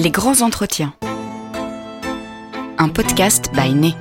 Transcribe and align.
Les 0.00 0.12
grands 0.12 0.42
entretiens. 0.42 0.94
Un 2.78 2.88
podcast 2.88 3.50
by 3.52 3.74
Né. 3.74 3.96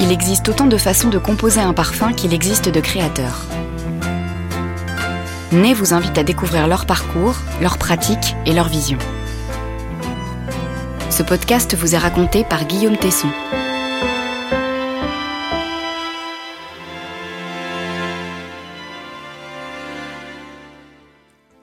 Il 0.00 0.10
existe 0.10 0.48
autant 0.48 0.64
de 0.64 0.78
façons 0.78 1.10
de 1.10 1.18
composer 1.18 1.60
un 1.60 1.74
parfum 1.74 2.14
qu'il 2.14 2.32
existe 2.32 2.70
de 2.70 2.80
créateurs. 2.80 3.44
Né 5.52 5.74
vous 5.74 5.92
invite 5.92 6.16
à 6.16 6.22
découvrir 6.22 6.66
leur 6.66 6.86
parcours, 6.86 7.36
leurs 7.60 7.76
pratiques 7.76 8.34
et 8.46 8.54
leurs 8.54 8.68
visions. 8.68 8.98
Ce 11.10 11.22
podcast 11.22 11.76
vous 11.76 11.94
est 11.94 11.98
raconté 11.98 12.42
par 12.42 12.64
Guillaume 12.64 12.96
Tesson. 12.96 13.28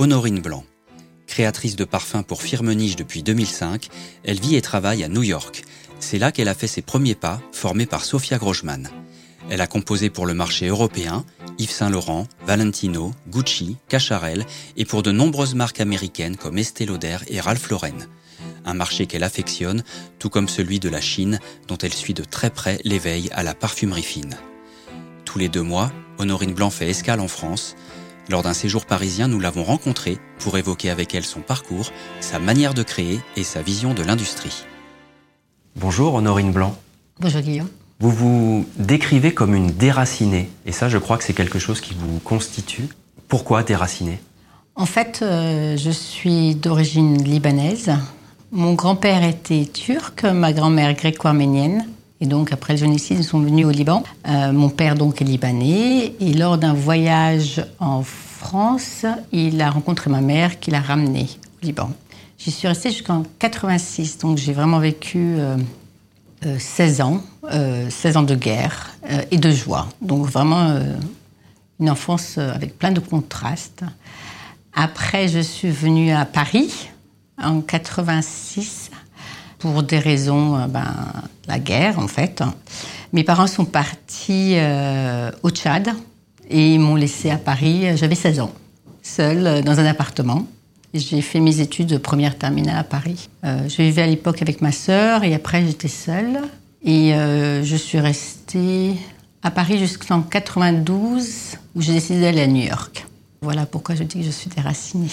Honorine 0.03 0.41
Blanc. 0.41 0.65
Créatrice 1.27 1.77
de 1.77 1.85
parfums 1.85 2.25
pour 2.27 2.41
Firmenich 2.41 2.97
depuis 2.97 3.23
2005, 3.23 3.87
elle 4.25 4.41
vit 4.41 4.57
et 4.57 4.61
travaille 4.61 5.01
à 5.01 5.07
New 5.07 5.23
York. 5.23 5.63
C'est 6.01 6.19
là 6.19 6.33
qu'elle 6.33 6.49
a 6.49 6.55
fait 6.55 6.67
ses 6.67 6.81
premiers 6.81 7.15
pas, 7.15 7.39
formée 7.53 7.85
par 7.85 8.03
Sofia 8.03 8.37
Grossman. 8.37 8.89
Elle 9.49 9.61
a 9.61 9.65
composé 9.65 10.09
pour 10.09 10.25
le 10.25 10.33
marché 10.33 10.67
européen, 10.67 11.23
Yves 11.57 11.71
Saint 11.71 11.89
Laurent, 11.89 12.27
Valentino, 12.45 13.13
Gucci, 13.29 13.77
Cacharel 13.87 14.45
et 14.75 14.83
pour 14.83 15.03
de 15.03 15.13
nombreuses 15.13 15.55
marques 15.55 15.79
américaines 15.79 16.35
comme 16.35 16.57
Estée 16.57 16.85
Lauder 16.85 17.19
et 17.29 17.39
Ralph 17.39 17.69
Lauren. 17.69 18.09
Un 18.65 18.73
marché 18.73 19.05
qu'elle 19.05 19.23
affectionne, 19.23 19.85
tout 20.19 20.29
comme 20.29 20.49
celui 20.49 20.81
de 20.81 20.89
la 20.89 20.99
Chine, 20.99 21.39
dont 21.69 21.77
elle 21.77 21.93
suit 21.93 22.13
de 22.13 22.25
très 22.25 22.49
près 22.49 22.81
l'éveil 22.83 23.29
à 23.31 23.41
la 23.41 23.53
parfumerie 23.53 24.03
fine. 24.03 24.35
Tous 25.23 25.39
les 25.39 25.47
deux 25.47 25.63
mois, 25.63 25.93
Honorine 26.17 26.53
Blanc 26.53 26.71
fait 26.71 26.89
escale 26.89 27.21
en 27.21 27.29
France. 27.29 27.77
Lors 28.29 28.41
d'un 28.41 28.53
séjour 28.53 28.85
parisien, 28.85 29.27
nous 29.27 29.39
l'avons 29.39 29.63
rencontrée 29.63 30.17
pour 30.39 30.57
évoquer 30.57 30.89
avec 30.89 31.13
elle 31.13 31.25
son 31.25 31.41
parcours, 31.41 31.91
sa 32.21 32.39
manière 32.39 32.73
de 32.73 32.81
créer 32.81 33.19
et 33.35 33.43
sa 33.43 33.61
vision 33.61 33.93
de 33.93 34.01
l'industrie. 34.01 34.63
Bonjour 35.75 36.13
Honorine 36.13 36.51
Blanc. 36.51 36.77
Bonjour 37.19 37.41
Guillaume. 37.41 37.67
Vous 37.99 38.11
vous 38.11 38.65
décrivez 38.77 39.33
comme 39.33 39.53
une 39.53 39.71
déracinée, 39.71 40.49
et 40.65 40.71
ça 40.71 40.87
je 40.87 40.97
crois 40.97 41.17
que 41.17 41.23
c'est 41.25 41.33
quelque 41.33 41.59
chose 41.59 41.81
qui 41.81 41.93
vous 41.93 42.19
constitue. 42.19 42.87
Pourquoi 43.27 43.63
déracinée? 43.63 44.19
En 44.75 44.85
fait, 44.85 45.19
euh, 45.21 45.75
je 45.77 45.89
suis 45.89 46.55
d'origine 46.55 47.21
libanaise. 47.23 47.91
Mon 48.51 48.73
grand-père 48.73 49.23
était 49.23 49.65
turc, 49.65 50.23
ma 50.23 50.53
grand-mère 50.53 50.93
gréco-arménienne. 50.93 51.87
Et 52.23 52.25
donc, 52.25 52.53
après 52.53 52.71
le 52.71 52.79
génocide, 52.79 53.17
ils 53.19 53.25
sont 53.25 53.41
venus 53.41 53.65
au 53.65 53.69
Liban. 53.69 54.01
Euh, 54.29 54.53
mon 54.53 54.69
père, 54.69 54.95
donc, 54.95 55.21
est 55.21 55.25
libanais. 55.25 56.13
Et 56.21 56.33
lors 56.33 56.57
d'un 56.57 56.73
voyage 56.73 57.61
en 57.81 58.01
France, 58.01 59.05
il 59.33 59.61
a 59.61 59.69
rencontré 59.69 60.09
ma 60.09 60.21
mère 60.21 60.57
qui 60.61 60.71
l'a 60.71 60.79
ramené 60.79 61.27
au 61.61 61.65
Liban. 61.65 61.91
J'y 62.37 62.51
suis 62.51 62.69
restée 62.69 62.91
jusqu'en 62.91 63.23
86. 63.39 64.19
Donc, 64.19 64.37
j'ai 64.37 64.53
vraiment 64.53 64.79
vécu 64.79 65.17
euh, 65.17 65.57
euh, 66.45 66.55
16 66.57 67.01
ans. 67.01 67.21
16 67.89 68.15
ans 68.15 68.23
de 68.23 68.35
guerre 68.35 68.91
et 69.29 69.37
de 69.37 69.51
joie. 69.51 69.89
Donc, 70.01 70.25
vraiment 70.25 70.79
une 71.81 71.89
enfance 71.89 72.37
avec 72.37 72.79
plein 72.79 72.93
de 72.93 73.01
contrastes. 73.01 73.83
Après, 74.73 75.27
je 75.27 75.39
suis 75.39 75.69
venue 75.69 76.13
à 76.13 76.23
Paris 76.23 76.87
en 77.37 77.59
86 77.59 78.91
pour 79.63 79.81
des 79.81 79.97
raisons, 79.97 80.57
euh, 80.57 80.67
ben, 80.67 80.93
la 81.47 81.57
guerre 81.57 81.97
en 81.97 82.09
fait. 82.09 82.43
Mes 83.13 83.23
parents 83.23 83.47
sont 83.47 83.63
partis 83.63 84.55
euh, 84.57 85.31
au 85.41 85.51
Tchad 85.51 85.87
et 86.49 86.73
ils 86.73 86.79
m'ont 86.81 86.95
laissé 86.95 87.31
à 87.31 87.37
Paris. 87.37 87.95
J'avais 87.95 88.15
16 88.15 88.41
ans, 88.41 88.51
seule 89.01 89.47
euh, 89.47 89.61
dans 89.61 89.79
un 89.79 89.85
appartement. 89.85 90.45
J'ai 90.93 91.21
fait 91.21 91.39
mes 91.39 91.61
études 91.61 91.87
de 91.87 91.97
première 91.97 92.37
terminale 92.37 92.75
à 92.77 92.83
Paris. 92.83 93.29
Euh, 93.45 93.69
je 93.69 93.81
vivais 93.81 94.01
à 94.01 94.07
l'époque 94.07 94.41
avec 94.41 94.61
ma 94.61 94.73
sœur 94.73 95.23
et 95.23 95.33
après 95.33 95.65
j'étais 95.65 95.87
seule. 95.87 96.41
Et 96.83 97.13
euh, 97.13 97.63
je 97.63 97.77
suis 97.77 98.01
restée 98.01 98.95
à 99.43 99.49
Paris 99.49 99.79
jusqu'en 99.79 100.21
92 100.23 101.55
où 101.73 101.81
j'ai 101.81 101.93
décidé 101.93 102.19
d'aller 102.19 102.41
à 102.41 102.47
New 102.47 102.65
York. 102.65 103.07
Voilà 103.41 103.65
pourquoi 103.65 103.95
je 103.95 104.03
dis 104.03 104.19
que 104.19 104.25
je 104.25 104.31
suis 104.31 104.49
déracinée. 104.49 105.07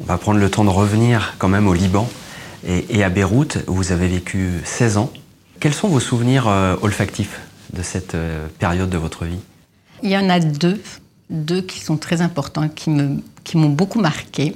On 0.00 0.04
va 0.04 0.18
prendre 0.18 0.38
le 0.38 0.48
temps 0.48 0.64
de 0.64 0.70
revenir 0.70 1.34
quand 1.38 1.48
même 1.48 1.66
au 1.66 1.74
Liban 1.74 2.08
et, 2.66 3.02
à 3.02 3.08
Beyrouth, 3.08 3.58
où 3.66 3.74
vous 3.74 3.92
avez 3.92 4.08
vécu 4.08 4.50
16 4.64 4.96
ans. 4.96 5.12
Quels 5.60 5.74
sont 5.74 5.88
vos 5.88 6.00
souvenirs 6.00 6.48
euh, 6.48 6.76
olfactifs 6.82 7.40
de 7.72 7.82
cette 7.82 8.14
euh, 8.14 8.46
période 8.58 8.90
de 8.90 8.98
votre 8.98 9.24
vie? 9.24 9.38
Il 10.02 10.10
y 10.10 10.16
en 10.16 10.28
a 10.30 10.40
deux, 10.40 10.80
deux 11.28 11.62
qui 11.62 11.80
sont 11.80 11.96
très 11.96 12.20
importants, 12.22 12.68
qui 12.68 12.90
m'ont 12.90 13.68
beaucoup 13.68 14.00
marqué. 14.00 14.54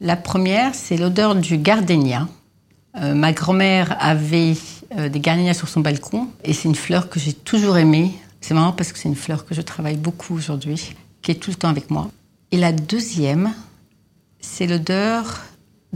La 0.00 0.16
première, 0.16 0.74
c'est 0.74 0.96
l'odeur 0.96 1.34
du 1.34 1.58
gardénia. 1.58 2.28
Euh, 3.00 3.14
ma 3.14 3.32
grand-mère 3.32 3.96
avait 4.00 4.54
des 4.96 5.20
gardénias 5.20 5.54
sur 5.54 5.68
son 5.68 5.80
balcon 5.80 6.28
et 6.44 6.52
c'est 6.52 6.68
une 6.68 6.76
fleur 6.76 7.10
que 7.10 7.18
j'ai 7.18 7.32
toujours 7.32 7.76
aimée. 7.76 8.12
C'est 8.40 8.54
marrant 8.54 8.72
parce 8.72 8.92
que 8.92 8.98
c'est 8.98 9.08
une 9.08 9.16
fleur 9.16 9.44
que 9.44 9.54
je 9.54 9.60
travaille 9.60 9.96
beaucoup 9.96 10.34
aujourd'hui, 10.34 10.94
qui 11.20 11.32
est 11.32 11.34
tout 11.34 11.50
le 11.50 11.56
temps 11.56 11.68
avec 11.68 11.90
moi. 11.90 12.08
Et 12.52 12.56
la 12.56 12.72
deuxième, 12.72 13.52
c'est 14.40 14.66
l'odeur 14.66 15.42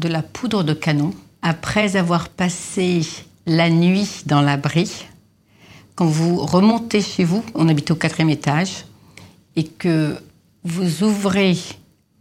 de 0.01 0.09
la 0.09 0.23
poudre 0.23 0.65
de 0.65 0.73
canon. 0.73 1.13
Après 1.43 1.97
avoir 1.97 2.29
passé 2.29 3.03
la 3.47 3.71
nuit 3.71 4.23
dans 4.27 4.41
l'abri, 4.41 5.07
quand 5.95 6.07
vous 6.07 6.39
remontez 6.39 7.03
chez 7.03 7.25
vous, 7.25 7.45
on 7.55 7.69
habite 7.69 7.91
au 7.91 7.95
quatrième 7.95 8.31
étage, 8.31 8.87
et 9.57 9.65
que 9.65 10.17
vous 10.65 11.03
ouvrez 11.03 11.57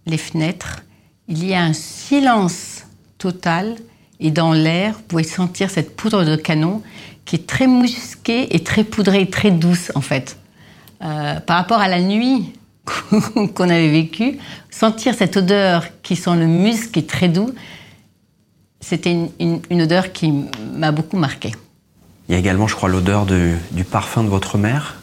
les 0.06 0.18
fenêtres, 0.18 0.84
il 1.28 1.46
y 1.46 1.54
a 1.54 1.64
un 1.64 1.74
silence 1.74 2.84
total, 3.18 3.76
et 4.20 4.32
dans 4.32 4.52
l'air, 4.52 4.96
vous 4.96 5.04
pouvez 5.04 5.24
sentir 5.24 5.70
cette 5.70 5.96
poudre 5.96 6.26
de 6.26 6.36
canon 6.36 6.82
qui 7.24 7.38
est 7.38 7.48
très 7.48 7.68
musquée 7.68 8.54
et 8.56 8.64
très 8.64 8.84
poudrée, 8.84 9.30
très 9.30 9.52
douce 9.52 9.92
en 9.96 10.02
fait. 10.02 10.38
Euh, 11.02 11.40
par 11.40 11.56
rapport 11.56 11.80
à 11.80 11.88
la 11.88 12.02
nuit 12.02 12.52
qu'on 13.56 13.70
avait 13.70 13.90
vécue, 13.92 14.38
sentir 14.70 15.14
cette 15.14 15.38
odeur 15.38 15.86
qui 16.04 16.16
sent 16.16 16.36
le 16.36 16.48
musc 16.48 16.96
et 16.98 17.06
très 17.06 17.28
doux, 17.30 17.52
c'était 18.82 19.12
une, 19.12 19.30
une- 19.40 19.62
une 19.70 19.82
odeur 19.82 20.12
qui 20.12 20.34
m'a 20.76 20.92
beaucoup 20.92 21.18
marquée. 21.18 21.54
Il 22.28 22.34
y 22.34 22.36
a 22.36 22.40
également, 22.40 22.68
je 22.68 22.76
crois, 22.76 22.90
l'odeur 22.90 23.26
de- 23.26 23.56
du 23.72 23.84
parfum 23.84 24.24
de 24.24 24.30
votre 24.30 24.58
mère. 24.58 24.98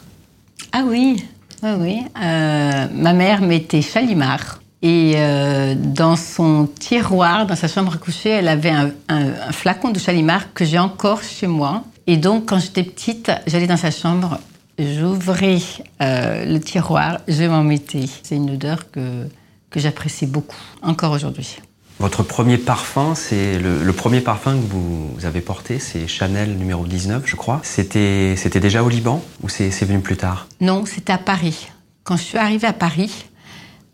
Ah 0.73 0.85
oui, 0.87 1.25
oui, 1.63 1.71
oui. 1.79 2.03
Euh, 2.23 2.87
ma 2.93 3.13
mère 3.13 3.41
mettait 3.43 3.83
Chalimard. 3.83 4.61
Et 4.83 5.15
euh, 5.17 5.75
dans 5.77 6.17
son 6.17 6.69
tiroir, 6.79 7.47
dans 7.47 7.57
sa 7.57 7.67
chambre 7.67 7.95
à 7.95 7.99
coucher, 7.99 8.31
elle 8.31 8.49
avait 8.49 8.71
un, 8.71 8.91
un- 9.09 9.33
un 9.49 9.53
flacon 9.53 9.91
de 9.91 9.99
Chalimard 9.99 10.53
que 10.55 10.65
j'ai 10.65 10.79
encore 10.79 11.23
chez 11.23 11.47
moi. 11.47 11.83
Et 12.07 12.17
donc, 12.17 12.47
quand 12.47 12.59
j'étais 12.59 12.85
petite, 12.85 13.33
j'allais 13.47 13.67
dans 13.67 13.77
sa 13.79 13.91
chambre, 13.91 14.39
j'ouvrais 14.79 15.59
euh, 16.03 16.45
le 16.45 16.61
tiroir, 16.61 17.19
je 17.29 17.45
m'en 17.45 17.63
mettais. 17.63 18.05
C'est 18.23 18.37
une 18.37 18.51
odeur 18.51 18.91
que, 18.91 19.27
que 19.71 19.81
j'apprécie 19.81 20.27
beaucoup, 20.27 20.57
encore 20.83 21.13
aujourd'hui. 21.13 21.59
Votre 21.99 22.23
premier 22.23 22.59
parfum, 22.59 23.15
c'est 23.15 23.59
le, 23.59 23.83
le 23.83 23.93
premier 23.95 24.21
parfum 24.21 24.53
que 24.53 24.67
vous, 24.67 25.15
vous 25.15 25.25
avez 25.25 25.41
porté, 25.41 25.79
c'est 25.79 26.07
Chanel 26.07 26.57
numéro 26.57 26.85
19, 26.85 27.23
je 27.25 27.37
crois. 27.37 27.61
C'était 27.63 28.35
c'était 28.37 28.61
déjà 28.61 28.83
au 28.83 28.91
Liban 28.91 29.25
ou 29.43 29.49
c'est 29.49 29.71
c'est 29.71 29.87
venu 29.87 30.01
plus 30.01 30.19
tard? 30.19 30.47
Non, 30.61 30.85
c'était 30.85 31.15
à 31.15 31.19
Paris. 31.19 31.69
Quand 32.05 32.17
je 32.17 32.23
suis 32.23 32.39
arrivée 32.39 32.67
à 32.67 32.75
Paris, 32.75 33.25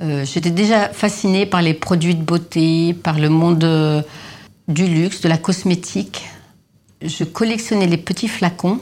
euh, 0.03 0.25
j'étais 0.25 0.50
déjà 0.50 0.88
fascinée 0.88 1.47
par 1.47 1.62
les 1.62 1.75
produits 1.75 2.16
de 2.16 2.22
beauté, 2.22 2.93
par 2.93 3.20
le 3.20 3.28
monde 3.28 3.62
euh, 3.62 4.03
du 4.66 4.87
luxe, 4.87 5.20
de 5.20 5.28
la 5.28 5.38
cosmétique. 5.38 6.25
Je 7.03 7.22
collectionnais 7.22 7.87
les 7.87 7.97
petits 7.99 8.28
flacons 8.28 8.81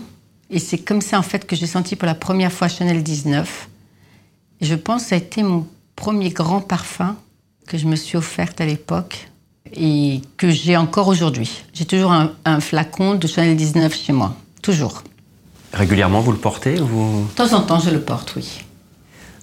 et 0.51 0.59
c'est 0.59 0.79
comme 0.79 1.01
ça 1.01 1.19
en 1.19 1.23
fait 1.23 1.47
que 1.47 1.57
j'ai 1.57 1.67
senti 1.67 1.97
pour 1.97 2.07
la 2.07 2.15
première 2.15 2.53
fois 2.53 2.69
Chanel 2.69 3.03
19. 3.03 3.69
Et 4.61 4.67
je 4.67 4.75
pense 4.75 5.05
que 5.05 5.09
ça 5.11 5.15
a 5.15 5.19
été 5.19 5.43
mon 5.43 5.67
premier 5.97 6.31
grand 6.31 6.61
parfum 6.61 7.17
que 7.67 7.79
je 7.79 7.87
me 7.87 7.97
suis 7.97 8.17
offerte 8.17 8.61
à 8.61 8.67
l'époque 8.67 9.29
et 9.73 10.21
que 10.37 10.51
j'ai 10.51 10.77
encore 10.77 11.09
aujourd'hui. 11.09 11.63
J'ai 11.73 11.85
toujours 11.85 12.13
un, 12.13 12.33
un 12.45 12.61
flacon 12.61 13.15
de 13.15 13.27
Chanel 13.27 13.57
19 13.57 13.95
chez 13.95 14.13
moi, 14.13 14.35
toujours. 14.61 15.05
Régulièrement, 15.73 16.21
vous 16.21 16.33
le 16.33 16.39
portez 16.39 16.81
ou 16.81 16.87
vous... 16.87 17.27
De 17.31 17.35
temps 17.35 17.53
en 17.57 17.63
temps, 17.63 17.79
je 17.79 17.91
le 17.91 18.01
porte, 18.01 18.35
oui. 18.37 18.65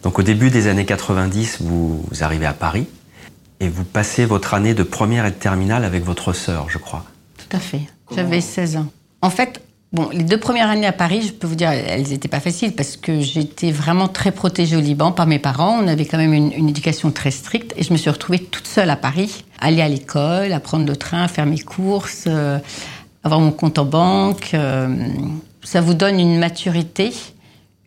Donc 0.03 0.19
au 0.19 0.23
début 0.23 0.49
des 0.49 0.67
années 0.67 0.85
90, 0.85 1.61
vous, 1.61 2.05
vous 2.09 2.23
arrivez 2.23 2.45
à 2.45 2.53
Paris 2.53 2.85
et 3.59 3.69
vous 3.69 3.83
passez 3.85 4.25
votre 4.25 4.53
année 4.53 4.73
de 4.73 4.83
première 4.83 5.25
et 5.25 5.31
de 5.31 5.35
terminale 5.35 5.85
avec 5.85 6.03
votre 6.03 6.33
sœur, 6.33 6.69
je 6.69 6.77
crois. 6.77 7.05
Tout 7.37 7.55
à 7.55 7.59
fait. 7.59 7.81
J'avais 8.13 8.41
16 8.41 8.77
ans. 8.77 8.87
En 9.21 9.29
fait, 9.29 9.61
bon, 9.93 10.09
les 10.11 10.23
deux 10.23 10.39
premières 10.39 10.69
années 10.69 10.87
à 10.87 10.91
Paris, 10.93 11.21
je 11.21 11.33
peux 11.33 11.47
vous 11.47 11.55
dire, 11.55 11.69
elles 11.69 12.09
n'étaient 12.09 12.27
pas 12.27 12.39
faciles 12.39 12.73
parce 12.73 12.97
que 12.97 13.19
j'étais 13.19 13.71
vraiment 13.71 14.07
très 14.07 14.31
protégée 14.31 14.75
au 14.75 14.81
Liban 14.81 15.11
par 15.11 15.27
mes 15.27 15.39
parents. 15.39 15.79
On 15.81 15.87
avait 15.87 16.05
quand 16.05 16.17
même 16.17 16.33
une, 16.33 16.69
éducation 16.69 17.11
très 17.11 17.31
stricte 17.31 17.73
et 17.77 17.83
je 17.83 17.93
me 17.93 17.97
suis 17.97 18.09
retrouvée 18.09 18.39
toute 18.39 18.67
seule 18.67 18.89
à 18.89 18.95
Paris, 18.95 19.45
aller 19.59 19.81
à 19.81 19.89
l'école, 19.89 20.51
à 20.53 20.59
prendre 20.59 20.85
le 20.85 20.95
train, 20.95 21.27
faire 21.27 21.45
mes 21.45 21.59
courses, 21.59 22.25
euh, 22.27 22.59
avoir 23.23 23.39
mon 23.39 23.51
compte 23.51 23.77
en 23.79 23.85
banque. 23.85 24.51
euh, 24.53 24.87
ça 25.63 25.81
vous 25.81 25.93
donne 25.93 26.19
une 26.19 26.39
maturité, 26.39 27.11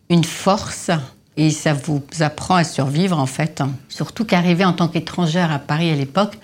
une 0.09 0.23
force 0.23 0.91
Et 1.35 1.49
ça 1.49 1.73
vous 1.73 2.03
apprend 2.19 2.55
à 2.55 2.63
survivre 2.63 3.17
en 3.17 3.25
fait. 3.25 3.63
Surtout 3.89 4.25
qu'arriver 4.25 4.65
en 4.65 4.73
tant 4.73 4.87
qu'étrangère 4.87 5.51
à 5.51 5.57
Paris 5.57 5.89
à 5.89 5.95
l'époque, 5.95 6.37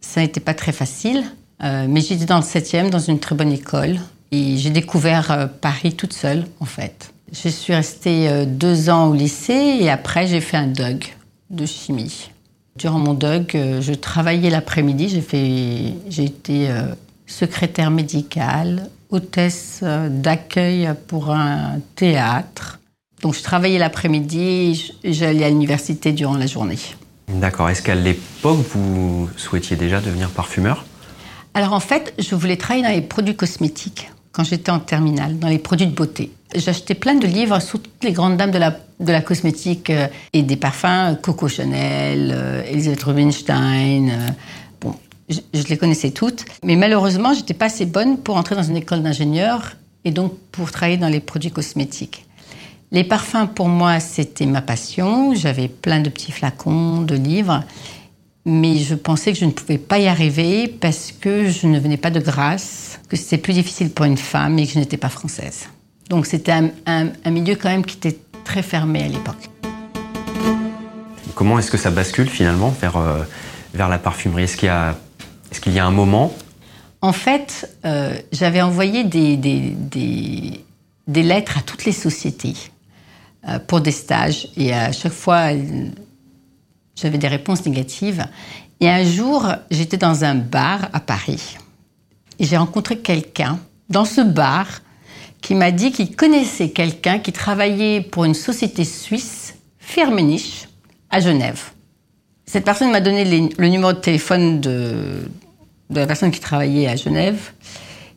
ça 0.00 0.20
n'était 0.20 0.40
pas 0.40 0.54
très 0.54 0.72
facile. 0.72 1.22
Euh, 1.62 1.86
mais 1.88 2.00
j'étais 2.00 2.24
dans 2.24 2.38
le 2.38 2.42
7e, 2.42 2.90
dans 2.90 2.98
une 2.98 3.20
très 3.20 3.34
bonne 3.34 3.52
école. 3.52 3.98
Et 4.30 4.56
j'ai 4.56 4.70
découvert 4.70 5.30
euh, 5.30 5.46
Paris 5.46 5.94
toute 5.94 6.12
seule 6.12 6.46
en 6.60 6.64
fait. 6.64 7.12
Je 7.32 7.48
suis 7.48 7.74
restée 7.74 8.28
euh, 8.28 8.44
deux 8.46 8.90
ans 8.90 9.08
au 9.08 9.14
lycée 9.14 9.78
et 9.80 9.90
après 9.90 10.26
j'ai 10.26 10.40
fait 10.40 10.56
un 10.56 10.66
DUG 10.66 11.14
de 11.50 11.66
chimie. 11.66 12.30
Durant 12.76 12.98
mon 12.98 13.14
DUG, 13.14 13.52
je 13.80 13.92
travaillais 13.92 14.50
l'après-midi. 14.50 15.08
J'ai 15.08 15.20
fait, 15.20 15.94
j'ai 16.08 16.24
été 16.24 16.68
secrétaire 17.26 17.90
médicale, 17.90 18.88
hôtesse 19.10 19.82
d'accueil 19.82 20.88
pour 21.08 21.30
un 21.30 21.80
théâtre. 21.96 22.78
Donc 23.22 23.34
je 23.34 23.42
travaillais 23.42 23.78
l'après-midi 23.78 24.88
et 25.02 25.12
j'allais 25.12 25.44
à 25.44 25.48
l'université 25.48 26.12
durant 26.12 26.36
la 26.36 26.46
journée. 26.46 26.78
D'accord. 27.28 27.68
Est-ce 27.68 27.82
qu'à 27.82 27.94
l'époque, 27.94 28.64
vous 28.72 29.28
souhaitiez 29.36 29.76
déjà 29.76 30.00
devenir 30.00 30.30
parfumeur? 30.30 30.84
Alors 31.54 31.72
en 31.72 31.80
fait, 31.80 32.14
je 32.18 32.34
voulais 32.34 32.56
travailler 32.56 32.84
dans 32.84 32.94
les 32.94 33.02
produits 33.02 33.36
cosmétiques 33.36 34.10
quand 34.38 34.44
j'étais 34.44 34.70
en 34.70 34.78
terminale, 34.78 35.36
dans 35.40 35.48
les 35.48 35.58
produits 35.58 35.88
de 35.88 35.92
beauté. 35.92 36.30
J'achetais 36.54 36.94
plein 36.94 37.16
de 37.16 37.26
livres 37.26 37.60
sur 37.60 37.82
toutes 37.82 38.04
les 38.04 38.12
grandes 38.12 38.36
dames 38.36 38.52
de 38.52 39.10
la, 39.10 39.20
cosmétique 39.20 39.90
euh, 39.90 40.06
et 40.32 40.42
des 40.42 40.54
parfums, 40.54 41.16
Coco 41.20 41.48
Chanel, 41.48 42.30
euh, 42.32 42.62
Elisabeth 42.70 43.02
Rubinstein. 43.02 44.08
Euh, 44.08 44.28
bon, 44.80 44.94
je, 45.28 45.40
les 45.68 45.76
connaissais 45.76 46.12
toutes. 46.12 46.44
Mais 46.62 46.76
malheureusement, 46.76 47.34
j'étais 47.34 47.52
pas 47.52 47.66
assez 47.66 47.84
bonne 47.84 48.16
pour 48.16 48.36
entrer 48.36 48.54
dans 48.54 48.62
une 48.62 48.76
école 48.76 49.02
d'ingénieur 49.02 49.72
et 50.04 50.12
donc 50.12 50.38
pour 50.52 50.70
travailler 50.70 50.98
dans 50.98 51.08
les 51.08 51.18
produits 51.18 51.50
cosmétiques. 51.50 52.24
Les 52.92 53.02
parfums, 53.02 53.48
pour 53.52 53.66
moi, 53.66 53.98
c'était 53.98 54.46
ma 54.46 54.62
passion. 54.62 55.34
J'avais 55.34 55.66
plein 55.66 55.98
de 55.98 56.10
petits 56.10 56.30
flacons, 56.30 57.00
de 57.00 57.16
livres. 57.16 57.64
Mais 58.44 58.76
je 58.78 58.94
pensais 58.94 59.32
que 59.32 59.38
je 59.38 59.46
ne 59.46 59.50
pouvais 59.50 59.78
pas 59.78 59.98
y 59.98 60.06
arriver 60.06 60.68
parce 60.68 61.10
que 61.10 61.50
je 61.50 61.66
ne 61.66 61.80
venais 61.80 61.96
pas 61.96 62.10
de 62.10 62.20
Grasse, 62.20 62.97
que 63.08 63.16
c'était 63.16 63.38
plus 63.38 63.54
difficile 63.54 63.90
pour 63.90 64.04
une 64.04 64.16
femme 64.16 64.58
et 64.58 64.66
que 64.66 64.72
je 64.72 64.78
n'étais 64.78 64.96
pas 64.96 65.08
française. 65.08 65.68
Donc 66.08 66.26
c'était 66.26 66.52
un, 66.52 67.30
milieu 67.30 67.54
quand 67.54 67.68
même 67.68 67.84
qui 67.84 67.96
était 67.96 68.18
très 68.44 68.62
fermé 68.62 69.02
à 69.02 69.08
l'époque. 69.08 69.50
Comment 71.34 71.58
est-ce 71.58 71.70
que 71.70 71.76
ça 71.76 71.90
bascule 71.90 72.28
finalement 72.28 72.70
vers, 72.70 72.96
euh, 72.96 73.22
vers 73.74 73.88
la 73.88 73.98
parfumerie? 73.98 74.44
Est-ce 74.44 74.56
qu'il 74.56 74.66
y, 74.66 74.70
a, 74.70 74.96
est 75.52 75.60
qu'il 75.60 75.72
y 75.72 75.78
a 75.78 75.86
un 75.86 75.90
moment? 75.90 76.34
En 77.00 77.12
fait, 77.12 77.70
euh, 77.84 78.18
j'avais 78.32 78.60
envoyé 78.60 79.04
des, 79.04 79.36
des, 79.36 79.70
des, 79.70 80.64
des 81.06 81.22
lettres 81.22 81.58
à 81.58 81.62
toutes 81.62 81.84
les 81.84 81.92
sociétés 81.92 82.56
euh, 83.48 83.58
pour 83.60 83.80
des 83.80 83.92
stages. 83.92 84.48
Et 84.56 84.72
à 84.72 84.90
chaque 84.90 85.12
fois, 85.12 85.50
j'avais 86.96 87.18
des 87.18 87.28
réponses 87.28 87.64
négatives. 87.64 88.26
Et 88.80 88.88
un 88.88 89.04
jour, 89.04 89.46
j'étais 89.70 89.96
dans 89.96 90.24
un 90.24 90.34
bar 90.34 90.88
à 90.92 90.98
Paris. 90.98 91.56
J'ai 92.38 92.56
rencontré 92.56 92.98
quelqu'un 92.98 93.58
dans 93.88 94.04
ce 94.04 94.20
bar 94.20 94.66
qui 95.40 95.54
m'a 95.54 95.70
dit 95.70 95.92
qu'il 95.92 96.14
connaissait 96.14 96.70
quelqu'un 96.70 97.18
qui 97.18 97.32
travaillait 97.32 98.00
pour 98.00 98.24
une 98.24 98.34
société 98.34 98.84
suisse, 98.84 99.54
Firmenich, 99.78 100.68
à 101.10 101.20
Genève. 101.20 101.70
Cette 102.46 102.64
personne 102.64 102.90
m'a 102.90 103.00
donné 103.00 103.24
le 103.24 103.68
numéro 103.68 103.92
de 103.92 103.98
téléphone 103.98 104.60
de, 104.60 105.28
de 105.90 106.00
la 106.00 106.06
personne 106.06 106.30
qui 106.30 106.40
travaillait 106.40 106.88
à 106.88 106.96
Genève. 106.96 107.52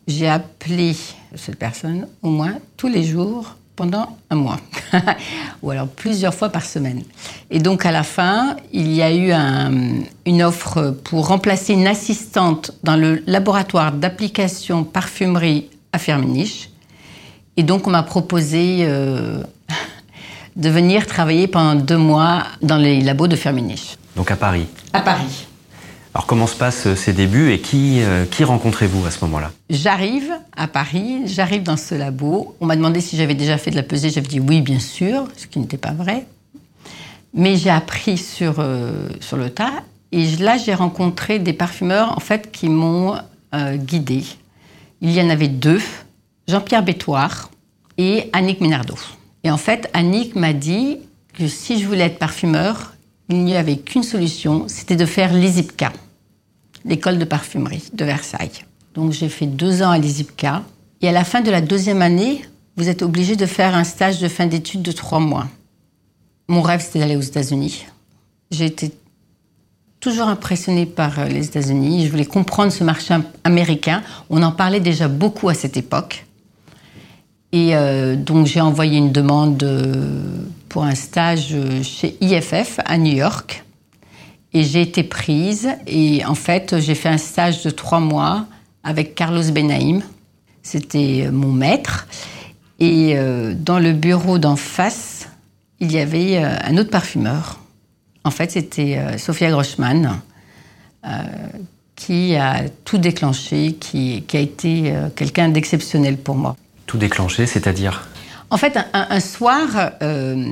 J'ai 0.08 0.28
appelé 0.28 0.96
cette 1.36 1.58
personne 1.58 2.08
au 2.22 2.30
moins 2.30 2.58
tous 2.78 2.88
les 2.88 3.04
jours 3.04 3.56
pendant 3.82 4.16
un 4.30 4.36
mois, 4.36 4.60
ou 5.64 5.72
alors 5.72 5.88
plusieurs 5.88 6.36
fois 6.36 6.50
par 6.50 6.64
semaine. 6.64 7.02
Et 7.50 7.58
donc 7.58 7.84
à 7.84 7.92
la 7.92 8.04
fin, 8.04 8.56
il 8.72 8.94
y 8.94 9.02
a 9.02 9.12
eu 9.12 9.34
une 10.28 10.44
offre 10.44 10.92
pour 11.04 11.30
remplacer 11.30 11.74
une 11.74 11.88
assistante 11.88 12.74
dans 12.84 12.96
le 12.96 13.24
laboratoire 13.26 13.92
d'application 13.92 14.84
parfumerie 14.84 15.68
à 15.94 15.98
Firmenich. 15.98 16.70
Et 17.58 17.64
donc 17.64 17.88
on 17.88 17.90
m'a 17.90 18.04
proposé 18.04 18.82
euh, 18.82 19.42
de 20.56 20.70
venir 20.70 21.08
travailler 21.08 21.48
pendant 21.48 21.74
deux 21.74 21.98
mois 21.98 22.44
dans 22.62 22.78
les 22.78 23.02
labos 23.02 23.28
de 23.28 23.36
Firmenich. 23.36 23.98
Donc 24.16 24.30
à 24.30 24.36
Paris 24.36 24.68
À 24.94 25.02
Paris. 25.02 25.48
Alors 26.14 26.26
comment 26.26 26.48
se 26.48 26.56
passent 26.56 26.88
euh, 26.88 26.96
ces 26.96 27.14
débuts 27.14 27.52
et 27.52 27.62
qui, 27.62 28.02
euh, 28.02 28.26
qui 28.26 28.44
rencontrez-vous 28.44 29.06
à 29.06 29.12
ce 29.12 29.24
moment-là? 29.26 29.52
J'arrive 29.70 30.32
à 30.56 30.68
Paris, 30.68 31.22
j'arrive 31.26 31.64
dans 31.64 31.78
ce 31.78 31.96
labo. 31.96 32.56
On 32.60 32.66
m'a 32.66 32.76
demandé 32.76 33.00
si 33.00 33.16
j'avais 33.16 33.36
déjà 33.36 33.58
fait 33.58 33.72
de 33.72 33.78
la 33.78 33.84
pesée. 33.84 34.10
J'avais 34.10 34.28
dit 34.28 34.42
oui, 34.42 34.62
bien 34.62 34.80
sûr, 34.80 35.28
ce 35.38 35.48
qui 35.48 35.60
n'était 35.60 35.78
pas 35.78 35.94
vrai. 35.94 36.26
Mais 37.34 37.56
j'ai 37.56 37.70
appris 37.70 38.18
sur, 38.18 38.56
euh, 38.60 39.08
sur 39.22 39.38
le 39.38 39.50
tas. 39.50 39.72
Et 40.12 40.36
là, 40.38 40.58
j'ai 40.58 40.74
rencontré 40.74 41.40
des 41.40 41.54
parfumeurs 41.54 42.18
en 42.18 42.20
fait 42.20 42.52
qui 42.52 42.68
m'ont 42.68 43.16
euh, 43.54 43.78
guidée. 43.78 44.26
Il 45.00 45.12
y 45.12 45.22
en 45.22 45.30
avait 45.30 45.48
deux, 45.48 45.82
Jean-Pierre 46.48 46.84
Bétoire 46.84 47.50
et 47.98 48.30
Annick 48.34 48.60
Minardo. 48.60 48.96
Et 49.44 49.52
en 49.52 49.58
fait, 49.58 49.90
Annick 49.94 50.36
m'a 50.36 50.54
dit 50.54 50.98
que 51.34 51.48
si 51.48 51.80
je 51.80 51.88
voulais 51.88 52.04
être 52.04 52.20
parfumeur, 52.20 52.94
il 53.32 53.46
n'y 53.46 53.56
avait 53.56 53.78
qu'une 53.78 54.04
solution, 54.04 54.66
c'était 54.68 54.98
de 54.98 55.06
faire 55.06 55.34
l'ISIPCA, 55.34 55.94
l'école 56.86 57.18
de 57.18 57.26
parfumerie 57.26 57.84
de 57.94 58.04
Versailles. 58.04 58.66
Donc 58.94 59.14
j'ai 59.14 59.30
fait 59.30 59.46
deux 59.46 59.82
ans 59.82 59.92
à 59.92 59.98
l'ISIPCA. 59.98 60.64
Et 61.02 61.08
à 61.08 61.12
la 61.12 61.24
fin 61.24 61.42
de 61.42 61.50
la 61.50 61.62
deuxième 61.62 62.02
année, 62.02 62.42
vous 62.76 62.90
êtes 62.90 63.02
obligé 63.02 63.36
de 63.36 63.46
faire 63.46 63.74
un 63.74 63.86
stage 63.86 64.20
de 64.20 64.28
fin 64.28 64.46
d'études 64.46 64.82
de 64.82 64.92
trois 64.92 65.20
mois. 65.20 65.48
Mon 66.48 66.62
rêve, 66.62 66.82
c'était 66.82 67.00
d'aller 67.00 67.16
aux 67.16 67.22
États-Unis. 67.22 67.86
J'ai 68.52 68.66
été 68.66 68.92
toujours 70.02 70.28
impressionnée 70.28 70.86
par 70.86 71.20
euh, 71.20 71.26
les 71.26 71.46
États-Unis. 71.46 72.06
Je 72.06 72.12
voulais 72.12 72.26
comprendre 72.26 72.72
ce 72.72 72.84
marché 72.84 73.16
américain. 73.46 74.04
On 74.30 74.44
en 74.44 74.52
parlait 74.52 74.82
déjà 74.82 75.08
beaucoup 75.08 75.48
à 75.48 75.54
cette 75.54 75.78
époque. 75.78 76.26
Et 77.52 77.76
euh, 77.76 78.16
donc 78.16 78.48
j'ai 78.48 78.62
envoyé 78.62 78.98
une 78.98 79.12
demande 79.12 79.62
euh, 79.64 80.24
pour 80.70 80.84
un 80.84 80.96
stage 80.96 81.56
chez 81.84 82.16
IFF 82.22 82.80
à 82.86 82.98
New 82.98 83.14
York. 83.14 83.66
Et 84.54 84.64
j'ai 84.64 84.82
été 84.82 85.04
prise. 85.04 85.70
Et 85.88 86.26
en 86.26 86.36
fait, 86.36 86.80
j'ai 86.80 86.96
fait 86.96 87.10
un 87.10 87.18
stage 87.18 87.64
de 87.64 87.70
trois 87.70 88.00
mois 88.00 88.46
avec 88.84 89.16
Carlos 89.16 89.44
Benaim. 89.52 90.00
C'était 90.64 91.30
mon 91.32 91.52
maître. 91.52 92.08
Et 92.80 93.14
euh, 93.16 93.54
dans 93.54 93.80
le 93.80 93.94
bureau 93.94 94.38
d'en 94.38 94.56
face, 94.56 95.28
il 95.80 95.92
y 95.92 96.00
avait 96.00 96.38
un 96.38 96.78
autre 96.78 96.90
parfumeur. 96.90 97.60
En 98.24 98.32
fait, 98.32 98.52
c'était 98.52 99.18
Sophia 99.18 99.50
Groschmann, 99.50 100.22
qui 101.96 102.36
a 102.36 102.66
tout 102.86 103.00
déclenché, 103.00 103.74
qui 103.80 104.24
a 104.32 104.40
été 104.40 104.94
quelqu'un 105.16 105.50
d'exceptionnel 105.50 106.18
pour 106.18 106.36
moi 106.36 106.56
tout 106.92 106.98
déclenché, 106.98 107.46
c'est-à-dire 107.46 108.06
En 108.50 108.58
fait, 108.58 108.78
un, 108.92 109.20
soir, 109.22 109.92
euh, 110.02 110.46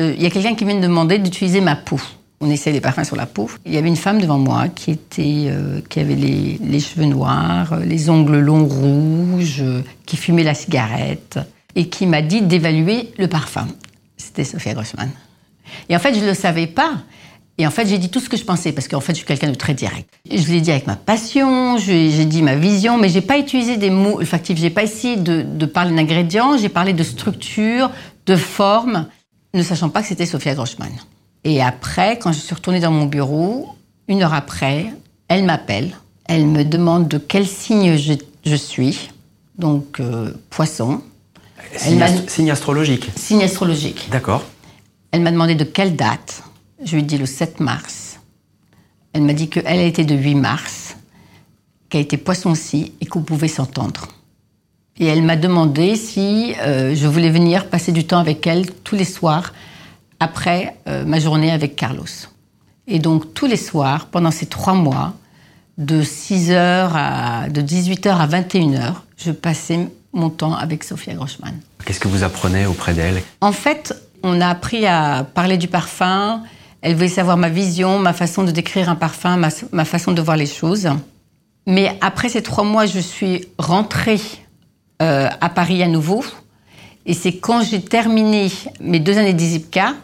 euh, 0.00 0.14
il 0.16 0.20
y 0.20 0.26
a 0.26 0.30
quelqu'un 0.30 0.56
qui 0.56 0.64
vient 0.64 0.74
me 0.74 0.82
demander 0.82 1.20
d'utiliser 1.20 1.60
ma 1.60 1.76
peau. 1.76 2.00
On 2.40 2.50
essaie 2.50 2.72
des 2.72 2.80
parfums 2.80 3.04
sur 3.04 3.14
la 3.14 3.26
peau. 3.26 3.48
Il 3.64 3.72
y 3.72 3.78
avait 3.78 3.86
une 3.86 3.96
femme 3.96 4.20
devant 4.20 4.38
moi 4.38 4.66
qui, 4.66 4.90
était, 4.90 5.44
euh, 5.46 5.82
qui 5.88 6.00
avait 6.00 6.16
les, 6.16 6.80
cheveux 6.80 7.04
noirs, 7.04 7.76
les 7.76 8.10
ongles 8.10 8.40
longs 8.40 8.66
rouges, 8.66 9.62
qui 10.04 10.16
fumait 10.16 10.42
la 10.42 10.54
cigarette 10.54 11.38
et 11.76 11.88
qui 11.88 12.06
m'a 12.06 12.22
dit 12.22 12.42
d'évaluer 12.42 13.12
le 13.16 13.28
parfum. 13.28 13.68
C'était 14.16 14.42
Sophia 14.42 14.74
Grossman. 14.74 15.10
Et 15.88 15.94
en 15.94 16.00
fait, 16.00 16.12
je 16.12 16.20
ne 16.20 16.26
le 16.26 16.34
savais 16.34 16.66
pas. 16.66 16.94
Et 17.60 17.66
en 17.66 17.70
fait, 17.70 17.86
j'ai 17.86 17.98
dit 17.98 18.08
tout 18.08 18.20
ce 18.20 18.30
que 18.30 18.38
je 18.38 18.44
pensais, 18.44 18.72
parce 18.72 18.88
qu'en 18.88 19.00
fait, 19.00 19.12
je 19.12 19.18
suis 19.18 19.26
quelqu'un 19.26 19.50
de 19.50 19.54
très 19.54 19.74
direct. 19.74 20.08
Je 20.30 20.50
l'ai 20.50 20.62
dit 20.62 20.70
avec 20.70 20.86
ma 20.86 20.96
passion, 20.96 21.76
j'ai 21.76 22.24
dit 22.24 22.40
ma 22.40 22.54
vision, 22.56 22.96
mais 22.96 23.10
j'ai 23.10 23.20
pas 23.20 23.38
utilisé 23.38 23.76
des 23.76 23.90
mots 23.90 24.16
olfactifs. 24.16 24.58
J'ai 24.58 24.70
pas 24.70 24.82
essayé 24.82 25.16
de, 25.16 25.66
parler 25.66 25.94
d'ingrédients, 25.94 26.56
j'ai 26.56 26.70
parlé 26.70 26.94
de 26.94 27.02
structure, 27.02 27.90
de 28.24 28.34
forme, 28.34 29.08
ne 29.52 29.62
sachant 29.62 29.90
pas 29.90 30.00
que 30.00 30.08
c'était 30.08 30.24
Sophia 30.24 30.54
Groschmann. 30.54 30.90
Et 31.44 31.60
après, 31.60 32.18
quand 32.18 32.32
je 32.32 32.38
suis 32.38 32.54
retournée 32.54 32.80
dans 32.80 32.92
mon 32.92 33.04
bureau, 33.04 33.68
une 34.08 34.22
heure 34.22 34.32
après, 34.32 34.86
elle 35.28 35.44
m'appelle. 35.44 35.94
Elle 36.24 36.46
me 36.46 36.64
demande 36.64 37.08
de 37.08 37.18
quel 37.18 37.46
signe 37.46 37.98
je, 37.98 38.56
suis. 38.56 39.10
Donc, 39.58 40.00
euh, 40.00 40.32
poisson. 40.48 41.02
signe 41.76 42.50
astrologique 42.50 43.10
Signe 43.16 43.42
astrologique. 43.42 44.08
D'accord. 44.10 44.44
Elle 45.12 45.20
m'a 45.20 45.30
demandé 45.30 45.54
de 45.54 45.64
quelle 45.64 45.94
date. 45.94 46.42
Je 46.84 46.92
lui 46.96 47.02
ai 47.02 47.04
dit 47.04 47.18
le 47.18 47.26
7 47.26 47.60
mars. 47.60 48.20
Elle 49.12 49.22
m'a 49.22 49.32
dit 49.32 49.48
qu'elle 49.48 49.80
était 49.80 50.04
de 50.04 50.14
8 50.14 50.34
mars, 50.36 50.96
qu'elle 51.88 52.02
était 52.02 52.16
poisson 52.16 52.50
aussi 52.50 52.92
et 53.00 53.06
qu'on 53.06 53.22
pouvait 53.22 53.48
s'entendre. 53.48 54.08
Et 54.98 55.06
elle 55.06 55.22
m'a 55.22 55.36
demandé 55.36 55.96
si 55.96 56.54
euh, 56.60 56.94
je 56.94 57.06
voulais 57.06 57.30
venir 57.30 57.68
passer 57.68 57.92
du 57.92 58.06
temps 58.06 58.18
avec 58.18 58.46
elle 58.46 58.70
tous 58.84 58.96
les 58.96 59.04
soirs 59.04 59.52
après 60.20 60.76
euh, 60.88 61.04
ma 61.04 61.18
journée 61.18 61.50
avec 61.50 61.74
Carlos. 61.76 62.04
Et 62.86 62.98
donc 62.98 63.34
tous 63.34 63.46
les 63.46 63.56
soirs, 63.56 64.06
pendant 64.06 64.30
ces 64.30 64.46
trois 64.46 64.74
mois, 64.74 65.14
de 65.78 66.02
6h 66.02 66.90
à 66.94 67.48
de 67.48 67.62
18h 67.62 68.08
à 68.08 68.26
21h, 68.26 68.94
je 69.16 69.30
passais 69.32 69.88
mon 70.12 70.28
temps 70.28 70.54
avec 70.54 70.84
Sophia 70.84 71.14
Groschmann. 71.14 71.58
Qu'est-ce 71.84 72.00
que 72.00 72.08
vous 72.08 72.22
apprenez 72.22 72.66
auprès 72.66 72.92
d'elle? 72.92 73.22
En 73.40 73.52
fait, 73.52 73.94
On 74.22 74.40
a 74.42 74.48
appris 74.48 74.86
à 74.86 75.24
parler 75.24 75.56
du 75.56 75.68
parfum. 75.68 76.42
Elle 76.82 76.94
voulait 76.94 77.08
savoir 77.08 77.36
ma 77.36 77.48
vision, 77.48 77.98
ma 77.98 78.12
façon 78.12 78.42
de 78.42 78.50
décrire 78.50 78.88
un 78.88 78.94
parfum, 78.94 79.36
ma, 79.36 79.84
façon 79.84 80.12
de 80.12 80.22
voir 80.22 80.36
les 80.36 80.46
choses. 80.46 80.88
Mais 81.66 81.96
après 82.00 82.28
ces 82.30 82.42
trois 82.42 82.64
mois, 82.64 82.86
je 82.86 83.00
suis 83.00 83.48
rentrée 83.58 84.20
euh, 85.02 85.28
à 85.40 85.48
Paris 85.50 85.82
à 85.82 85.88
nouveau. 85.88 86.24
Et 87.04 87.14
c'est 87.14 87.34
quand 87.34 87.62
j'ai 87.62 87.82
terminé 87.82 88.50
mes 88.80 88.98
deux 88.98 89.18
années 89.18 89.34
d'ISIPCA 89.34 89.94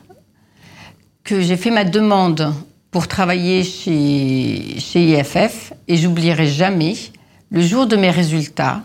que 1.24 1.40
j'ai 1.40 1.56
fait 1.56 1.70
ma 1.70 1.84
demande 1.84 2.52
pour 2.90 3.08
travailler 3.08 3.64
chez, 3.64 4.78
chez 4.78 5.18
IFF. 5.18 5.72
Et 5.88 5.96
j'oublierai 5.96 6.46
jamais, 6.46 6.94
le 7.50 7.62
jour 7.62 7.86
de 7.86 7.96
mes 7.96 8.10
résultats, 8.10 8.82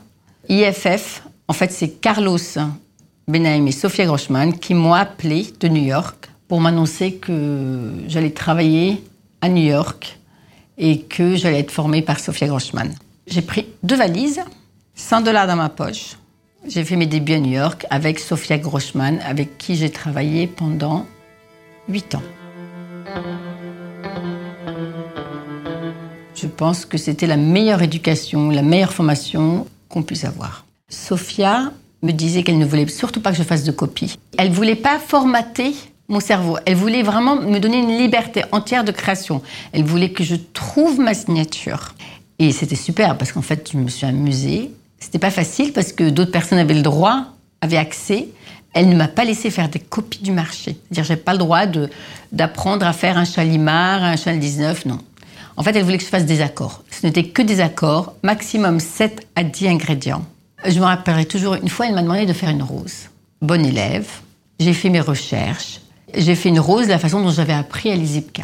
IFF, 0.48 1.24
en 1.48 1.54
fait 1.54 1.72
c'est 1.72 1.90
Carlos 1.90 2.38
Benaim 3.28 3.66
et 3.66 3.72
Sophia 3.72 4.06
Groschman 4.06 4.54
qui 4.54 4.74
m'ont 4.74 4.94
appelé 4.94 5.54
de 5.60 5.68
New 5.68 5.84
York 5.84 6.31
pour 6.52 6.60
m'annoncer 6.60 7.14
que 7.14 7.94
j'allais 8.10 8.32
travailler 8.32 9.02
à 9.40 9.48
New 9.48 9.64
York 9.64 10.20
et 10.78 11.00
que 11.00 11.38
j'allais 11.38 11.60
être 11.60 11.72
formée 11.72 12.02
par 12.02 12.20
Sophia 12.20 12.46
Groschman. 12.46 12.94
J'ai 13.26 13.42
pris 13.42 13.68
deux 13.84 13.96
valises, 13.96 14.42
100 14.96 15.22
dollars 15.22 15.48
dans 15.48 15.56
ma 15.56 15.70
poche. 15.70 16.18
J'ai 16.68 16.84
fait 16.84 16.98
mes 16.98 17.06
débuts 17.06 17.36
à 17.36 17.40
New 17.40 17.54
York 17.54 17.86
avec 17.90 18.20
Sophia 18.20 18.58
Groschman, 18.58 19.22
avec 19.26 19.58
qui 19.58 19.78
j'ai 19.78 19.90
travaillé 19.92 20.46
pendant 20.46 21.06
8 21.88 22.16
ans. 22.16 22.24
Je 26.36 26.48
pense 26.48 26.84
que 26.84 26.98
c'était 26.98 27.28
la 27.28 27.38
meilleure 27.38 27.82
éducation, 27.82 28.50
la 28.50 28.62
meilleure 28.62 28.92
formation 28.92 29.68
qu'on 29.88 30.04
puisse 30.04 30.26
avoir. 30.26 30.66
Sophia 30.90 31.72
me 32.02 32.12
disait 32.12 32.44
qu'elle 32.44 32.58
ne 32.58 32.66
voulait 32.66 32.90
surtout 32.90 33.22
pas 33.22 33.32
que 33.32 33.38
je 33.38 33.44
fasse 33.44 33.64
de 33.64 33.72
copies. 33.72 34.18
Elle 34.38 34.52
voulait 34.52 34.76
pas 34.76 35.00
formater 35.00 35.74
mon 36.12 36.20
cerveau. 36.20 36.58
Elle 36.66 36.76
voulait 36.76 37.04
vraiment 37.04 37.36
me 37.36 37.60
donner 37.60 37.80
une 37.80 37.98
liberté 37.98 38.44
entière 38.52 38.84
de 38.84 38.92
création. 38.92 39.42
Elle 39.72 39.84
voulait 39.84 40.12
que 40.12 40.24
je 40.24 40.36
trouve 40.36 41.00
ma 41.00 41.14
signature. 41.14 41.96
Et 42.38 42.52
c'était 42.52 42.76
super 42.76 43.18
parce 43.18 43.32
qu'en 43.32 43.42
fait, 43.42 43.70
je 43.72 43.78
me 43.78 43.88
suis 43.88 44.06
amusée. 44.06 44.72
C'était 45.00 45.20
pas 45.20 45.32
facile 45.32 45.74
parce 45.74 45.94
que 45.94 46.10
d'autres 46.10 46.32
personnes 46.32 46.60
avaient 46.60 46.76
le 46.76 46.82
droit, 46.82 47.26
avaient 47.62 47.78
accès. 47.78 48.28
Elle 48.74 48.90
ne 48.90 48.96
m'a 48.96 49.08
pas 49.08 49.26
laissé 49.26 49.50
faire 49.50 49.70
des 49.70 49.80
copies 49.80 50.22
du 50.22 50.32
marché. 50.32 50.78
C'est-à-dire, 50.86 51.04
j'ai 51.04 51.16
pas 51.16 51.34
le 51.34 51.40
droit 51.40 51.64
d'apprendre 52.32 52.86
à 52.86 52.94
faire 52.94 53.18
un 53.18 53.26
chalimar, 53.26 54.04
un 54.04 54.16
chal 54.16 54.40
19, 54.40 54.86
non. 54.86 55.00
En 55.58 55.64
fait, 55.64 55.76
elle 55.76 55.84
voulait 55.84 55.98
que 55.98 56.04
je 56.04 56.10
fasse 56.10 56.26
des 56.26 56.42
accords. 56.42 56.84
Ce 56.90 57.06
n'était 57.06 57.26
que 57.26 57.42
des 57.42 57.60
accords, 57.60 58.16
maximum 58.24 58.80
7 58.80 59.28
à 59.36 59.44
10 59.44 59.68
ingrédients. 59.68 60.26
Je 60.66 60.80
me 60.80 60.86
rappellerai 60.86 61.26
toujours, 61.26 61.56
une 61.56 61.70
fois, 61.70 61.88
elle 61.88 61.96
m'a 61.96 62.02
demandé 62.02 62.26
de 62.26 62.34
faire 62.34 62.50
une 62.50 62.64
rose. 62.64 63.10
Bonne 63.42 63.66
élève, 63.66 64.08
j'ai 64.60 64.74
fait 64.74 64.90
mes 64.90 65.02
recherches, 65.02 65.82
j'ai 66.16 66.36
fait 66.36 66.50
une 66.50 66.60
rose 66.60 66.86
de 66.86 66.92
la 66.92 67.00
façon 67.00 67.22
dont 67.22 67.30
j'avais 67.30 67.54
appris 67.54 67.92
à 67.92 67.96
l'ISIPCA. 67.96 68.44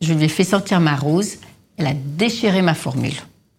Je 0.00 0.12
lui 0.12 0.24
ai 0.24 0.28
fait 0.28 0.44
sortir 0.44 0.80
ma 0.80 0.96
rose, 0.96 1.36
elle 1.76 1.86
a 1.86 1.94
déchiré 1.94 2.62
ma 2.62 2.74
formule. 2.74 3.14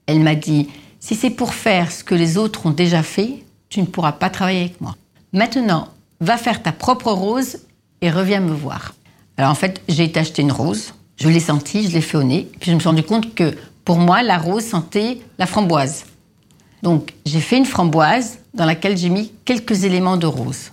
Elle 0.08 0.20
m'a 0.20 0.36
dit 0.36 0.70
Si 1.00 1.16
c'est 1.16 1.30
pour 1.30 1.54
faire 1.54 1.92
ce 1.92 2.04
que 2.04 2.16
les 2.16 2.38
autres 2.38 2.66
ont 2.66 2.72
déjà 2.72 3.04
fait, 3.04 3.44
tu 3.70 3.82
ne 3.82 3.86
pourras 3.86 4.14
pas 4.14 4.30
travailler 4.30 4.62
avec 4.62 4.82
moi. 4.82 4.96
Maintenant, 5.34 5.90
va 6.22 6.38
faire 6.38 6.64
ta 6.64 6.72
propre 6.72 7.12
rose 7.12 7.58
et 8.02 8.10
reviens 8.10 8.40
me 8.40 8.54
voir. 8.54 8.94
Alors 9.38 9.52
en 9.52 9.56
fait, 9.56 9.82
j'ai 9.90 10.06
été 10.06 10.20
acheter 10.20 10.42
une 10.42 10.52
rose, 10.52 10.94
je 11.18 11.28
l'ai 11.28 11.40
sentie, 11.40 11.90
je 11.90 11.94
l'ai 11.94 12.02
fait 12.02 12.18
au 12.18 12.24
nez, 12.24 12.50
puis 12.60 12.72
je 12.72 12.76
me 12.76 12.80
suis 12.80 12.88
rendu 12.88 13.04
compte 13.04 13.34
que 13.36 13.56
pour 13.84 13.98
moi, 13.98 14.24
la 14.24 14.38
rose 14.38 14.66
sentait 14.66 15.20
la 15.38 15.46
framboise. 15.46 16.06
Donc 16.84 17.14
j'ai 17.26 17.40
fait 17.40 17.58
une 17.58 17.66
framboise 17.66 18.40
dans 18.54 18.66
laquelle 18.66 18.98
j'ai 18.98 19.10
mis 19.10 19.32
quelques 19.44 19.84
éléments 19.84 20.18
de 20.18 20.28
rose. 20.28 20.72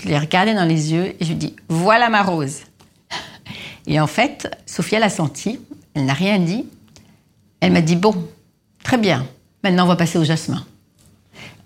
Je 0.00 0.08
l'ai 0.08 0.18
regardé 0.18 0.54
dans 0.54 0.64
les 0.64 0.92
yeux 0.92 1.08
et 1.08 1.16
je 1.20 1.26
lui 1.26 1.32
ai 1.32 1.36
dit 1.36 1.56
Voilà 1.68 2.08
ma 2.08 2.22
rose. 2.22 2.60
Et 3.86 4.00
en 4.00 4.06
fait, 4.06 4.50
Sophia 4.66 4.98
l'a 4.98 5.10
senti, 5.10 5.60
elle 5.94 6.04
n'a 6.04 6.14
rien 6.14 6.38
dit. 6.38 6.66
Elle 7.60 7.72
m'a 7.72 7.80
dit 7.80 7.96
Bon, 7.96 8.14
très 8.82 8.98
bien, 8.98 9.26
maintenant 9.62 9.84
on 9.84 9.88
va 9.88 9.96
passer 9.96 10.18
au 10.18 10.24
jasmin. 10.24 10.64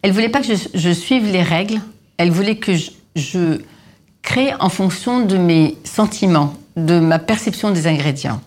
Elle 0.03 0.13
voulait 0.13 0.29
pas 0.29 0.41
que 0.41 0.55
je, 0.75 0.93
suive 0.93 1.31
les 1.31 1.43
règles, 1.43 1.81
elle 2.17 2.31
voulait 2.31 2.57
que 2.57 2.75
je, 2.75 2.91
je 3.17 3.61
crée 4.23 4.55
en 4.61 4.69
fonction 4.69 5.25
de 5.25 5.37
mes 5.37 5.77
sentiments, 5.85 6.55
de 6.77 7.01
ma 7.01 7.19
perception 7.19 7.71
des 7.71 7.87
ingrédients. 7.87 8.41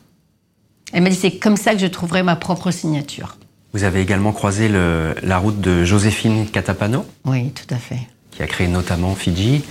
Elle 0.94 1.04
m'a 1.04 1.10
dit 1.10 1.16
C'est 1.16 1.38
comme 1.38 1.58
ça 1.58 1.74
que 1.74 1.80
je 1.80 1.88
trouverai 1.88 2.24
ma 2.24 2.36
propre 2.36 2.72
signature. 2.72 3.38
Vous 3.74 3.84
avez 3.84 4.02
également 4.02 4.32
croisé 4.32 4.68
le, 4.68 5.16
la 5.22 5.38
route 5.38 5.62
de 5.62 5.84
Joséphine 5.84 6.48
Catapano? 6.48 7.06
Oui, 7.26 7.52
tout 7.52 7.72
à 7.74 7.78
fait 7.78 8.00
qui 8.32 8.44
a 8.44 8.48
créé 8.48 8.68
notamment 8.68 9.16
Fidji. 9.16 9.64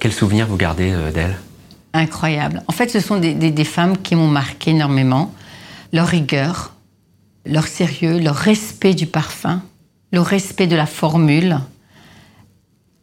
Quels 0.00 0.12
souvenirs 0.12 0.46
vous 0.46 0.56
gardez 0.56 0.92
euh, 0.92 1.10
d'elle? 1.10 1.36
Incroyable. 1.92 2.62
En 2.66 2.72
fait, 2.72 2.90
ce 2.90 2.98
sont 2.98 3.18
des, 3.18 3.64
femmes 3.64 3.96
qui 3.98 4.16
m'ont 4.16 4.28
marqué 4.28 4.72
énormément. 4.72 5.32
Leur 5.92 6.08
rigueur, 6.08 6.74
leur 7.46 7.68
sérieux, 7.68 8.18
leur 8.18 8.34
respect 8.34 8.94
du 8.94 9.06
parfum, 9.06 9.62
le 10.12 10.20
respect 10.20 10.66
de 10.66 10.74
la 10.74 10.86
formule. 10.86 11.60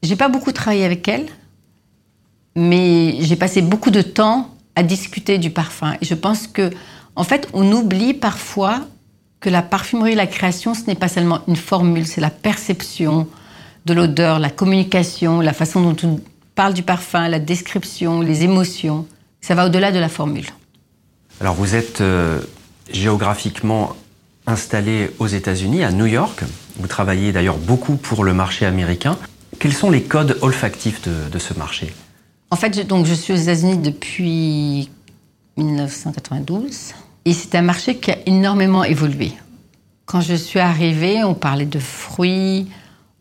J'ai 0.03 0.17
pas 0.17 0.27
beaucoup 0.27 0.51
travaillé 0.51 0.83
avec 0.83 1.07
elles, 1.07 1.27
mais 2.55 3.15
j'ai 3.21 3.37
passé 3.37 3.61
beaucoup 3.61 3.91
de 3.91 4.01
temps 4.01 4.53
à 4.75 4.83
discuter 4.83 5.37
du 5.37 5.51
parfum. 5.51 5.95
Et 6.01 6.05
je 6.05 6.15
pense 6.15 6.47
que, 6.47 6.69
en 7.15 7.23
fait, 7.23 7.47
on 7.53 7.71
oublie 7.71 8.13
parfois 8.13 8.81
que 9.39 9.49
la 9.49 9.61
parfumerie, 9.61 10.15
la 10.15 10.27
création, 10.27 10.73
ce 10.73 10.81
n'est 10.85 10.95
pas 10.95 11.07
seulement 11.07 11.39
une 11.47 11.55
formule, 11.55 12.05
c'est 12.05 12.21
la 12.21 12.29
perception, 12.29 13.27
de 13.85 13.93
l'odeur, 13.93 14.39
la 14.39 14.49
communication, 14.49 15.41
la 15.41 15.53
façon 15.53 15.81
dont 15.81 15.95
on 16.07 16.19
parle 16.55 16.73
du 16.73 16.83
parfum, 16.83 17.27
la 17.27 17.39
description, 17.39 18.21
les 18.21 18.43
émotions. 18.43 19.07
Ça 19.41 19.55
va 19.55 19.65
au-delà 19.65 19.91
de 19.91 19.99
la 19.99 20.09
formule. 20.09 20.47
Alors 21.39 21.55
vous 21.55 21.73
êtes 21.75 22.01
euh, 22.01 22.39
géographiquement 22.91 23.95
installé 24.45 25.09
aux 25.19 25.27
États-Unis, 25.27 25.83
à 25.83 25.91
New 25.91 26.05
York. 26.05 26.43
Vous 26.77 26.87
travaillez 26.87 27.31
d'ailleurs 27.31 27.57
beaucoup 27.57 27.95
pour 27.95 28.23
le 28.23 28.33
marché 28.33 28.65
américain. 28.65 29.17
Quels 29.59 29.73
sont 29.73 29.89
les 29.89 30.03
codes 30.03 30.37
olfactifs 30.41 31.01
de, 31.01 31.39
ce 31.39 31.53
marché? 31.53 31.93
En 32.49 32.55
fait, 32.55 32.75
je, 32.75 32.81
donc, 32.81 33.05
je 33.05 33.13
suis 33.13 33.33
aux 33.33 33.37
États-Unis 33.37 33.77
depuis 33.77 34.89
1992 35.57 36.93
et 37.25 37.33
c'est 37.33 37.55
un 37.55 37.61
marché 37.61 37.97
qui 37.97 38.11
a 38.11 38.17
énormément 38.25 38.83
évolué. 38.83 39.33
Quand 40.05 40.21
je 40.21 40.33
suis 40.33 40.59
arrivée, 40.59 41.23
on 41.23 41.33
parlait 41.33 41.65
de 41.65 41.79
fruits, 41.79 42.67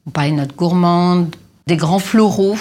on 0.06 0.10
parlait 0.10 0.30
de 0.30 0.36
notre 0.36 0.54
gourmande, 0.54 1.34
des 1.66 1.76
grands 1.76 1.98
floraux. 1.98 2.56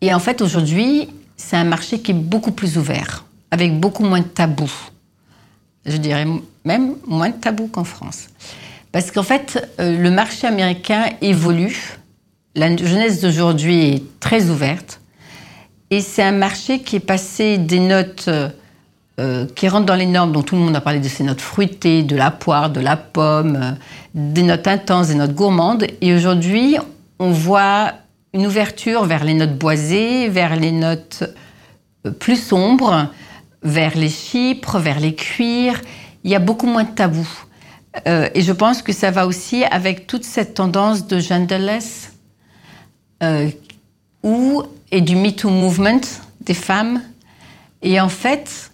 Et 0.00 0.14
en 0.14 0.18
fait, 0.18 0.40
aujourd'hui, 0.40 1.08
c'est 1.36 1.56
un 1.56 1.64
marché 1.64 2.00
qui 2.00 2.12
est 2.12 2.14
beaucoup 2.14 2.52
plus 2.52 2.78
ouvert, 2.78 3.24
avec 3.50 3.78
beaucoup 3.78 4.04
moins 4.04 4.20
de 4.20 4.24
tabous. 4.24 4.72
Je 5.86 5.96
dirais 5.96 6.26
même 6.64 6.94
moins 7.06 7.30
de 7.30 7.36
tabous 7.36 7.68
qu'en 7.68 7.84
France. 7.84 8.28
Parce 8.92 9.10
qu'en 9.10 9.22
fait, 9.22 9.68
euh, 9.80 9.96
le 10.00 10.10
marché 10.10 10.46
américain 10.46 11.04
évolue. 11.20 11.96
La 12.54 12.76
jeunesse 12.76 13.20
d'aujourd'hui 13.20 13.88
est 13.88 14.20
très 14.20 14.50
ouverte. 14.50 15.00
Et 15.90 16.00
c'est 16.00 16.22
un 16.22 16.32
marché 16.32 16.80
qui 16.80 16.96
est 16.96 17.00
passé 17.00 17.58
des 17.58 17.78
notes 17.78 18.28
euh, 19.20 19.46
qui 19.54 19.68
rentrent 19.68 19.86
dans 19.86 19.96
les 19.96 20.06
normes, 20.06 20.32
dont 20.32 20.42
tout 20.42 20.56
le 20.56 20.62
monde 20.62 20.74
a 20.76 20.80
parlé 20.80 20.98
de 20.98 21.08
ces 21.08 21.24
notes 21.24 21.40
fruitées, 21.40 22.02
de 22.02 22.16
la 22.16 22.30
poire, 22.30 22.70
de 22.70 22.80
la 22.80 22.96
pomme, 22.96 23.56
euh, 23.56 23.72
des 24.14 24.42
notes 24.42 24.66
intenses, 24.66 25.08
des 25.08 25.14
notes 25.14 25.34
gourmandes. 25.34 25.86
Et 26.00 26.14
aujourd'hui, 26.14 26.76
on 27.18 27.30
voit 27.30 27.92
une 28.32 28.46
ouverture 28.46 29.04
vers 29.04 29.24
les 29.24 29.34
notes 29.34 29.56
boisées, 29.56 30.28
vers 30.28 30.56
les 30.56 30.72
notes 30.72 31.24
euh, 32.06 32.10
plus 32.10 32.36
sombres, 32.36 33.08
vers 33.62 33.96
les 33.96 34.08
chypres, 34.08 34.78
vers 34.78 35.00
les 35.00 35.14
cuirs. 35.14 35.80
Il 36.24 36.30
y 36.30 36.34
a 36.34 36.38
beaucoup 36.38 36.66
moins 36.66 36.84
de 36.84 36.90
tabous. 36.90 37.44
Euh, 38.06 38.28
et 38.34 38.42
je 38.42 38.52
pense 38.52 38.82
que 38.82 38.92
ça 38.92 39.10
va 39.10 39.26
aussi 39.26 39.64
avec 39.64 40.06
toute 40.06 40.24
cette 40.24 40.54
tendance 40.54 41.06
de 41.06 41.18
genderless 41.18 42.12
euh, 43.22 43.50
ou, 44.22 44.62
et 44.92 45.00
du 45.00 45.16
Me 45.16 45.30
Too 45.30 45.50
movement 45.50 46.00
des 46.40 46.54
femmes. 46.54 47.02
Et 47.82 48.00
en 48.00 48.08
fait, 48.08 48.69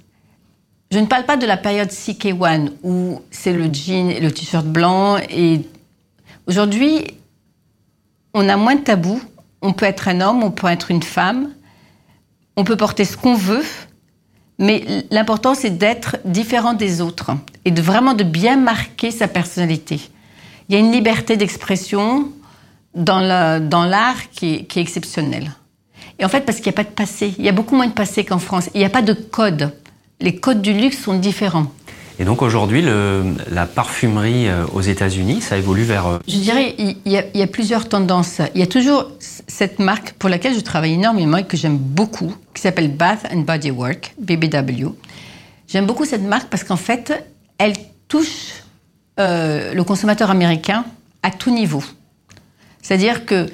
je 0.91 0.99
ne 0.99 1.07
parle 1.07 1.25
pas 1.25 1.37
de 1.37 1.47
la 1.47 1.57
période 1.57 1.89
CK1 1.89 2.71
où 2.83 3.21
c'est 3.31 3.53
le 3.53 3.73
jean 3.73 4.11
et 4.11 4.21
le 4.21 4.31
t-shirt 4.31 4.67
blanc. 4.67 5.19
Et 5.31 5.63
aujourd'hui, 6.47 7.05
on 8.35 8.49
a 8.49 8.57
moins 8.57 8.77
de 8.77 8.83
tabous. 8.83 9.21
On 9.63 9.73
peut 9.73 9.87
être 9.87 10.09
un 10.09 10.21
homme, 10.21 10.45
on 10.45 10.51
peut 10.51 10.69
être 10.69 10.91
une 10.91 11.03
femme, 11.03 11.51
on 12.57 12.63
peut 12.63 12.77
porter 12.77 13.05
ce 13.05 13.17
qu'on 13.17 13.35
veut, 13.35 13.65
mais 14.59 14.85
l'important 15.11 15.55
c'est 15.55 15.71
d'être 15.71 16.19
différent 16.25 16.75
des 16.75 17.01
autres 17.01 17.33
et 17.65 17.71
de 17.71 17.83
vraiment 17.83 18.15
de 18.15 18.23
bien 18.23 18.57
marquer 18.57 19.11
sa 19.11 19.29
personnalité. 19.29 20.01
Il 20.69 20.75
y 20.75 20.77
a 20.77 20.79
une 20.79 20.93
liberté 20.93 21.37
d'expression 21.37 22.31
dans 22.95 23.19
l'art 23.19 24.31
qui, 24.31 24.67
qui 24.67 24.79
est 24.79 24.83
exceptionnelle. 24.83 25.51
Et 26.19 26.25
en 26.25 26.29
fait, 26.29 26.43
parce 26.43 26.59
qu'il 26.59 26.67
n'y 26.67 26.75
a 26.75 26.85
pas 26.85 26.89
de 26.89 26.95
passé, 26.95 27.35
il 27.39 27.45
y 27.45 27.49
a 27.49 27.53
beaucoup 27.53 27.77
moins 27.77 27.89
de 27.89 27.93
passé 27.93 28.25
qu'en 28.25 28.39
France. 28.39 28.71
Il 28.75 28.79
n'y 28.79 28.87
a 28.87 28.91
pas 28.91 29.03
de 29.03 29.15
code 29.15 29.73
les 30.21 30.37
codes 30.37 30.63
du 30.63 30.73
luxe 30.73 30.99
sont 30.99 31.19
différents. 31.19 31.67
Et 32.19 32.25
donc 32.25 32.41
aujourd'hui, 32.41 32.83
la 32.83 33.67
parfumerie 33.67 34.49
euh, 34.49 34.65
aux 34.73 34.81
États-Unis, 34.81 35.43
ça 35.43 35.59
évolue 35.59 35.83
vers. 35.83 36.07
Euh, 36.07 36.19
je 36.27 36.39
dirais, 36.39 36.75
il 36.79 36.97
y, 37.05 37.19
a, 37.19 37.25
il 37.35 37.41
y, 37.41 37.43
a, 37.43 37.47
plusieurs 37.47 37.89
tendances. 37.89 38.41
Il 38.55 38.61
y 38.61 38.65
a 38.65 38.67
toujours 38.67 39.11
cette 39.21 39.79
marque 39.79 40.13
pour 40.13 40.31
laquelle 40.31 40.55
je 40.55 40.61
travaille 40.61 40.95
énormément 40.95 41.37
et 41.37 41.45
que 41.45 41.59
j'aime 41.59 41.77
beaucoup, 41.77 42.35
qui 42.55 42.63
s'appelle 42.63 42.91
Bath 42.91 43.29
and 43.31 43.41
Body 43.41 43.71
Work, 43.71 44.15
BBW. 44.19 44.95
J'aime 45.69 45.85
beaucoup 45.85 46.07
cette 46.07 46.23
marque 46.23 46.49
parce 46.49 46.65
qu'en 46.65 46.77
fait, 46.77 47.13
elle 47.59 47.75
touche 48.09 48.63
euh, 49.21 49.75
le 49.75 49.85
consommateur 49.85 50.31
américain 50.31 50.87
à 51.23 51.31
tout 51.31 51.51
niveau. 51.51 51.83
C'est-à-dire 52.81 53.27
que 53.27 53.47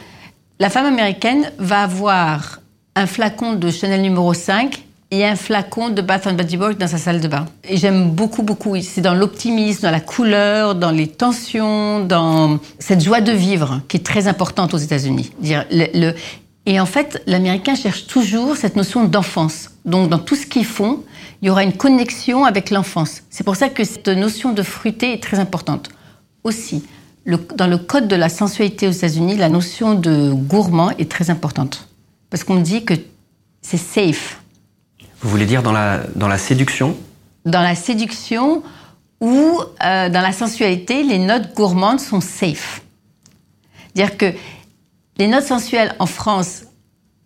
la 0.61 0.71
femme 0.71 0.87
américaine 0.87 1.51
va 1.59 1.83
avoir 1.83 2.61
un 2.95 3.07
flacon 3.07 3.55
de 3.55 3.71
Chanel 3.71 4.03
numéro 4.03 4.35
5 4.35 4.85
et 5.13 5.27
un 5.27 5.37
flacon 5.37 5.91
de 5.91 6.01
Bath 6.01 6.27
and 6.27 6.33
Body 6.33 6.57
Works 6.57 6.79
dans 6.79 6.89
sa 6.89 6.97
salle 6.97 7.21
de 7.21 7.29
bain. 7.29 7.45
Et 7.69 7.77
j'aime 7.77 8.11
beaucoup, 8.11 8.43
beaucoup. 8.43 8.81
C'est 8.81 9.03
dans 9.03 9.13
l'optimisme, 9.13 9.83
dans 9.83 9.91
la 9.91 10.01
couleur, 10.01 10.75
dans 10.75 10.91
les 10.91 11.07
tensions, 11.07 12.01
dans 12.01 12.59
cette 12.79 13.05
joie 13.05 13.21
de 13.21 13.31
vivre 13.31 13.83
qui 13.89 13.99
est 13.99 14.07
très 14.07 14.27
importante 14.27 14.73
aux 14.73 14.79
États-Unis. 14.79 15.31
Et 16.65 16.81
en 16.81 16.87
fait, 16.87 17.23
l'Américain 17.27 17.75
cherche 17.75 18.07
toujours 18.07 18.57
cette 18.57 18.75
notion 18.75 19.05
d'enfance. 19.05 19.71
Donc, 19.85 20.09
dans 20.09 20.19
tout 20.19 20.35
ce 20.35 20.47
qu'ils 20.47 20.65
font, 20.65 21.05
il 21.43 21.49
y 21.49 21.51
aura 21.51 21.63
une 21.63 21.75
connexion 21.75 22.47
avec 22.47 22.71
l'enfance. 22.71 23.23
C'est 23.29 23.45
pour 23.45 23.57
ça 23.57 23.69
que 23.69 23.85
cette 23.85 24.09
notion 24.09 24.53
de 24.53 24.63
fruité 24.63 25.13
est 25.13 25.23
très 25.23 25.39
importante. 25.39 25.91
Aussi, 26.43 26.85
dans 27.27 27.67
le 27.67 27.77
code 27.77 28.09
de 28.09 28.17
la 28.17 28.31
sensualité 28.31 28.89
aux 28.89 28.93
États-Unis, 28.93 29.37
la 29.37 29.51
notion 29.51 29.95
de 29.95 30.33
gourmand 30.33 30.91
est 30.99 31.11
très 31.11 31.29
importante. 31.29 31.87
Parce 32.31 32.45
qu'on 32.45 32.61
dit 32.61 32.85
que 32.85 32.95
c'est 33.61 33.77
safe 33.77 34.42
vous 35.23 35.31
voulez 35.31 35.47
dire 35.47 35.63
dans 35.63 35.73
la, 35.73 36.01
dans 36.17 36.29
la 36.29 36.39
séduction 36.39 36.97
Dans 37.45 37.63
la 37.63 37.75
séduction 37.75 38.63
ou 39.21 39.61
euh, 39.85 40.09
dans 40.09 40.21
la 40.21 40.33
sensualité, 40.33 41.05
les 41.05 41.19
notes 41.19 41.55
gourmandes 41.55 42.01
sont 42.01 42.21
safe. 42.21 42.83
C'est-à-dire 43.95 44.17
que 44.17 44.27
les 45.19 45.29
notes 45.29 45.45
sensuelles 45.45 45.95
en 46.01 46.07
France 46.07 46.65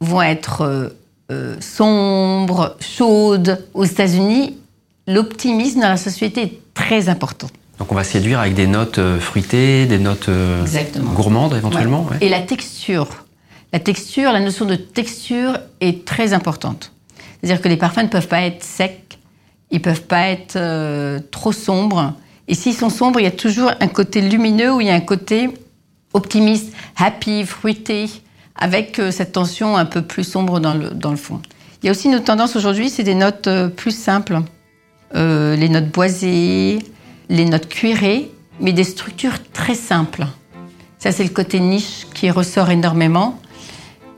vont 0.01 0.21
être 0.21 0.63
euh, 0.63 0.89
euh, 1.33 1.57
sombres, 1.61 2.77
chaudes. 2.81 3.65
Aux 3.73 3.85
États-Unis, 3.85 4.59
l'optimisme 5.07 5.81
dans 5.81 5.89
la 5.89 5.97
sensualité 5.97 6.43
est 6.43 6.61
très 6.75 7.09
important. 7.09 7.47
Donc 7.79 7.93
on 7.93 7.95
va 7.95 8.05
séduire 8.05 8.41
avec 8.41 8.55
des 8.55 8.67
notes 8.67 9.01
fruitées, 9.19 9.87
des 9.87 9.99
notes 9.99 10.31
gourmandes 11.15 11.55
éventuellement. 11.55 12.07
Et 12.23 12.29
la 12.31 12.41
texture. 12.41 13.09
La 13.73 13.81
texture, 13.81 14.33
la 14.33 14.41
notion 14.41 14.65
de 14.65 14.77
texture 14.77 15.59
est 15.81 16.07
très 16.07 16.33
importante. 16.33 16.93
C'est-à-dire 17.47 17.63
que 17.63 17.69
les 17.69 17.77
parfums 17.77 18.03
ne 18.03 18.09
peuvent 18.09 18.27
pas 18.27 18.41
être 18.41 18.65
secs, 18.65 19.21
ils 19.71 19.81
peuvent 19.81 20.03
pas 20.03 20.31
être 20.31 20.57
euh, 20.57 21.21
trop 21.31 21.53
sombres. 21.53 22.15
Et 22.49 22.57
s'ils 22.57 22.75
sont 22.75 22.91
sombres, 22.91 23.21
il 23.21 23.23
y 23.23 23.29
a 23.29 23.31
toujours 23.31 23.71
un 23.79 23.87
côté 23.87 24.21
lumineux 24.21 24.75
ou 24.75 24.81
il 24.81 24.89
y 24.89 24.91
a 24.91 24.95
un 24.95 25.01
côté 25.01 25.51
optimiste, 26.13 26.73
happy, 26.97 27.45
fruité, 27.45 28.11
avec 28.57 28.99
euh, 28.99 29.13
cette 29.13 29.31
tension 29.31 29.77
un 29.77 29.85
peu 29.85 30.03
plus 30.03 30.25
sombre 30.25 30.59
dans 30.59 30.75
le, 30.75 30.91
dans 30.91 31.13
le 31.13 31.17
fond. 31.17 31.41
Il 31.81 31.87
y 31.87 31.89
a 31.89 31.93
aussi 31.93 32.09
une 32.09 32.21
tendance 32.21 32.57
aujourd'hui, 32.57 32.91
c'est 32.91 33.05
des 33.05 33.15
notes 33.15 33.47
euh, 33.47 33.69
plus 33.69 33.97
simples. 33.97 34.41
les 35.15 35.69
notes 35.69 35.91
boisées, 35.93 36.81
les 37.29 37.45
notes 37.45 37.69
cuirées, 37.69 38.29
mais 38.59 38.73
des 38.73 38.83
structures 38.83 39.39
très 39.53 39.77
simples. 39.77 40.27
Ça, 40.99 41.13
c'est 41.13 41.23
le 41.23 41.31
côté 41.31 41.61
niche 41.61 42.09
qui 42.13 42.29
ressort 42.29 42.71
énormément. 42.71 43.39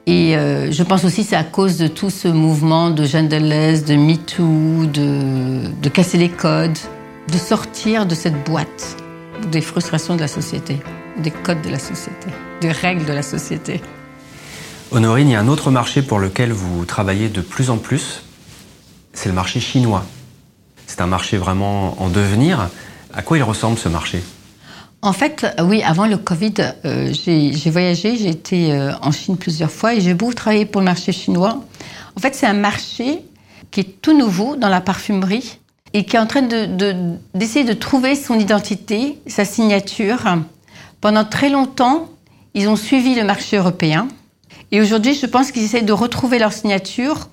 Et 0.09 0.35
euh, 0.39 0.73
je 0.73 0.83
pense 0.83 1.05
aussi 1.05 1.23
c'est 1.23 1.37
à 1.37 1.45
cause 1.45 1.77
de 1.77 1.87
tout 1.87 2.09
ce 2.09 2.29
mouvement 2.29 2.89
de 2.89 3.05
genderless, 3.05 3.85
de 3.85 3.95
MeToo, 3.95 4.87
de, 4.87 5.69
de 5.83 5.89
casser 5.91 6.17
les 6.17 6.31
codes, 6.31 6.79
de 7.31 7.37
sortir 7.37 8.07
de 8.07 8.15
cette 8.15 8.43
boîte 8.47 8.97
des 9.53 9.61
frustrations 9.61 10.17
de 10.17 10.23
la 10.23 10.29
société, 10.29 10.81
des 11.19 11.31
codes 11.31 11.61
de 11.61 11.69
la 11.69 11.79
société, 11.79 12.29
des 12.63 12.73
règles 12.73 13.05
de 13.05 13.13
la 13.13 13.21
société. 13.21 13.83
Honorine, 14.93 15.29
il 15.29 15.33
y 15.33 15.35
a 15.35 15.41
un 15.41 15.49
autre 15.49 15.71
marché 15.71 16.01
pour 16.01 16.21
lequel 16.21 16.53
vous 16.53 16.87
travaillez 16.87 17.29
de 17.29 17.43
plus 17.43 17.69
en 17.69 17.77
plus, 17.77 18.23
c'est 19.13 19.29
le 19.29 19.35
marché 19.35 19.61
chinois. 19.61 20.07
C'est 20.87 21.03
un 21.03 21.07
marché 21.07 21.37
vraiment 21.37 22.03
en 22.03 22.09
devenir. 22.09 22.71
À 23.13 23.21
quoi 23.21 23.37
il 23.37 23.43
ressemble 23.43 23.77
ce 23.77 23.91
marché? 23.91 24.23
En 25.01 25.13
fait, 25.13 25.47
oui, 25.63 25.83
avant 25.83 26.07
le 26.07 26.17
Covid, 26.17 26.55
euh, 26.85 27.13
j'ai 27.13 27.71
voyagé, 27.71 28.17
j'ai 28.17 28.31
été 28.31 28.73
euh, 28.73 28.93
en 29.01 29.13
Chine 29.13 29.37
plusieurs 29.37 29.71
fois 29.71 29.95
et 29.95 30.01
j'ai 30.01 30.15
beaucoup 30.15 30.35
travaillé 30.35 30.67
pour 30.67 30.81
le 30.81 30.87
marché 30.87 31.13
chinois. 31.13 31.63
En 32.17 32.21
fait, 32.21 32.35
c'est 32.35 32.47
un 32.47 32.55
marché 32.55 33.21
qui 33.71 33.81
est 33.81 34.03
tout 34.03 34.17
nouveau 34.17 34.57
dans 34.57 34.69
la 34.69 34.81
parfumerie 34.81 35.59
et 35.93 36.05
qui 36.05 36.17
est 36.17 36.19
en 36.19 36.27
train 36.27 36.43
d'essayer 36.43 37.65
de, 37.65 37.73
trouver 37.75 38.17
son 38.17 38.39
identité, 38.39 39.19
sa 39.29 39.45
signature. 39.45 40.25
Pendant 41.01 41.25
très 41.25 41.49
longtemps, 41.49 42.09
ils 42.55 42.69
ont 42.69 42.77
suivi 42.77 43.15
le 43.15 43.23
marché 43.23 43.57
européen 43.57 44.09
et 44.73 44.81
aujourd'hui, 44.81 45.15
je 45.15 45.27
pense 45.27 45.53
qu'ils 45.53 45.63
essaient 45.63 45.83
de 45.83 45.93
retrouver 45.93 46.41
leur 46.41 46.53
signature. 46.53 47.29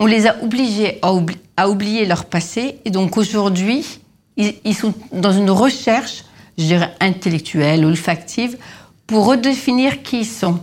On 0.00 0.06
les 0.06 0.26
a 0.26 0.42
obligés 0.42 0.98
à, 1.02 1.68
oublier 1.68 2.06
leur 2.06 2.24
passé 2.24 2.80
et 2.84 2.90
donc 2.90 3.16
aujourd'hui, 3.16 4.00
ils 4.36 4.74
sont 4.74 4.94
dans 5.12 5.32
une 5.32 5.50
recherche 5.50 6.24
je 6.58 6.64
dirais, 6.64 6.94
intellectuelle, 7.00 7.84
olfactive, 7.84 8.58
pour 9.06 9.26
redéfinir 9.26 10.02
qui 10.02 10.20
ils 10.20 10.26
sont. 10.26 10.60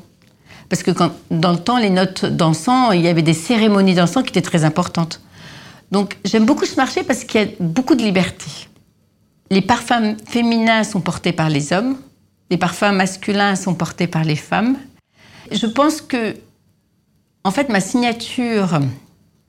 Parce 0.69 0.83
que 0.83 0.91
dans 1.31 1.51
le 1.51 1.59
temps, 1.59 1.77
les 1.77 1.89
notes 1.89 2.25
d'encens, 2.25 2.93
il 2.93 3.01
y 3.01 3.07
avait 3.07 3.21
des 3.21 3.33
cérémonies 3.33 3.95
d'encens 3.95 4.23
qui 4.23 4.29
étaient 4.29 4.41
très 4.41 4.63
importantes. 4.63 5.21
Donc 5.91 6.17
j'aime 6.25 6.45
beaucoup 6.45 6.65
ce 6.65 6.75
marché 6.75 7.03
parce 7.03 7.23
qu'il 7.23 7.41
y 7.41 7.43
a 7.43 7.47
beaucoup 7.59 7.95
de 7.95 8.03
liberté. 8.03 8.45
Les 9.51 9.61
parfums 9.61 10.17
féminins 10.27 10.83
sont 10.83 11.01
portés 11.01 11.31
par 11.31 11.49
les 11.49 11.71
hommes, 11.71 11.97
les 12.49 12.57
parfums 12.57 12.93
masculins 12.93 13.55
sont 13.55 13.75
portés 13.75 14.07
par 14.07 14.23
les 14.23 14.35
femmes. 14.35 14.75
Je 15.51 15.67
pense 15.67 16.01
que, 16.01 16.35
en 17.43 17.51
fait, 17.51 17.69
ma 17.69 17.79
signature 17.79 18.79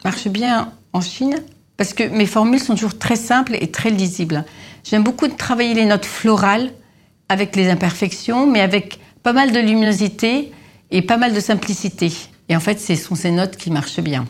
marche 0.05 0.29
bien 0.29 0.73
en 0.93 1.01
Chine 1.01 1.37
parce 1.77 1.93
que 1.93 2.05
mes 2.05 2.27
formules 2.27 2.61
sont 2.61 2.75
toujours 2.75 2.99
très 2.99 3.17
simples 3.17 3.57
et 3.61 3.71
très 3.71 3.91
lisibles. 3.91 4.45
J'aime 4.85 5.03
beaucoup 5.03 5.29
travailler 5.29 5.75
les 5.75 5.85
notes 5.85 6.07
florales 6.07 6.71
avec 7.29 7.57
les 7.57 7.69
imperfections, 7.69 8.47
mais 8.47 8.61
avec 8.61 8.99
pas 9.23 9.33
mal 9.33 9.53
de 9.53 9.59
luminosité 9.59 10.53
et 10.91 11.03
pas 11.03 11.17
mal 11.17 11.35
de 11.35 11.41
simplicité. 11.41 12.13
Et 12.49 12.57
en 12.57 12.61
fait, 12.61 12.81
ce 12.81 12.95
sont 12.95 13.15
ces 13.15 13.31
notes 13.31 13.57
qui 13.57 13.71
marchent 13.71 14.01
bien. 14.01 14.25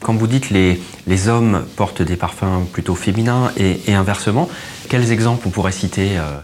Quand 0.00 0.14
vous 0.14 0.26
dites 0.26 0.50
les, 0.50 0.80
les 1.06 1.28
hommes 1.28 1.64
portent 1.76 2.02
des 2.02 2.16
parfums 2.16 2.66
plutôt 2.72 2.94
féminins 2.94 3.52
et, 3.56 3.94
inversement, 3.94 4.48
quels 4.88 5.12
exemples 5.12 5.46
on 5.46 5.50
pourrait 5.50 5.72
citer 5.72 6.18
euh? 6.18 6.40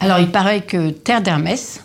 Alors, 0.00 0.18
il 0.18 0.30
paraît 0.30 0.62
que 0.62 0.90
Terre 0.90 1.20
d'Hermès 1.20 1.84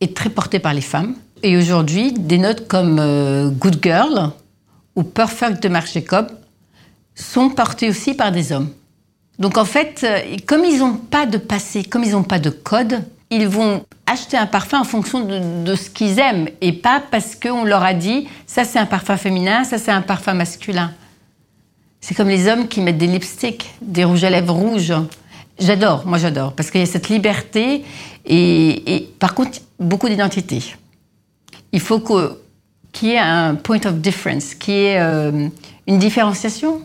est 0.00 0.16
très 0.16 0.30
portée 0.30 0.58
par 0.58 0.72
les 0.72 0.80
femmes. 0.80 1.16
Et 1.42 1.56
aujourd'hui, 1.56 2.12
des 2.12 2.38
notes 2.38 2.68
comme 2.68 2.98
euh, 2.98 3.50
Good 3.50 3.80
Girl 3.82 4.30
ou 4.94 5.02
Perfect 5.02 5.62
de 5.62 5.68
Marc 5.68 5.92
Jacob 5.92 6.28
sont 7.16 7.48
portées 7.50 7.88
aussi 7.88 8.14
par 8.14 8.30
des 8.30 8.52
hommes. 8.52 8.68
Donc 9.38 9.58
en 9.58 9.64
fait, 9.64 10.02
euh, 10.04 10.36
comme 10.46 10.64
ils 10.64 10.78
n'ont 10.78 10.94
pas 10.94 11.26
de 11.26 11.38
passé, 11.38 11.82
comme 11.82 12.04
ils 12.04 12.12
n'ont 12.12 12.22
pas 12.22 12.38
de 12.38 12.50
code, 12.50 13.02
ils 13.30 13.48
vont 13.48 13.84
acheter 14.06 14.36
un 14.36 14.46
parfum 14.46 14.80
en 14.80 14.84
fonction 14.84 15.20
de, 15.24 15.74
ce 15.74 15.90
qu'ils 15.90 16.20
aiment 16.20 16.48
et 16.60 16.72
pas 16.72 17.02
parce 17.10 17.34
qu'on 17.34 17.64
leur 17.64 17.82
a 17.82 17.92
dit 17.92 18.28
ça 18.46 18.64
c'est 18.64 18.78
un 18.78 18.86
parfum 18.86 19.16
féminin, 19.16 19.64
ça 19.64 19.78
c'est 19.78 19.90
un 19.90 20.02
parfum 20.02 20.34
masculin. 20.34 20.92
C'est 22.00 22.14
comme 22.14 22.28
les 22.28 22.46
hommes 22.46 22.68
qui 22.68 22.80
mettent 22.80 22.98
des 22.98 23.08
lipsticks, 23.08 23.68
des 23.82 24.04
rouges 24.04 24.22
à 24.22 24.30
lèvres 24.30 24.54
rouges. 24.54 24.94
J'adore, 25.58 26.06
moi 26.06 26.18
j'adore, 26.18 26.52
parce 26.52 26.70
qu'il 26.70 26.80
y 26.80 26.84
a 26.84 26.86
cette 26.86 27.08
liberté 27.08 27.84
et, 28.24 29.08
par 29.18 29.34
contre 29.34 29.58
beaucoup 29.80 30.08
d'identité. 30.08 30.62
Il 31.72 31.80
faut 31.80 31.98
qu'il 32.00 33.08
y 33.08 33.12
ait 33.12 33.18
un 33.18 33.56
point 33.56 33.80
of 33.86 33.94
difference, 33.94 34.54
qu'il 34.54 34.74
y 34.74 34.84
ait 34.84 35.00
euh, 35.00 35.48
une 35.86 35.98
différenciation 35.98 36.80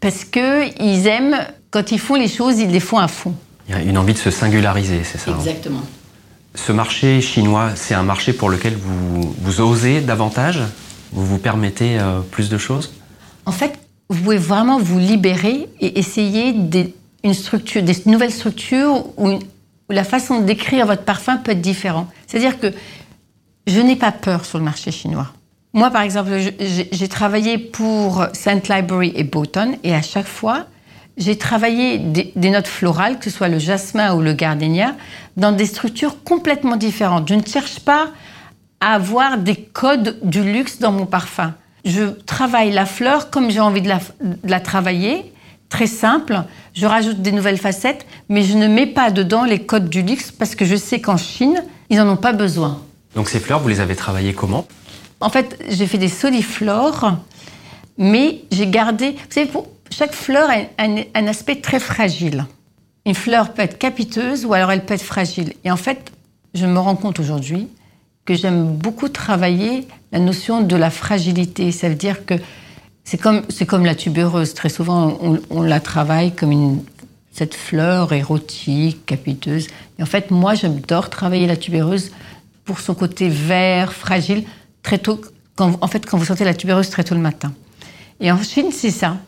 parce 0.00 0.24
qu'ils 0.24 1.06
aiment, 1.06 1.36
quand 1.70 1.92
ils 1.92 1.98
font 1.98 2.14
les 2.14 2.28
choses, 2.28 2.58
ils 2.58 2.70
les 2.70 2.80
font 2.80 2.98
à 2.98 3.08
fond. 3.08 3.34
Il 3.68 3.74
y 3.74 3.78
a 3.78 3.82
une 3.82 3.98
envie 3.98 4.14
de 4.14 4.18
se 4.18 4.30
singulariser, 4.30 5.02
c'est 5.04 5.18
ça 5.18 5.32
hein 5.32 5.36
Exactement. 5.38 5.82
Ce 6.54 6.72
marché 6.72 7.20
chinois, 7.20 7.72
c'est 7.76 7.94
un 7.94 8.02
marché 8.02 8.32
pour 8.32 8.48
lequel 8.48 8.74
vous, 8.74 9.34
vous 9.38 9.60
osez 9.60 10.00
davantage? 10.00 10.60
Vous 11.12 11.24
vous 11.24 11.38
permettez 11.38 11.98
euh, 11.98 12.20
plus 12.20 12.48
de 12.48 12.58
choses? 12.58 12.92
En 13.46 13.52
fait, 13.52 13.78
vous 14.08 14.22
pouvez 14.22 14.38
vraiment 14.38 14.78
vous 14.78 14.98
libérer 14.98 15.68
et 15.80 15.98
essayer 15.98 16.52
des, 16.52 16.94
une 17.24 17.34
structure, 17.34 17.82
des 17.82 17.96
nouvelles 18.06 18.32
structures 18.32 19.06
où, 19.16 19.28
où 19.28 19.38
la 19.90 20.04
façon 20.04 20.40
d'écrire 20.40 20.86
votre 20.86 21.04
parfum 21.04 21.36
peut 21.36 21.52
être 21.52 21.60
différente. 21.60 22.08
C'est-à-dire 22.26 22.58
que 22.58 22.72
je 23.66 23.80
n'ai 23.80 23.96
pas 23.96 24.12
peur 24.12 24.44
sur 24.44 24.58
le 24.58 24.64
marché 24.64 24.90
chinois. 24.90 25.28
Moi, 25.74 25.90
par 25.90 26.02
exemple, 26.02 26.30
j'ai 26.58 27.08
travaillé 27.08 27.58
pour 27.58 28.26
Saint 28.32 28.60
Library 28.68 29.12
et 29.14 29.24
Boughton, 29.24 29.76
et 29.84 29.94
à 29.94 30.02
chaque 30.02 30.26
fois, 30.26 30.66
j'ai 31.18 31.36
travaillé 31.36 31.98
des, 31.98 32.50
notes 32.50 32.68
florales, 32.68 33.18
que 33.18 33.24
ce 33.24 33.36
soit 33.36 33.48
le 33.48 33.58
jasmin 33.58 34.14
ou 34.14 34.22
le 34.22 34.32
gardenia, 34.32 34.94
dans 35.36 35.52
des 35.52 35.66
structures 35.66 36.22
complètement 36.22 36.76
différentes. 36.76 37.28
Je 37.28 37.34
ne 37.34 37.44
cherche 37.44 37.80
pas 37.80 38.08
à 38.80 38.94
avoir 38.94 39.36
des 39.36 39.56
codes 39.56 40.18
du 40.22 40.42
luxe 40.42 40.78
dans 40.78 40.92
mon 40.92 41.06
parfum. 41.06 41.54
Je 41.84 42.04
travaille 42.04 42.70
la 42.70 42.86
fleur 42.86 43.30
comme 43.30 43.50
j'ai 43.50 43.60
envie 43.60 43.82
de 43.82 43.90
la, 44.44 44.60
travailler, 44.60 45.32
très 45.68 45.86
simple. 45.86 46.42
Je 46.74 46.86
rajoute 46.86 47.20
des 47.20 47.32
nouvelles 47.32 47.58
facettes, 47.58 48.06
mais 48.28 48.42
je 48.42 48.56
ne 48.56 48.68
mets 48.68 48.86
pas 48.86 49.10
dedans 49.10 49.44
les 49.44 49.58
codes 49.58 49.88
du 49.88 50.02
luxe 50.02 50.30
parce 50.30 50.54
que 50.54 50.64
je 50.64 50.76
sais 50.76 51.00
qu'en 51.00 51.16
Chine, 51.16 51.62
ils 51.90 51.98
n'en 51.98 52.08
ont 52.08 52.16
pas 52.16 52.32
besoin. 52.32 52.80
Donc 53.16 53.28
ces 53.28 53.40
fleurs, 53.40 53.58
vous 53.60 53.68
les 53.68 53.80
avez 53.80 53.96
travaillées 53.96 54.34
comment? 54.34 54.66
En 55.20 55.30
fait, 55.30 55.58
j'ai 55.68 55.86
fait 55.86 55.98
des 55.98 56.08
soliflores, 56.08 57.18
mais 57.96 58.42
j'ai 58.52 58.68
gardé. 58.68 59.12
Vous 59.12 59.18
savez, 59.30 59.50
chaque 59.90 60.12
fleur 60.12 60.48
a 60.50 60.82
un, 60.82 61.26
aspect 61.26 61.56
très 61.56 61.80
fragile. 61.80 62.46
Une 63.04 63.14
fleur 63.14 63.52
peut 63.52 63.62
être 63.62 63.78
capiteuse 63.78 64.44
ou 64.44 64.52
alors 64.52 64.70
elle 64.70 64.84
peut 64.84 64.94
être 64.94 65.02
fragile. 65.02 65.54
Et 65.64 65.70
en 65.70 65.76
fait, 65.76 66.12
je 66.54 66.66
me 66.66 66.78
rends 66.78 66.96
compte 66.96 67.18
aujourd'hui 67.18 67.68
que 68.24 68.34
j'aime 68.34 68.76
beaucoup 68.76 69.08
travailler 69.08 69.88
la 70.12 70.18
notion 70.18 70.60
de 70.60 70.76
la 70.76 70.90
fragilité. 70.90 71.72
Ça 71.72 71.88
veut 71.88 71.94
dire 71.94 72.26
que 72.26 72.34
c'est 73.04 73.18
comme, 73.18 73.42
c'est 73.48 73.66
comme 73.66 73.86
la 73.86 73.94
tubéreuse. 73.94 74.54
Très 74.54 74.68
souvent, 74.68 75.18
on, 75.22 75.40
on 75.50 75.62
la 75.62 75.80
travaille 75.80 76.32
comme 76.34 76.52
une, 76.52 76.84
cette 77.32 77.54
fleur 77.54 78.12
érotique, 78.12 79.06
capiteuse. 79.06 79.68
Et 79.98 80.02
en 80.02 80.06
fait, 80.06 80.30
moi, 80.30 80.54
j'adore 80.54 81.08
travailler 81.08 81.46
la 81.46 81.56
tubéreuse 81.56 82.12
pour 82.64 82.80
son 82.80 82.94
côté 82.94 83.28
vert, 83.28 83.92
fragile, 83.92 84.44
très 84.88 84.98
tôt. 84.98 85.20
Quand, 85.54 85.76
en 85.82 85.86
fait, 85.86 86.06
quand 86.06 86.16
vous 86.16 86.24
sentez 86.24 86.44
la 86.44 86.54
tubéreuse 86.54 86.88
très 86.88 87.04
tôt 87.04 87.14
le 87.14 87.20
matin. 87.20 87.52
Et 88.20 88.32
en 88.32 88.42
Chine, 88.42 88.70
c'est 88.72 88.90
ça. 88.90 89.18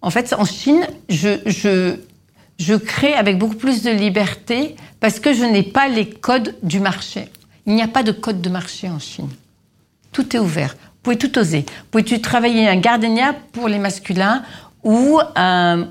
En 0.00 0.10
fait, 0.10 0.32
en 0.38 0.44
Chine, 0.44 0.86
je, 1.08 1.40
je, 1.44 1.96
je 2.60 2.74
crée 2.74 3.14
avec 3.14 3.36
beaucoup 3.36 3.56
plus 3.56 3.82
de 3.82 3.90
liberté 3.90 4.76
parce 5.00 5.18
que 5.18 5.32
je 5.34 5.42
n'ai 5.42 5.64
pas 5.64 5.88
les 5.88 6.08
codes 6.08 6.54
du 6.62 6.78
marché. 6.78 7.28
Il 7.66 7.74
n'y 7.74 7.82
a 7.82 7.88
pas 7.88 8.04
de 8.04 8.12
code 8.12 8.40
de 8.40 8.48
marché 8.48 8.88
en 8.88 9.00
Chine. 9.00 9.28
Tout 10.12 10.36
est 10.36 10.38
ouvert. 10.38 10.76
Vous 10.78 11.00
pouvez 11.02 11.18
tout 11.18 11.36
oser. 11.36 11.64
Vous 11.92 12.00
pouvez 12.00 12.20
travailler 12.20 12.68
un 12.68 12.76
gardenia 12.76 13.32
pour 13.52 13.66
les 13.66 13.78
masculins 13.78 14.44
ou 14.84 15.18
un, 15.34 15.88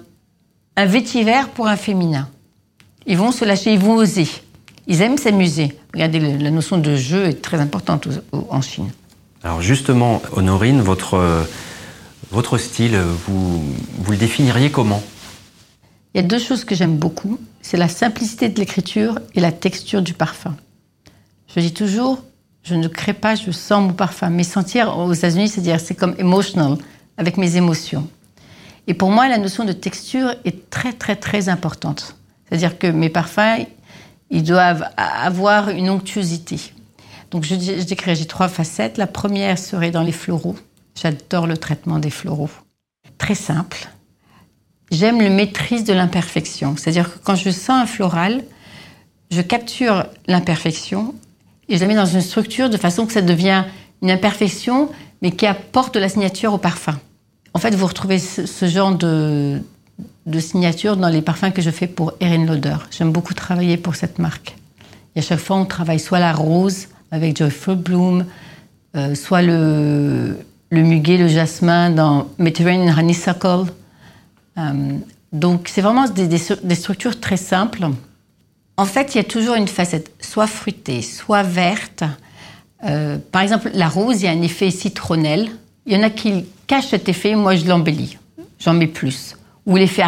un 0.77 0.85
vétiver 0.85 1.41
pour 1.53 1.67
un 1.67 1.75
féminin. 1.75 2.29
Ils 3.05 3.17
vont 3.17 3.33
se 3.33 3.43
lâcher, 3.43 3.73
ils 3.73 3.79
vont 3.79 3.95
oser. 3.95 4.29
Ils 4.87 5.01
aiment 5.01 5.17
s'amuser. 5.17 5.77
Regardez, 5.93 6.19
la 6.19 6.49
notion 6.49 6.77
de 6.77 6.95
jeu 6.95 7.25
est 7.25 7.41
très 7.41 7.59
importante 7.59 8.07
en 8.31 8.61
Chine. 8.61 8.89
Alors 9.43 9.61
justement, 9.61 10.21
Honorine, 10.33 10.81
votre, 10.81 11.45
votre 12.31 12.57
style, 12.57 12.97
vous, 12.97 13.63
vous 13.99 14.11
le 14.11 14.17
définiriez 14.17 14.71
comment? 14.71 15.01
Il 16.13 16.21
y 16.21 16.23
a 16.23 16.27
deux 16.27 16.39
choses 16.39 16.65
que 16.65 16.73
j'aime 16.73 16.97
beaucoup. 16.97 17.39
C'est 17.61 17.77
la 17.77 17.87
simplicité 17.87 18.49
de 18.49 18.59
l'écriture 18.59 19.19
et 19.35 19.39
la 19.39 19.51
texture 19.51 20.01
du 20.01 20.13
parfum. 20.13 20.55
Je 21.53 21.59
dis 21.59 21.73
toujours, 21.73 22.23
je 22.63 22.75
ne 22.75 22.87
crée 22.87 23.13
pas, 23.13 23.35
je 23.35 23.51
sens 23.51 23.83
mon 23.83 23.93
parfum. 23.93 24.29
Mais 24.29 24.43
sentir 24.43 24.97
aux 24.97 25.13
États-Unis, 25.13 25.49
c'est-à-dire 25.49 25.79
c'est 25.79 25.95
comme 25.95 26.15
emotional, 26.17 26.77
avec 27.17 27.37
mes 27.37 27.55
émotions. 27.55 28.07
Et 28.87 28.93
pour 28.93 29.11
moi, 29.11 29.27
la 29.27 29.37
notion 29.37 29.63
de 29.65 29.73
texture 29.73 30.33
est 30.45 30.69
très, 30.69 30.93
très, 30.93 31.15
très 31.15 31.49
importante. 31.49 32.15
C'est-à-dire 32.47 32.79
que 32.79 32.87
mes 32.87 33.09
parfums, 33.09 33.67
ils 34.29 34.43
doivent 34.43 34.85
avoir 34.97 35.69
une 35.69 35.89
onctuosité. 35.89 36.73
Donc 37.31 37.43
je, 37.43 37.55
je 37.55 38.13
j'ai 38.13 38.25
trois 38.25 38.47
facettes. 38.47 38.97
La 38.97 39.07
première 39.07 39.57
serait 39.59 39.91
dans 39.91 40.03
les 40.03 40.11
floraux. 40.11 40.55
J'adore 40.95 41.47
le 41.47 41.57
traitement 41.57 41.99
des 41.99 42.09
floraux. 42.09 42.49
Très 43.17 43.35
simple. 43.35 43.87
J'aime 44.91 45.21
le 45.21 45.29
maîtrise 45.29 45.83
de 45.83 45.93
l'imperfection. 45.93 46.75
C'est-à-dire 46.77 47.13
que 47.13 47.19
quand 47.23 47.35
je 47.35 47.49
sens 47.49 47.81
un 47.81 47.85
floral, 47.85 48.43
je 49.31 49.41
capture 49.41 50.05
l'imperfection 50.27 51.13
et 51.67 51.75
je 51.75 51.81
la 51.81 51.87
mets 51.87 51.95
dans 51.95 52.05
une 52.05 52.21
structure 52.21 52.69
de 52.69 52.77
façon 52.77 53.05
que 53.05 53.11
ça 53.11 53.21
devient 53.21 53.65
une 54.01 54.11
imperfection, 54.11 54.89
mais 55.21 55.31
qui 55.31 55.45
apporte 55.45 55.93
de 55.93 55.99
la 55.99 56.07
signature 56.07 56.53
au 56.53 56.57
parfum. 56.57 56.97
En 57.53 57.59
fait, 57.59 57.75
vous 57.75 57.87
retrouvez 57.87 58.19
ce, 58.19 58.65
genre 58.67 58.95
de, 58.95 59.59
de 60.25 60.39
signature 60.39 60.95
dans 60.95 61.09
les 61.09 61.21
parfums 61.21 61.51
que 61.51 61.61
je 61.61 61.71
fais 61.71 61.87
pour 61.87 62.13
Erin 62.21 62.45
Lauder. 62.45 62.77
J'aime 62.91 63.11
beaucoup 63.11 63.33
travailler 63.33 63.75
pour 63.77 63.95
cette 63.95 64.19
marque. 64.19 64.55
Et 65.15 65.19
à 65.19 65.21
chaque 65.21 65.39
fois, 65.39 65.57
on 65.57 65.65
travaille 65.65 65.99
soit 65.99 66.19
la 66.19 66.31
rose 66.31 66.87
avec 67.11 67.37
Joyful 67.37 67.75
Bloom, 67.75 68.25
euh, 68.95 69.15
soit 69.15 69.41
le, 69.41 70.37
muguet, 70.71 71.17
le 71.17 71.27
jasmin 71.27 71.89
dans 71.89 72.27
Mediterranean 72.37 72.97
Honeysuckle. 72.97 73.71
Euh, 74.57 74.97
donc, 75.31 75.67
c'est 75.67 75.81
vraiment 75.81 76.05
des 76.07 76.75
structures 76.75 77.19
très 77.19 77.37
simples. 77.37 77.87
En 78.77 78.85
fait, 78.85 79.15
il 79.15 79.17
y 79.17 79.21
a 79.21 79.23
toujours 79.23 79.55
une 79.55 79.67
facette, 79.67 80.11
soit 80.19 80.45
fruitée, 80.45 81.01
soit 81.01 81.41
verte. 81.41 82.03
Euh, 82.83 83.17
par 83.31 83.41
exemple, 83.41 83.71
la 83.73 83.89
rose, 83.89 84.21
il 84.21 84.25
y 84.25 84.27
a 84.27 84.31
un 84.31 84.41
effet 84.43 84.69
citronnelle. 84.69 85.49
Il 85.87 85.93
y 85.93 85.97
en 85.97 86.03
a 86.03 86.11
qui 86.11 86.45
cachent 86.67 86.89
cet 86.89 87.09
effet, 87.09 87.35
moi 87.35 87.55
je 87.55 87.65
l'embellis. 87.65 88.17
J'en 88.59 88.73
mets 88.73 88.87
plus. 88.87 89.35
Ou 89.65 89.77
l'effet 89.77 90.03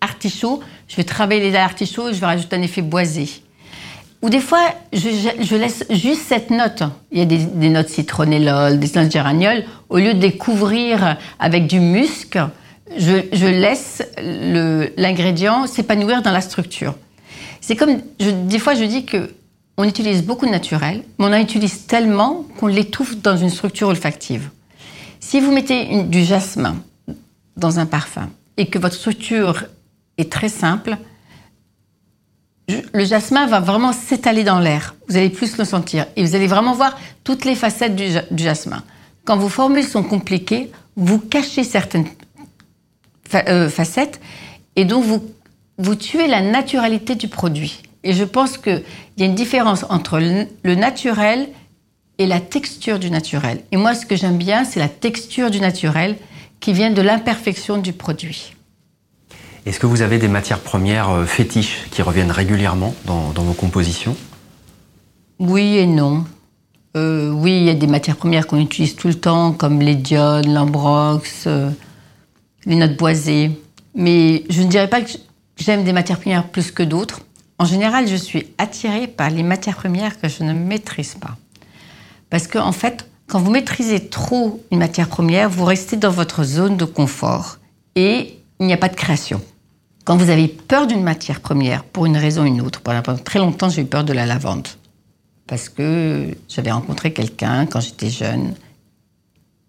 artichaut, 0.00 0.60
je 0.88 0.96
vais 0.96 1.04
travailler 1.04 1.40
les 1.40 1.56
artichauts 1.56 2.10
et 2.10 2.14
je 2.14 2.20
vais 2.20 2.26
rajouter 2.26 2.56
un 2.56 2.62
effet 2.62 2.82
boisé. 2.82 3.41
Ou 4.22 4.30
des 4.30 4.40
fois, 4.40 4.62
je, 4.92 5.56
laisse 5.56 5.84
juste 5.90 6.22
cette 6.28 6.50
note. 6.50 6.84
Il 7.10 7.18
y 7.18 7.22
a 7.22 7.24
des, 7.24 7.68
notes 7.68 7.88
citronnellol, 7.88 8.78
des 8.78 8.90
notes 8.94 9.10
géraniol. 9.10 9.64
Au 9.88 9.98
lieu 9.98 10.14
de 10.14 10.20
les 10.20 10.36
couvrir 10.36 11.16
avec 11.40 11.66
du 11.66 11.80
musc, 11.80 12.38
je, 12.96 13.46
laisse 13.46 14.02
l'ingrédient 14.96 15.66
s'épanouir 15.66 16.22
dans 16.22 16.30
la 16.30 16.40
structure. 16.40 16.94
C'est 17.60 17.74
comme, 17.74 17.98
des 18.20 18.58
fois, 18.60 18.74
je 18.74 18.84
dis 18.84 19.04
que 19.04 19.30
on 19.76 19.84
utilise 19.84 20.22
beaucoup 20.22 20.46
de 20.46 20.50
naturel, 20.50 21.02
mais 21.18 21.26
on 21.26 21.32
en 21.32 21.40
utilise 21.40 21.86
tellement 21.86 22.44
qu'on 22.58 22.66
l'étouffe 22.66 23.16
dans 23.16 23.36
une 23.36 23.50
structure 23.50 23.88
olfactive. 23.88 24.50
Si 25.18 25.40
vous 25.40 25.50
mettez 25.50 26.02
du 26.04 26.22
jasmin 26.22 26.76
dans 27.56 27.78
un 27.78 27.86
parfum 27.86 28.28
et 28.56 28.66
que 28.66 28.78
votre 28.78 28.94
structure 28.94 29.64
est 30.18 30.30
très 30.30 30.50
simple, 30.50 30.96
le 32.68 33.04
jasmin 33.04 33.46
va 33.46 33.60
vraiment 33.60 33.92
s'étaler 33.92 34.44
dans 34.44 34.60
l'air. 34.60 34.94
Vous 35.08 35.16
allez 35.16 35.30
plus 35.30 35.58
le 35.58 35.64
sentir 35.64 36.06
et 36.16 36.24
vous 36.24 36.34
allez 36.34 36.46
vraiment 36.46 36.74
voir 36.74 36.98
toutes 37.24 37.44
les 37.44 37.54
facettes 37.54 37.96
du, 37.96 38.08
jasmin. 38.36 38.82
Quand 39.24 39.36
vos 39.36 39.48
formules 39.48 39.84
sont 39.84 40.02
compliquées, 40.02 40.70
vous 40.96 41.18
cachez 41.18 41.64
certaines 41.64 42.06
euh, 43.34 43.68
facettes 43.68 44.20
et 44.76 44.84
donc 44.84 45.04
vous 45.04 45.24
vous 45.78 45.94
tuez 45.94 46.26
la 46.26 46.42
naturalité 46.42 47.14
du 47.14 47.28
produit. 47.28 47.82
Et 48.04 48.12
je 48.12 48.24
pense 48.24 48.58
qu'il 48.58 48.82
y 49.16 49.22
a 49.22 49.26
une 49.26 49.34
différence 49.34 49.84
entre 49.88 50.20
le 50.20 50.74
naturel 50.74 51.48
et 52.18 52.26
la 52.26 52.40
texture 52.40 52.98
du 52.98 53.10
naturel. 53.10 53.62
Et 53.72 53.76
moi, 53.76 53.94
ce 53.94 54.06
que 54.06 54.16
j'aime 54.16 54.36
bien, 54.36 54.64
c'est 54.64 54.80
la 54.80 54.88
texture 54.88 55.50
du 55.50 55.60
naturel 55.60 56.16
qui 56.60 56.72
vient 56.72 56.90
de 56.90 57.02
l'imperfection 57.02 57.78
du 57.78 57.92
produit. 57.92 58.54
Est-ce 59.66 59.78
que 59.78 59.86
vous 59.86 60.02
avez 60.02 60.18
des 60.18 60.28
matières 60.28 60.60
premières 60.60 61.10
euh, 61.10 61.24
fétiches 61.24 61.86
qui 61.90 62.02
reviennent 62.02 62.32
régulièrement 62.32 62.94
dans, 63.04 63.32
vos 63.32 63.52
compositions? 63.52 64.16
Oui 65.38 65.76
et 65.76 65.86
non. 65.86 66.24
Euh, 66.96 67.30
oui, 67.30 67.58
il 67.58 67.64
y 67.64 67.70
a 67.70 67.74
des 67.74 67.86
matières 67.86 68.16
premières 68.16 68.46
qu'on 68.46 68.58
utilise 68.58 68.96
tout 68.96 69.08
le 69.08 69.14
temps, 69.14 69.52
comme 69.52 69.80
les 69.80 69.94
diodes, 69.94 70.46
l'ambrox, 70.46 71.44
euh, 71.46 71.70
les 72.66 72.76
notes 72.76 72.96
boisées. 72.96 73.52
Mais 73.94 74.44
je 74.50 74.62
ne 74.62 74.68
dirais 74.68 74.88
pas 74.88 75.00
que 75.00 75.10
J'aime 75.58 75.84
des 75.84 75.92
matières 75.92 76.18
premières 76.18 76.48
plus 76.48 76.70
que 76.72 76.82
d'autres. 76.82 77.20
En 77.58 77.64
général, 77.64 78.08
je 78.08 78.16
suis 78.16 78.48
attirée 78.58 79.06
par 79.06 79.30
les 79.30 79.42
matières 79.42 79.76
premières 79.76 80.20
que 80.20 80.28
je 80.28 80.42
ne 80.42 80.52
maîtrise 80.52 81.14
pas. 81.14 81.36
Parce 82.30 82.48
qu'en 82.48 82.66
en 82.66 82.72
fait, 82.72 83.08
quand 83.28 83.38
vous 83.38 83.50
maîtrisez 83.50 84.08
trop 84.08 84.60
une 84.72 84.78
matière 84.78 85.08
première, 85.08 85.48
vous 85.48 85.64
restez 85.64 85.96
dans 85.96 86.10
votre 86.10 86.42
zone 86.42 86.76
de 86.76 86.84
confort 86.84 87.58
et 87.94 88.38
il 88.58 88.66
n'y 88.66 88.72
a 88.72 88.78
pas 88.78 88.88
de 88.88 88.96
création. 88.96 89.40
Quand 90.04 90.16
vous 90.16 90.30
avez 90.30 90.48
peur 90.48 90.86
d'une 90.86 91.02
matière 91.02 91.40
première, 91.40 91.84
pour 91.84 92.06
une 92.06 92.16
raison 92.16 92.42
ou 92.42 92.46
une 92.46 92.60
autre, 92.60 92.80
pendant 92.80 93.16
très 93.18 93.38
longtemps, 93.38 93.68
j'ai 93.68 93.82
eu 93.82 93.86
peur 93.86 94.04
de 94.04 94.12
la 94.12 94.26
lavande. 94.26 94.66
Parce 95.46 95.68
que 95.68 96.36
j'avais 96.48 96.72
rencontré 96.72 97.12
quelqu'un 97.12 97.66
quand 97.66 97.80
j'étais 97.80 98.10
jeune 98.10 98.54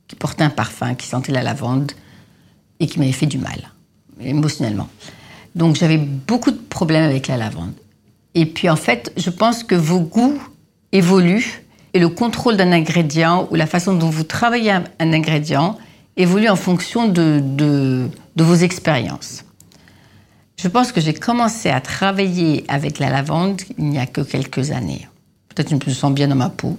qui 0.07 0.15
portait 0.15 0.43
un 0.43 0.49
parfum, 0.49 0.95
qui 0.95 1.07
sentait 1.07 1.31
la 1.31 1.43
lavande 1.43 1.91
et 2.79 2.87
qui 2.87 2.99
m'avait 2.99 3.11
fait 3.11 3.25
du 3.25 3.37
mal, 3.37 3.71
émotionnellement. 4.19 4.89
Donc 5.55 5.75
j'avais 5.75 5.97
beaucoup 5.97 6.51
de 6.51 6.57
problèmes 6.57 7.03
avec 7.03 7.27
la 7.27 7.37
lavande. 7.37 7.73
Et 8.33 8.45
puis 8.45 8.69
en 8.69 8.75
fait, 8.75 9.13
je 9.17 9.29
pense 9.29 9.63
que 9.63 9.75
vos 9.75 9.99
goûts 9.99 10.41
évoluent 10.91 11.63
et 11.93 11.99
le 11.99 12.09
contrôle 12.09 12.57
d'un 12.57 12.71
ingrédient 12.71 13.47
ou 13.51 13.55
la 13.55 13.67
façon 13.67 13.93
dont 13.93 14.09
vous 14.09 14.23
travaillez 14.23 14.71
un, 14.71 14.83
ingrédient 14.99 15.77
évolue 16.17 16.49
en 16.49 16.55
fonction 16.55 17.07
de, 17.07 17.39
de, 17.41 18.09
vos 18.43 18.55
expériences. 18.55 19.45
Je 20.63 20.69
pense 20.69 20.93
que 20.93 21.01
j'ai 21.01 21.13
commencé 21.13 21.69
à 21.69 21.81
travailler 21.81 22.63
avec 22.69 22.97
la 22.97 23.09
lavande 23.09 23.61
il 23.77 23.83
n'y 23.83 23.99
a 23.99 24.05
que 24.05 24.21
quelques 24.21 24.71
années. 24.71 25.09
Peut-être 25.49 25.77
que 25.77 25.83
je 25.83 25.89
me 25.89 25.93
sens 25.93 26.13
bien 26.13 26.29
dans 26.29 26.37
ma 26.37 26.47
peau 26.47 26.77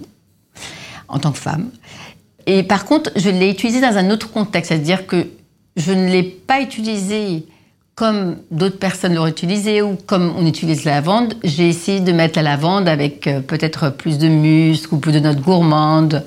en 1.07 1.19
tant 1.19 1.31
que 1.31 1.37
femme. 1.37 1.69
Et 2.47 2.63
par 2.63 2.85
contre, 2.85 3.11
je 3.15 3.29
l'ai 3.29 3.47
utilisé 3.47 3.81
dans 3.81 3.95
un 3.95 4.09
autre 4.09 4.31
contexte, 4.31 4.69
c'est-à-dire 4.69 5.05
que 5.05 5.27
je 5.77 5.91
ne 5.91 6.07
l'ai 6.09 6.23
pas 6.23 6.61
utilisé 6.61 7.45
comme 7.93 8.37
d'autres 8.49 8.79
personnes 8.79 9.13
l'auraient 9.13 9.29
utilisé 9.29 9.83
ou 9.83 9.97
comme 10.07 10.33
on 10.35 10.47
utilise 10.47 10.83
la 10.83 10.95
lavande, 10.95 11.35
j'ai 11.43 11.69
essayé 11.69 11.99
de 11.99 12.11
mettre 12.11 12.39
la 12.39 12.43
lavande 12.43 12.89
avec 12.89 13.27
euh, 13.27 13.39
peut-être 13.39 13.91
plus 13.91 14.17
de 14.17 14.27
musc 14.27 14.91
ou 14.93 14.97
plus 14.97 15.11
de 15.11 15.19
notes 15.19 15.41
gourmandes. 15.41 16.25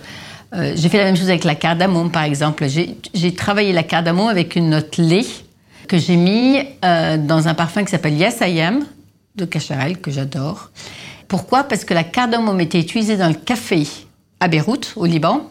Euh, 0.54 0.74
j'ai 0.76 0.88
fait 0.88 0.98
la 0.98 1.04
même 1.04 1.16
chose 1.16 1.28
avec 1.28 1.42
la 1.42 1.56
cardamome, 1.56 2.12
par 2.12 2.22
exemple. 2.22 2.66
J'ai 2.68 3.34
travaillé 3.34 3.72
la 3.72 3.82
cardamome 3.82 4.28
avec 4.28 4.54
une 4.54 4.70
note 4.70 4.96
lait. 4.96 5.26
Que 5.88 5.98
j'ai 5.98 6.16
mis 6.16 6.58
euh, 6.84 7.16
dans 7.16 7.48
un 7.48 7.54
parfum 7.54 7.82
qui 7.82 7.90
s'appelle 7.90 8.14
Yes 8.14 8.38
I 8.42 8.60
Am 8.60 8.84
de 9.34 9.44
Cacharel, 9.44 9.98
que 9.98 10.10
j'adore. 10.10 10.70
Pourquoi? 11.26 11.64
Parce 11.64 11.84
que 11.84 11.94
la 11.94 12.04
cardamome 12.04 12.60
était 12.60 12.80
utilisée 12.80 13.16
dans 13.16 13.28
le 13.28 13.34
café 13.34 13.86
à 14.40 14.48
Beyrouth, 14.48 14.92
au 14.96 15.06
Liban. 15.06 15.50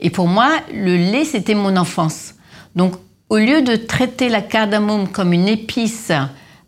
Et 0.00 0.10
pour 0.10 0.26
moi, 0.26 0.50
le 0.72 0.96
lait, 0.96 1.24
c'était 1.24 1.54
mon 1.54 1.76
enfance. 1.76 2.34
Donc, 2.74 2.94
au 3.28 3.38
lieu 3.38 3.62
de 3.62 3.76
traiter 3.76 4.28
la 4.28 4.42
cardamome 4.42 5.08
comme 5.08 5.32
une 5.32 5.48
épice 5.48 6.12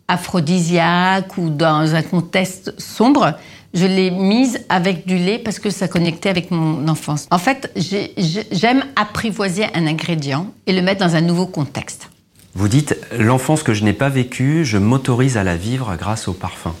aphrodisiaque 0.07 1.37
ou 1.37 1.49
dans 1.49 1.93
un 1.93 2.01
contexte 2.01 2.79
sombre, 2.79 3.33
je 3.73 3.85
l'ai 3.85 4.11
mise 4.11 4.65
avec 4.69 5.05
du 5.05 5.17
lait 5.17 5.39
parce 5.39 5.59
que 5.59 5.69
ça 5.69 5.87
connectait 5.87 6.29
avec 6.29 6.51
mon 6.51 6.87
enfance. 6.87 7.27
En 7.31 7.37
fait, 7.37 7.71
j'aime 7.75 8.83
apprivoiser 8.95 9.65
un 9.75 9.85
ingrédient 9.85 10.47
et 10.65 10.73
le 10.73 10.81
mettre 10.81 11.05
dans 11.05 11.15
un 11.15 11.21
nouveau 11.21 11.45
contexte. 11.45 12.09
Vous 12.57 12.67
dites, 12.67 12.97
l'enfance 13.15 13.61
que 13.61 13.75
je 13.75 13.83
n'ai 13.83 13.93
pas 13.93 14.09
vécue, 14.09 14.65
je 14.65 14.79
m'autorise 14.79 15.37
à 15.37 15.43
la 15.43 15.55
vivre 15.55 15.95
grâce 15.95 16.27
au 16.27 16.33
parfum. 16.33 16.73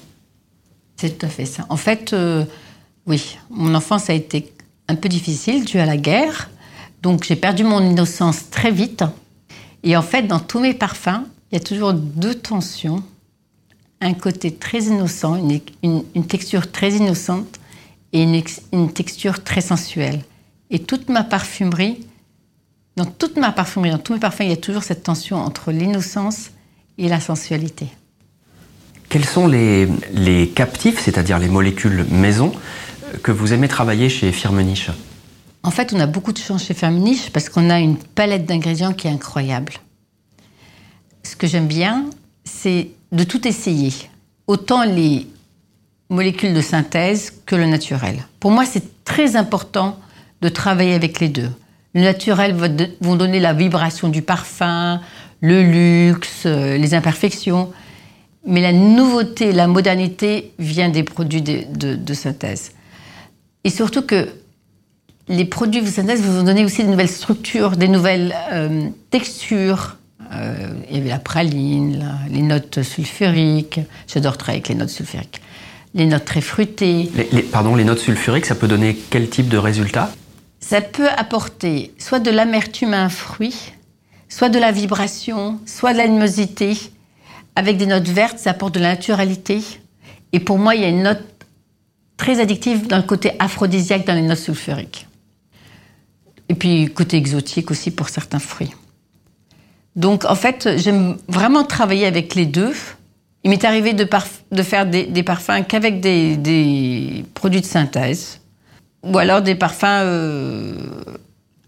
C'est 0.95 1.19
tout 1.19 1.25
à 1.27 1.29
fait 1.29 1.45
ça. 1.45 1.67
En 1.69 1.77
fait, 1.77 2.13
euh, 2.13 2.45
oui, 3.05 3.37
mon 3.51 3.75
enfance 3.75 4.09
a 4.09 4.13
été 4.13 4.51
un 4.87 4.95
peu 4.95 5.07
difficile 5.07 5.65
dû 5.65 5.77
à 5.77 5.85
la 5.85 5.95
guerre. 5.95 6.49
Donc 7.03 7.25
j'ai 7.25 7.35
perdu 7.35 7.63
mon 7.63 7.79
innocence 7.79 8.49
très 8.49 8.71
vite. 8.71 9.03
Et 9.83 9.95
en 9.95 10.01
fait, 10.01 10.23
dans 10.23 10.39
tous 10.39 10.59
mes 10.59 10.73
parfums, 10.73 11.25
il 11.51 11.59
y 11.59 11.61
a 11.61 11.63
toujours 11.63 11.93
deux 11.93 12.33
tensions. 12.33 13.03
Un 14.01 14.15
côté 14.15 14.55
très 14.55 14.85
innocent, 14.85 15.35
une, 15.83 16.25
texture 16.25 16.71
très 16.71 16.93
innocente 16.93 17.59
et 18.13 18.23
une, 18.23 18.91
texture 18.91 19.43
très 19.43 19.61
sensuelle. 19.61 20.23
Et 20.71 20.79
toute 20.79 21.07
ma 21.07 21.23
parfumerie, 21.23 21.99
dans 22.97 23.05
toute 23.05 23.37
ma 23.37 23.51
parfumerie, 23.51 23.91
dans 23.91 23.99
tous 23.99 24.13
mes 24.13 24.19
parfums, 24.19 24.41
il 24.41 24.49
y 24.49 24.53
a 24.53 24.57
toujours 24.57 24.83
cette 24.83 25.03
tension 25.03 25.37
entre 25.37 25.71
l'innocence 25.71 26.49
et 26.97 27.07
la 27.07 27.19
sensualité. 27.19 27.87
Quels 29.07 29.23
sont 29.23 29.47
les, 29.47 29.87
les 30.13 30.49
captifs, 30.49 30.99
c'est-à-dire 30.99 31.37
les 31.37 31.47
molécules 31.47 32.05
maison, 32.09 32.51
que 33.21 33.31
vous 33.31 33.53
aimez 33.53 33.67
travailler 33.67 34.09
chez 34.09 34.31
Firmenich? 34.31 34.89
En 35.61 35.69
fait, 35.69 35.93
on 35.93 35.99
a 35.99 36.07
beaucoup 36.07 36.33
de 36.33 36.39
chance 36.39 36.65
chez 36.65 36.73
Firmenich 36.73 37.29
parce 37.31 37.49
qu'on 37.49 37.69
a 37.69 37.79
une 37.79 37.97
palette 37.97 38.45
d'ingrédients 38.45 38.93
qui 38.93 39.07
est 39.07 39.11
incroyable. 39.11 39.73
Ce 41.21 41.35
que 41.35 41.45
j'aime 41.45 41.67
bien, 41.67 42.05
c'est 42.45 42.89
de 43.11 43.23
tout 43.23 43.47
essayer. 43.47 43.93
Autant 44.47 44.83
les 44.83 45.27
molécules 46.09 46.53
de 46.53 46.61
synthèse 46.61 47.31
que 47.45 47.55
le 47.55 47.67
naturel. 47.67 48.25
Pour 48.39 48.49
moi, 48.49 48.65
c'est 48.65 49.03
très 49.03 49.35
important 49.35 49.99
de 50.41 50.49
travailler 50.49 50.95
avec 50.95 51.19
les 51.19 51.29
deux. 51.29 51.51
Le 51.97 52.03
naturel 52.03 52.55
vont 53.01 53.15
donner 53.15 53.39
la 53.39 53.53
vibration 53.53 54.09
du 54.09 54.21
parfum, 54.21 55.01
le 55.41 55.63
luxe, 55.63 56.43
euh, 56.45 56.77
les 56.77 56.93
imperfections. 56.93 57.71
Mais 58.45 58.61
la 58.61 58.71
nouveauté, 58.71 59.51
la 59.51 59.65
modernité 59.65 60.53
vient 60.59 60.89
des 60.89 61.01
produits 61.01 61.41
de 61.41 62.13
synthèse. 62.13 62.73
Et 63.63 63.71
surtout 63.71 64.03
que 64.03 64.29
les 65.27 65.45
produits 65.45 65.79
vous 65.79 65.89
vous 65.89 66.39
ont 66.39 66.43
donné 66.43 66.63
aussi 66.63 66.83
des 66.83 66.89
nouvelles 66.91 67.09
structures, 67.09 67.71
des 67.71 67.87
nouvelles 67.87 68.35
euh, 68.53 68.89
textures. 69.09 69.97
Euh, 70.31 70.55
il 70.91 70.97
y 70.97 70.99
avait 70.99 71.09
la 71.09 71.17
praline, 71.17 72.05
les 72.29 72.43
notes 72.43 72.83
sulfuriques. 72.83 73.79
J'adore 74.07 74.37
travailler 74.37 74.57
avec 74.57 74.69
les 74.69 74.75
notes 74.75 74.89
sulfuriques. 74.89 75.41
Les 75.95 76.05
notes 76.05 76.25
très 76.25 76.41
fruitées. 76.41 77.09
Pardon, 77.51 77.75
les 77.75 77.85
notes 77.85 77.97
sulfuriques, 77.97 78.45
ça 78.45 78.53
peut 78.53 78.67
donner 78.67 78.95
quel 79.09 79.29
type 79.29 79.49
de 79.49 79.57
résultat? 79.57 80.11
Ça 80.67 80.81
peut 80.81 81.07
apporter 81.07 81.93
soit 81.97 82.19
de 82.19 82.29
l'amertume 82.29 82.93
à 82.93 83.01
un 83.01 83.07
fruit, 83.07 83.71
soit 84.27 84.49
de 84.49 84.59
la 84.59 84.73
vibration, 84.73 85.61
soit 85.65 85.93
de 85.93 85.97
l'animosité. 85.99 86.77
Avec 87.55 87.77
des 87.77 87.85
notes 87.85 88.09
vertes, 88.09 88.37
ça 88.37 88.49
apporte 88.49 88.75
de 88.75 88.81
la 88.81 88.89
naturalité. 88.89 89.61
Et 90.33 90.41
pour 90.41 90.57
moi, 90.57 90.75
il 90.75 90.81
y 90.81 90.83
a 90.83 90.89
une 90.89 91.03
note 91.03 91.23
très 92.17 92.41
addictive 92.41 92.85
dans 92.87 92.97
le 92.97 93.03
côté 93.03 93.31
aphrodisiaque 93.39 94.05
dans 94.05 94.13
les 94.13 94.21
notes 94.21 94.39
sulfuriques. 94.39 95.07
Et 96.49 96.53
puis 96.53 96.91
côté 96.93 97.15
exotique 97.15 97.71
aussi 97.71 97.89
pour 97.89 98.09
certains 98.09 98.39
fruits. 98.39 98.73
Donc 99.95 100.25
en 100.25 100.35
fait, 100.35 100.77
j'aime 100.77 101.15
vraiment 101.29 101.63
travailler 101.63 102.05
avec 102.05 102.35
les 102.35 102.45
deux. 102.45 102.73
Il 103.45 103.51
m'est 103.51 103.63
arrivé 103.63 103.93
de, 103.93 104.05
de 104.51 104.63
faire 104.63 104.85
des, 104.85 105.23
parfums 105.23 105.63
qu'avec 105.65 106.01
des, 106.01 107.23
produits 107.35 107.61
de 107.61 107.65
synthèse, 107.65 108.41
ou 109.07 109.17
alors 109.17 109.41
des 109.41 109.55
parfums 109.55 109.85
euh, 109.85 110.75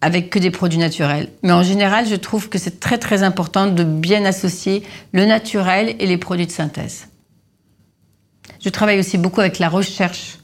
avec 0.02 0.30
que 0.30 0.40
des 0.40 0.52
produits 0.52 0.80
naturels. 0.80 1.30
Mais 1.44 1.52
en 1.52 1.64
général, 1.64 2.08
je 2.08 2.16
trouve 2.16 2.50
que 2.50 2.58
c'est 2.58 2.80
très 2.80 2.98
très 2.98 3.24
important 3.24 3.68
de 3.68 3.84
bien 3.84 4.26
associer 4.26 4.84
le 5.14 5.26
naturel 5.26 5.96
et 6.00 6.08
les 6.08 6.18
produits 6.18 6.48
de 6.48 6.52
synthèse. 6.52 7.08
Je 8.62 8.70
travaille 8.70 9.00
aussi 9.00 9.18
beaucoup 9.18 9.42
avec 9.42 9.60
la 9.60 9.70
recherche 9.70 10.40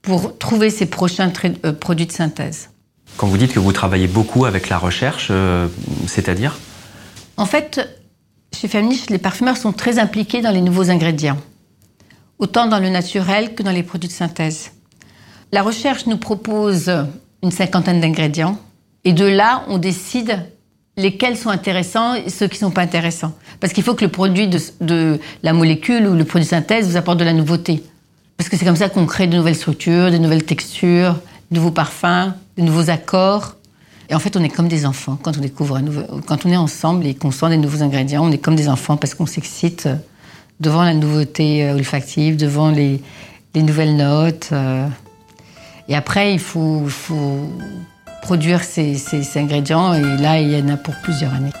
pour 0.00 0.36
trouver 0.38 0.70
ces 0.70 0.86
prochains 0.86 1.32
euh, 1.64 1.72
produits 1.72 2.06
de 2.06 2.12
synthèse. 2.12 2.70
Quand 3.16 3.26
vous 3.26 3.36
dites 3.36 3.52
que 3.52 3.60
vous 3.60 3.72
travaillez 3.72 4.08
beaucoup 4.08 4.46
avec 4.46 4.68
la 4.68 4.78
recherche, 4.78 5.28
euh, 5.30 5.68
c'est-à-dire? 6.06 6.58
En 7.36 7.46
fait, 7.46 7.80
chez 8.54 8.68
Feminich, 8.68 9.10
les 9.10 9.18
parfumeurs 9.18 9.56
sont 9.56 9.72
très 9.72 9.98
impliqués 9.98 10.40
dans 10.40 10.50
les 10.50 10.60
nouveaux 10.60 10.90
ingrédients, 10.90 11.38
autant 12.38 12.66
dans 12.66 12.78
le 12.78 12.88
naturel 12.88 13.54
que 13.54 13.62
dans 13.62 13.70
les 13.70 13.82
produits 13.82 14.08
de 14.08 14.14
synthèse. 14.14 14.72
La 15.52 15.62
recherche 15.62 16.06
nous 16.06 16.16
propose 16.16 16.90
une 17.42 17.50
cinquantaine 17.50 18.00
d'ingrédients, 18.00 18.58
et 19.04 19.12
de 19.12 19.26
là, 19.26 19.64
on 19.68 19.76
décide 19.76 20.46
lesquels 20.96 21.36
sont 21.36 21.50
intéressants 21.50 22.14
et 22.14 22.30
ceux 22.30 22.48
qui 22.48 22.54
ne 22.54 22.68
sont 22.68 22.70
pas 22.70 22.80
intéressants. 22.80 23.34
Parce 23.60 23.74
qu'il 23.74 23.82
faut 23.82 23.94
que 23.94 24.04
le 24.04 24.10
produit 24.10 24.48
de, 24.48 25.20
la 25.42 25.52
molécule 25.52 26.06
ou 26.06 26.14
le 26.14 26.24
produit 26.24 26.48
synthèse 26.48 26.88
vous 26.88 26.96
apporte 26.96 27.18
de 27.18 27.24
la 27.24 27.34
nouveauté. 27.34 27.82
Parce 28.38 28.48
que 28.48 28.56
c'est 28.56 28.64
comme 28.64 28.76
ça 28.76 28.88
qu'on 28.88 29.04
crée 29.04 29.26
de 29.26 29.36
nouvelles 29.36 29.56
structures, 29.56 30.10
de 30.10 30.16
nouvelles 30.18 30.44
textures, 30.44 31.18
de 31.50 31.56
nouveaux 31.56 31.70
parfums, 31.70 32.32
de 32.56 32.62
nouveaux 32.62 32.88
accords. 32.90 33.56
Et 34.08 34.14
en 34.14 34.18
fait, 34.18 34.36
on 34.36 34.42
est 34.42 34.48
comme 34.48 34.68
des 34.68 34.86
enfants 34.86 35.18
quand 35.20 35.36
on 35.36 35.40
découvre 35.40 35.76
un 35.76 35.82
nouveau... 35.82 36.02
Quand 36.26 36.46
on 36.46 36.50
est 36.50 36.56
ensemble 36.56 37.06
et 37.06 37.14
qu'on 37.14 37.30
sent 37.30 37.50
des 37.50 37.58
nouveaux 37.58 37.82
ingrédients, 37.82 38.24
on 38.24 38.32
est 38.32 38.38
comme 38.38 38.56
des 38.56 38.68
enfants 38.68 38.96
parce 38.96 39.14
qu'on 39.14 39.26
s'excite 39.26 39.88
devant 40.60 40.82
la 40.82 40.94
nouveauté 40.94 41.64
euh, 41.64 41.74
olfactive, 41.74 42.36
devant 42.36 42.70
les, 42.70 43.02
nouvelles 43.54 43.96
notes. 43.96 44.48
Euh. 44.52 44.86
Et 45.88 45.94
après, 45.94 46.32
il 46.32 46.40
faut, 46.40 46.86
produire 48.22 48.62
ces, 48.62 48.94
ces 48.94 49.38
ingrédients 49.38 49.94
et 49.94 50.16
là, 50.18 50.40
il 50.40 50.50
y 50.50 50.62
en 50.62 50.68
a 50.68 50.76
pour 50.76 50.94
plusieurs 51.02 51.34
années. 51.34 51.52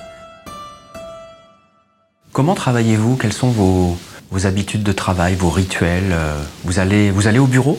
Comment 2.32 2.54
travaillez-vous? 2.54 3.16
Quels 3.16 3.32
sont 3.32 3.50
vos, 3.50 3.98
vos 4.30 4.46
habitudes 4.46 4.82
de 4.82 4.92
travail, 4.92 5.34
vos 5.34 5.50
rituels? 5.50 6.12
Euh, 6.12 6.40
vous 6.64 6.78
allez, 6.78 7.10
vous 7.10 7.26
allez 7.26 7.38
au 7.38 7.46
bureau? 7.46 7.76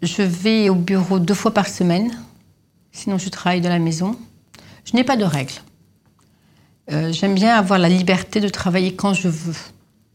Je 0.00 0.22
vais 0.22 0.68
au 0.68 0.74
bureau 0.74 1.18
deux 1.18 1.34
fois 1.34 1.52
par 1.52 1.66
semaine. 1.66 2.10
Sinon, 2.92 3.18
je 3.18 3.28
travaille 3.28 3.60
de 3.60 3.68
la 3.68 3.78
maison. 3.78 4.16
Je 4.84 4.96
n'ai 4.96 5.04
pas 5.04 5.16
de 5.16 5.24
règles. 5.24 5.52
Euh, 6.90 7.12
j'aime 7.12 7.34
bien 7.34 7.54
avoir 7.54 7.78
la 7.78 7.88
liberté 7.88 8.40
de 8.40 8.48
travailler 8.48 8.94
quand 8.94 9.12
je 9.12 9.28
veux. 9.28 9.56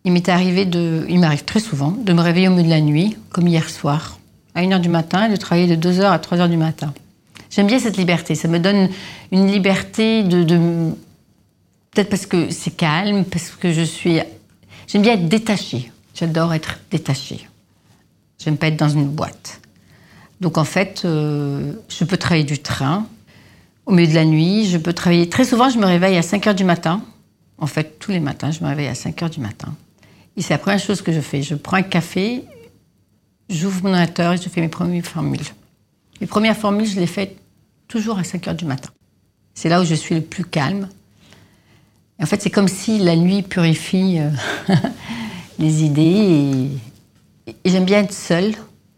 Il 0.06 0.14
m'est 0.14 0.30
arrivé 0.30 0.66
de, 0.66 1.06
il 1.08 1.20
m'arrive 1.20 1.44
très 1.44 1.60
souvent 1.60 1.92
de 1.92 2.12
me 2.14 2.22
réveiller 2.22 2.48
au 2.48 2.52
milieu 2.52 2.64
de 2.64 2.70
la 2.70 2.82
nuit, 2.82 3.16
comme 3.30 3.48
hier 3.48 3.70
soir, 3.70 4.18
à 4.56 4.62
1h 4.62 4.80
du 4.80 4.90
matin, 4.90 5.28
et 5.28 5.32
de 5.32 5.36
travailler 5.36 5.76
de 5.76 5.90
2h 5.90 6.04
à 6.04 6.18
3h 6.18 6.50
du 6.50 6.58
matin. 6.58 6.94
J'aime 7.50 7.68
bien 7.68 7.80
cette 7.80 7.98
liberté. 7.98 8.36
Ça 8.36 8.48
me 8.48 8.60
donne 8.60 8.90
une 9.32 9.48
liberté 9.48 10.24
de, 10.24 10.92
peut-être 11.92 12.10
parce 12.10 12.26
que 12.26 12.50
c'est 12.50 12.72
calme, 12.72 13.26
parce 13.26 13.52
que 13.52 13.72
je 13.72 13.82
suis 13.82 14.20
J'aime 14.88 15.02
bien 15.02 15.14
être 15.14 15.28
détachée. 15.28 15.92
J'adore 16.14 16.54
être 16.54 16.80
détachée. 16.92 17.48
J'aime 18.38 18.58
pas 18.58 18.68
être 18.68 18.78
dans 18.78 18.90
une 18.90 19.08
boîte. 19.08 19.62
Donc 20.42 20.58
en 20.58 20.66
fait, 20.66 21.04
euh, 21.06 21.74
je 21.90 22.04
peux 22.04 22.18
travailler 22.18 22.44
du 22.44 22.60
train 22.60 23.08
au 23.86 23.94
milieu 23.94 24.10
de 24.10 24.16
la 24.16 24.26
nuit. 24.26 24.66
Je 24.68 24.78
peux 24.78 24.94
travailler. 24.94 25.30
Très 25.30 25.46
souvent, 25.46 25.70
je 25.70 25.80
me 25.80 25.86
réveille 25.86 26.18
à 26.18 26.22
5 26.22 26.48
heures 26.48 26.56
du 26.56 26.64
matin. 26.64 27.02
En 27.58 27.68
fait, 27.68 27.98
tous 28.00 28.12
les 28.12 28.20
matins, 28.20 28.52
je 28.52 28.62
me 28.64 28.68
réveille 28.68 28.88
à 28.88 28.96
5 28.96 29.24
heures 29.24 29.30
du 29.30 29.40
matin. 29.40 29.74
Et 30.36 30.42
c'est 30.42 30.54
la 30.54 30.58
première 30.58 30.80
chose 30.80 31.02
que 31.02 31.12
je 31.12 31.22
fais. 31.22 31.42
Je 31.42 31.56
prends 31.56 31.78
un 31.78 31.84
café, 31.84 32.44
j'ouvre 33.54 33.84
mon 33.84 33.90
ordinateur 33.90 34.34
et 34.34 34.38
je 34.38 34.50
fais 34.50 34.62
mes 34.62 34.70
premières 34.70 35.06
formules. 35.06 35.40
Les 36.22 36.28
premières 36.28 36.58
formules, 36.58 36.88
je 36.88 37.00
les 37.00 37.08
fais 37.08 37.36
toujours 37.88 38.18
à 38.18 38.24
5 38.24 38.48
heures 38.48 38.56
du 38.56 38.66
matin. 38.66 38.90
C'est 39.54 39.70
là 39.70 39.82
où 39.82 39.86
je 39.86 39.94
suis 39.94 40.16
le 40.16 40.22
plus 40.22 40.46
calme, 40.46 40.88
en 42.24 42.26
fait, 42.26 42.42
c'est 42.42 42.50
comme 42.50 42.70
si 42.70 43.00
la 43.00 43.18
nuit 43.18 43.42
purifie 43.42 44.20
euh, 44.20 44.30
les 45.60 45.84
idées. 45.84 46.70
Et, 47.48 47.54
j'aime 47.66 47.86
bien 47.86 48.00
être 48.00 48.14
seule. 48.14 48.54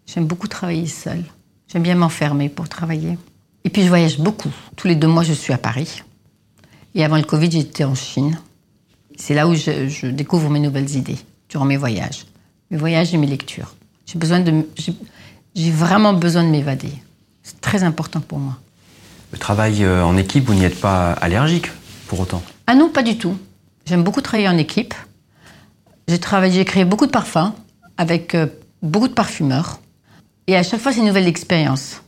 J'aime 0.06 0.26
beaucoup 0.26 0.48
travailler 0.48 0.86
seule. 0.86 1.24
J'aime 1.68 1.82
bien 1.82 1.96
m'enfermer 1.96 2.50
pour 2.50 2.70
travailler. 2.70 3.18
Et 3.64 3.70
puis, 3.70 3.82
je 3.82 3.88
voyage 3.88 4.20
beaucoup. 4.20 4.52
Tous 4.76 4.88
les 4.88 4.96
deux 4.96 5.08
mois, 5.08 5.24
je 5.24 5.34
suis 5.34 5.54
à 5.54 5.58
Paris. 5.58 6.04
Et 6.94 7.04
avant 7.04 7.18
le 7.18 7.24
Covid, 7.24 7.50
j'étais 7.50 7.84
en 7.84 7.96
Chine. 7.96 8.40
C'est 9.18 9.34
là 9.34 9.48
où 9.48 9.56
je, 9.56 10.08
découvre 10.08 10.50
mes 10.52 10.60
nouvelles 10.60 10.96
idées, 10.96 11.18
durant 11.50 11.66
mes 11.66 11.78
voyages. 11.78 12.26
Mes 12.70 12.78
voyages 12.78 13.14
et 13.14 13.18
mes 13.18 13.28
lectures. 13.28 13.74
J'ai 14.06 14.20
besoin 14.20 14.40
de. 14.40 14.66
J'ai 15.56 15.72
vraiment 15.72 16.14
besoin 16.14 16.44
de 16.44 16.50
m'évader. 16.50 16.92
C'est 17.44 17.62
très 17.62 17.84
important 17.84 18.22
pour 18.22 18.40
moi. 18.40 18.58
Le 19.32 19.38
travail 19.38 19.84
euh, 19.84 20.04
en 20.04 20.18
équipe, 20.18 20.46
vous 20.46 20.54
n'y 20.54 20.66
êtes 20.66 20.80
pas 20.80 21.14
allergique 21.14 21.68
pour 22.08 22.20
autant? 22.20 22.42
Ah 22.68 22.76
non, 22.76 22.90
pas 22.90 23.04
du 23.04 23.18
tout. 23.18 23.38
J'aime 23.86 24.04
beaucoup 24.04 24.22
travailler 24.22 24.50
en 24.50 24.58
équipe. 24.58 24.94
J'ai 26.08 26.20
travaillé, 26.20 26.54
j'ai 26.56 26.66
créé 26.66 26.86
beaucoup 26.86 27.06
de 27.06 27.12
parfums 27.12 27.54
avec 27.98 28.36
euh, 28.36 28.48
beaucoup 28.82 29.08
de 29.08 29.14
parfumeurs. 29.14 29.80
Et 30.48 30.56
à 30.56 30.64
chaque 30.64 30.80
fois, 30.80 30.92
c'est 30.92 31.00
une 31.00 31.08
nouvelle 31.08 31.28
expérience. 31.28 32.02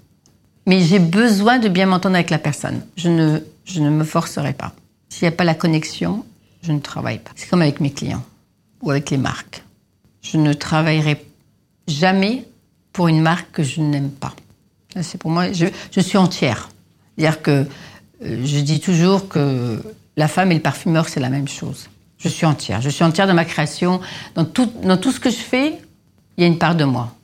Mais 0.66 0.82
j'ai 0.82 1.00
besoin 1.00 1.60
de 1.60 1.70
bien 1.70 1.86
m'entendre 1.86 2.16
avec 2.16 2.30
la 2.30 2.38
personne. 2.38 2.82
Je 2.96 3.10
ne, 3.10 3.40
je 3.66 3.82
ne 3.82 3.90
me 3.90 4.04
forcerai 4.04 4.54
pas. 4.54 4.74
S'il 5.10 5.28
n'y 5.28 5.34
a 5.34 5.38
pas 5.38 5.44
la 5.44 5.56
connexion, 5.56 6.26
je 6.62 6.72
ne 6.72 6.80
travaille 6.80 7.20
pas. 7.20 7.32
C'est 7.36 7.50
comme 7.50 7.62
avec 7.62 7.80
mes 7.80 7.92
clients 7.92 8.24
ou 8.82 8.92
avec 8.92 9.10
les 9.10 9.18
marques. 9.18 9.64
Je 10.22 10.38
ne 10.38 10.54
travaillerai 10.54 11.26
jamais 11.88 12.46
pour 12.94 13.08
une 13.08 13.22
marque 13.22 13.52
que 13.52 13.64
je 13.64 13.82
n'aime 13.82 14.10
pas. 14.10 14.34
C'est 15.02 15.20
pour 15.20 15.32
moi, 15.32 15.52
je, 15.52 16.00
suis 16.00 16.18
entière. 16.18 16.70
C'est-à-dire 17.16 17.42
que 17.42 17.68
euh, 18.24 18.46
je 18.46 18.60
dis 18.60 18.80
toujours 18.80 19.28
que 19.28 19.82
la 20.16 20.28
femme 20.28 20.52
et 20.52 20.56
le 20.56 20.62
parfumeur, 20.62 21.08
c'est 21.08 21.20
la 21.20 21.30
même 21.30 21.48
chose. 21.48 21.90
Je 22.18 22.30
suis 22.30 22.46
entière. 22.46 22.82
Je 22.82 22.90
suis 22.90 23.04
entière 23.04 23.28
dans 23.28 23.36
ma 23.36 23.46
création. 23.46 24.02
Dans 24.34 24.46
tout, 24.46 24.72
dans 24.84 24.98
tout 24.98 25.12
ce 25.12 25.20
que 25.20 25.30
je 25.30 25.36
fais, 25.36 25.80
il 26.36 26.42
y 26.42 26.44
a 26.44 26.48
une 26.48 26.58
part 26.58 26.76
de 26.76 26.84
moi. 26.84 27.16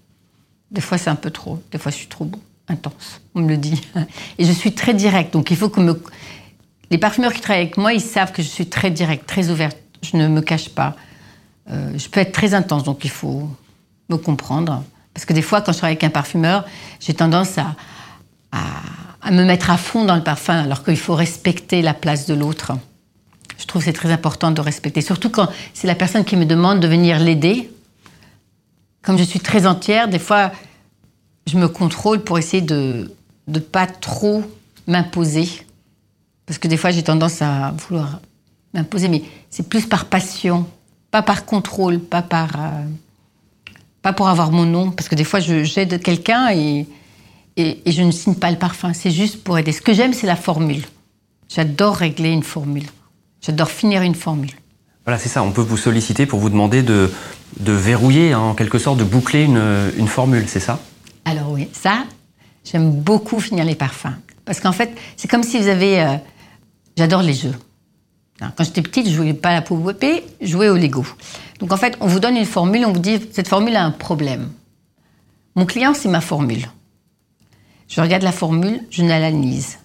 Des 0.69 0.81
fois, 0.81 0.97
c'est 0.97 1.09
un 1.09 1.15
peu 1.15 1.31
trop. 1.31 1.61
Des 1.71 1.77
fois, 1.77 1.91
je 1.91 1.97
suis 1.97 2.07
trop 2.07 2.29
intense. 2.67 3.21
On 3.33 3.41
me 3.41 3.49
le 3.49 3.57
dit. 3.57 3.81
Et 4.37 4.45
je 4.45 4.51
suis 4.51 4.73
très 4.73 4.93
directe. 4.93 5.33
Donc, 5.33 5.49
il 5.49 5.57
faut 5.57 5.69
que 5.69 5.79
me... 5.79 5.99
les 6.91 6.99
parfumeurs 6.99 7.33
qui 7.33 7.41
travaillent 7.41 7.63
avec 7.63 7.77
moi, 7.77 7.93
ils 7.93 8.01
savent 8.01 8.31
que 8.31 8.43
je 8.43 8.47
suis 8.47 8.67
très 8.67 8.91
directe, 8.91 9.25
très 9.25 9.49
ouverte. 9.49 9.77
Je 10.03 10.17
ne 10.17 10.27
me 10.27 10.41
cache 10.41 10.69
pas. 10.69 10.95
Euh, 11.69 11.97
je 11.97 12.07
peux 12.09 12.19
être 12.19 12.31
très 12.31 12.53
intense. 12.53 12.83
Donc, 12.83 13.03
il 13.03 13.09
faut 13.09 13.49
me 14.09 14.17
comprendre. 14.17 14.83
Parce 15.13 15.25
que 15.25 15.33
des 15.33 15.41
fois, 15.41 15.61
quand 15.61 15.71
je 15.71 15.77
travaille 15.77 15.93
avec 15.93 16.03
un 16.03 16.09
parfumeur, 16.09 16.65
j'ai 16.99 17.13
tendance 17.13 17.57
à, 17.57 17.75
à, 18.51 18.59
à, 19.21 19.31
me 19.31 19.43
mettre 19.43 19.69
à 19.69 19.77
fond 19.77 20.05
dans 20.05 20.15
le 20.15 20.23
parfum, 20.23 20.55
alors 20.55 20.83
qu'il 20.83 20.97
faut 20.97 21.15
respecter 21.15 21.81
la 21.81 21.93
place 21.93 22.25
de 22.25 22.33
l'autre. 22.33 22.73
Je 23.57 23.65
trouve 23.65 23.81
que 23.81 23.85
c'est 23.85 23.93
très 23.93 24.11
important 24.11 24.51
de 24.51 24.61
respecter, 24.61 25.01
surtout 25.01 25.29
quand 25.29 25.47
c'est 25.73 25.87
la 25.87 25.95
personne 25.95 26.25
qui 26.25 26.35
me 26.35 26.45
demande 26.45 26.79
de 26.79 26.87
venir 26.87 27.19
l'aider. 27.19 27.71
Comme 29.03 29.17
je 29.17 29.23
suis 29.23 29.39
très 29.39 29.65
entière, 29.67 30.07
des 30.07 30.19
fois, 30.19 30.51
je 31.47 31.57
me 31.57 31.67
contrôle 31.67 32.23
pour 32.23 32.37
essayer 32.37 32.61
de 32.61 33.11
ne 33.47 33.59
pas 33.59 33.85
trop 33.85 34.43
m'imposer. 34.87 35.47
Parce 36.45 36.57
que 36.57 36.67
des 36.67 36.77
fois, 36.77 36.91
j'ai 36.91 37.03
tendance 37.03 37.41
à 37.41 37.71
vouloir 37.71 38.19
m'imposer, 38.73 39.07
mais 39.07 39.23
c'est 39.49 39.67
plus 39.67 39.85
par 39.85 40.05
passion, 40.05 40.65
pas 41.11 41.21
par 41.21 41.45
contrôle, 41.45 41.99
pas 41.99 42.21
par... 42.21 42.49
Euh, 42.55 42.85
pas 44.03 44.13
pour 44.13 44.27
avoir 44.27 44.51
mon 44.51 44.65
nom, 44.65 44.91
parce 44.91 45.09
que 45.09 45.15
des 45.15 45.23
fois, 45.23 45.39
j'aide 45.39 45.99
quelqu'un 46.03 46.51
et, 46.51 46.85
et, 47.57 47.81
et, 47.85 47.91
je 47.91 48.03
ne 48.03 48.11
signe 48.11 48.35
pas 48.35 48.51
le 48.51 48.57
parfum. 48.57 48.93
C'est 48.93 49.09
juste 49.09 49.43
pour 49.43 49.57
aider. 49.57 49.71
Ce 49.71 49.81
que 49.81 49.93
j'aime, 49.93 50.13
c'est 50.13 50.27
la 50.27 50.35
formule. 50.35 50.83
J'adore 51.49 51.95
régler 51.95 52.29
une 52.29 52.43
formule. 52.43 52.85
J'adore 53.41 53.71
finir 53.71 54.03
une 54.03 54.15
formule. 54.15 54.51
Voilà, 55.05 55.17
c'est 55.17 55.29
ça. 55.29 55.41
On 55.41 55.51
peut 55.51 55.61
vous 55.61 55.77
solliciter 55.77 56.25
pour 56.27 56.39
vous 56.39 56.49
demander 56.49 56.83
de, 56.83 57.11
de 57.59 57.71
verrouiller, 57.71 58.33
hein, 58.33 58.39
en 58.39 58.53
quelque 58.53 58.77
sorte, 58.77 58.99
de 58.99 59.03
boucler 59.03 59.43
une, 59.43 59.91
une 59.97 60.07
formule, 60.07 60.45
c'est 60.47 60.59
ça? 60.59 60.79
Alors 61.25 61.51
oui, 61.51 61.69
ça, 61.73 62.03
j'aime 62.63 62.91
beaucoup 62.91 63.39
finir 63.39 63.65
les 63.65 63.75
parfums. 63.75 64.15
Parce 64.45 64.59
qu'en 64.59 64.73
fait, 64.73 64.95
c'est 65.17 65.27
comme 65.27 65.43
si 65.43 65.57
vous 65.57 65.67
avez... 65.67 66.01
Euh, 66.01 66.15
J'adore 66.95 67.23
les 67.23 67.33
jeux. 67.33 67.55
Quand 68.39 68.63
j'étais 68.63 68.83
petite, 68.83 69.09
je 69.09 69.15
jouais 69.15 69.33
pas 69.33 69.49
à 69.49 69.53
la 69.53 69.61
poupée, 69.63 70.23
je 70.41 70.47
jouais 70.47 70.69
au 70.69 70.75
Lego. 70.75 71.03
Donc 71.63 71.71
en 71.71 71.77
fait, 71.77 71.95
on 72.01 72.07
vous 72.07 72.19
donne 72.19 72.35
une 72.35 72.43
formule, 72.43 72.85
on 72.85 72.91
vous 72.91 72.99
dit 72.99 73.21
cette 73.31 73.47
formule 73.47 73.77
a 73.77 73.85
un 73.85 73.91
problème. 73.91 74.51
Mon 75.55 75.65
client, 75.65 75.93
c'est 75.93 76.09
ma 76.09 76.19
formule. 76.19 76.67
Je 77.87 78.01
regarde 78.01 78.23
la 78.23 78.33
formule, 78.33 78.81
je 78.89 79.01
l'analyse. 79.01 79.77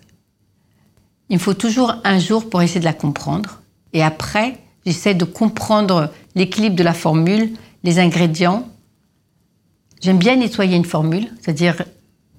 Il 1.28 1.34
me 1.34 1.40
faut 1.40 1.54
toujours 1.54 1.94
un 2.02 2.18
jour 2.18 2.50
pour 2.50 2.62
essayer 2.62 2.80
de 2.80 2.84
la 2.84 2.92
comprendre. 2.92 3.60
Et 3.92 4.02
après, 4.02 4.58
j'essaie 4.84 5.14
de 5.14 5.24
comprendre 5.24 6.12
l'équilibre 6.34 6.74
de 6.74 6.82
la 6.82 6.94
formule, 6.94 7.52
les 7.84 8.00
ingrédients. 8.00 8.68
J'aime 10.02 10.18
bien 10.18 10.34
nettoyer 10.34 10.76
une 10.76 10.84
formule, 10.84 11.28
c'est-à-dire 11.40 11.84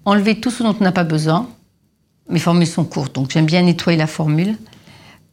enlever 0.04 0.42
tout 0.42 0.52
ce 0.52 0.64
dont 0.64 0.76
on 0.78 0.84
n'a 0.84 0.92
pas 0.92 1.06
besoin. 1.06 1.48
Mes 2.28 2.40
formules 2.40 2.68
sont 2.68 2.84
courtes, 2.84 3.16
donc 3.16 3.32
j'aime 3.32 3.46
bien 3.46 3.62
nettoyer 3.62 3.98
la 3.98 4.08
formule 4.08 4.58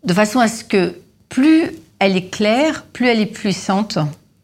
de 0.04 0.14
façon 0.14 0.38
à 0.38 0.46
ce 0.46 0.62
que 0.62 0.94
plus 1.28 1.72
elle 1.98 2.16
est 2.16 2.28
claire, 2.28 2.84
plus 2.84 3.08
elle 3.08 3.20
est 3.20 3.26
puissante, 3.26 3.98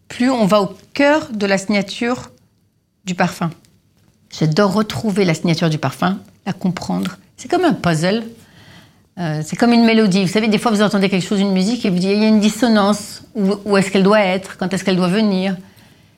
plus 0.09 0.31
on 0.31 0.47
va 0.47 0.62
au 0.62 0.71
cœur 0.95 1.29
de 1.33 1.47
la 1.47 1.59
signature 1.59 2.31
du 3.05 3.15
parfum. 3.15 3.51
J'adore 4.31 4.73
retrouver 4.73 5.25
la 5.25 5.35
signature 5.35 5.69
du 5.69 5.79
parfum, 5.79 6.19
la 6.47 6.53
comprendre. 6.53 7.19
C'est 7.37 7.49
comme 7.49 7.65
un 7.65 7.75
puzzle. 7.75 8.25
Euh, 9.19 9.43
c'est 9.45 9.57
comme 9.57 9.73
une 9.73 9.85
mélodie. 9.85 10.23
Vous 10.25 10.33
savez, 10.33 10.49
des 10.49 10.59
fois, 10.59 10.71
vous 10.71 10.81
entendez 10.81 11.11
quelque 11.11 11.27
chose, 11.27 11.41
une 11.41 11.53
musique, 11.53 11.85
et 11.85 11.91
vous 11.91 11.99
dites, 11.99 12.11
il 12.11 12.23
y 12.23 12.25
a 12.25 12.29
une 12.29 12.41
dissonance. 12.41 13.23
Où, 13.35 13.55
où 13.65 13.77
est-ce 13.77 13.91
qu'elle 13.91 14.03
doit 14.03 14.21
être? 14.21 14.57
Quand 14.57 14.73
est-ce 14.73 14.85
qu'elle 14.85 14.97
doit 14.97 15.09
venir? 15.09 15.57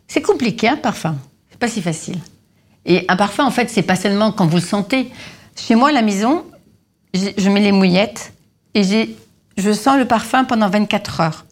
C'est 0.07 0.23
compliqué, 0.23 0.69
un 0.69 0.77
parfum. 0.77 1.17
C'est 1.51 1.59
pas 1.59 1.69
si 1.69 1.83
facile. 1.83 2.19
Et 2.87 3.05
un 3.09 3.17
parfum, 3.17 3.45
en 3.45 3.51
fait, 3.51 3.69
c'est 3.69 3.83
pas 3.83 3.97
seulement 3.97 4.31
quand 4.31 4.47
vous 4.47 4.59
le 4.59 4.63
sentez. 4.63 5.11
Chez 5.57 5.75
moi, 5.75 5.89
à 5.89 5.93
la 5.93 6.03
maison, 6.03 6.45
je 7.15 7.51
mets 7.51 7.61
les 7.61 7.73
mouillettes 7.73 8.33
et 8.75 8.85
j'ai 8.85 9.17
je 9.57 9.73
sens 9.73 9.99
le 9.99 10.07
parfum 10.07 10.45
pendant 10.45 10.69
24 10.69 11.21
heures. 11.21 11.47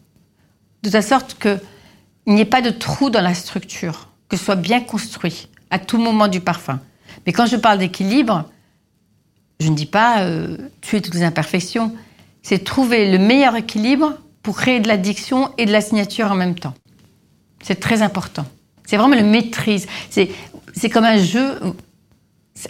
De 0.83 0.91
telle 0.91 1.03
sorte 1.03 1.37
qu'il 1.41 1.61
n'y 2.27 2.41
ait 2.41 2.47
pas 2.47 2.63
de 2.63 2.71
trou 2.71 3.11
dans 3.11 3.21
la 3.21 3.35
structure, 3.35 4.09
que 4.29 4.37
ce 4.37 4.45
soit 4.45 4.57
bien 4.57 4.81
construit 4.81 5.49
à 5.71 5.79
tout 5.79 5.99
moment 5.99 6.29
du 6.29 6.41
parfum. 6.41 6.81
Mais 7.27 7.33
quand 7.33 7.47
je 7.47 7.57
parle 7.57 7.79
d'équilibre, 7.79 8.45
je 9.61 9.69
ne 9.69 9.77
dis 9.77 9.87
pas 9.87 10.23
euh, 10.23 10.57
tuer 10.81 11.01
toutes 11.01 11.15
les 11.15 11.23
imperfections, 11.23 11.95
c'est 12.43 12.65
trouver 12.65 13.11
le 13.11 13.19
meilleur 13.19 13.55
équilibre 13.55 14.15
pour 14.43 14.57
créer 14.57 14.81
de 14.81 14.89
l'addiction 14.89 15.51
et 15.57 15.67
de 15.67 15.73
la 15.73 15.81
signature 15.81 16.33
en 16.33 16.35
même 16.35 16.57
temps. 16.57 16.75
C'est 17.63 17.79
très 17.79 18.03
important. 18.03 18.45
C'est 18.85 18.97
vraiment 18.97 19.15
le 19.15 19.23
maîtrise. 19.23 19.87
C'est 20.11 20.91
comme 20.91 21.05
un 21.05 21.19
jeu. 21.19 21.61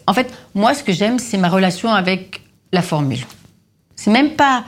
En 0.07 0.13
fait, 0.13 0.33
moi, 0.55 0.75
ce 0.75 0.85
que 0.85 0.93
j'aime, 0.93 1.19
c'est 1.19 1.39
ma 1.39 1.49
relation 1.49 1.91
avec 1.91 2.43
la 2.73 2.83
formule. 2.83 3.25
C'est 3.97 4.11
même 4.11 4.33
pas 4.33 4.65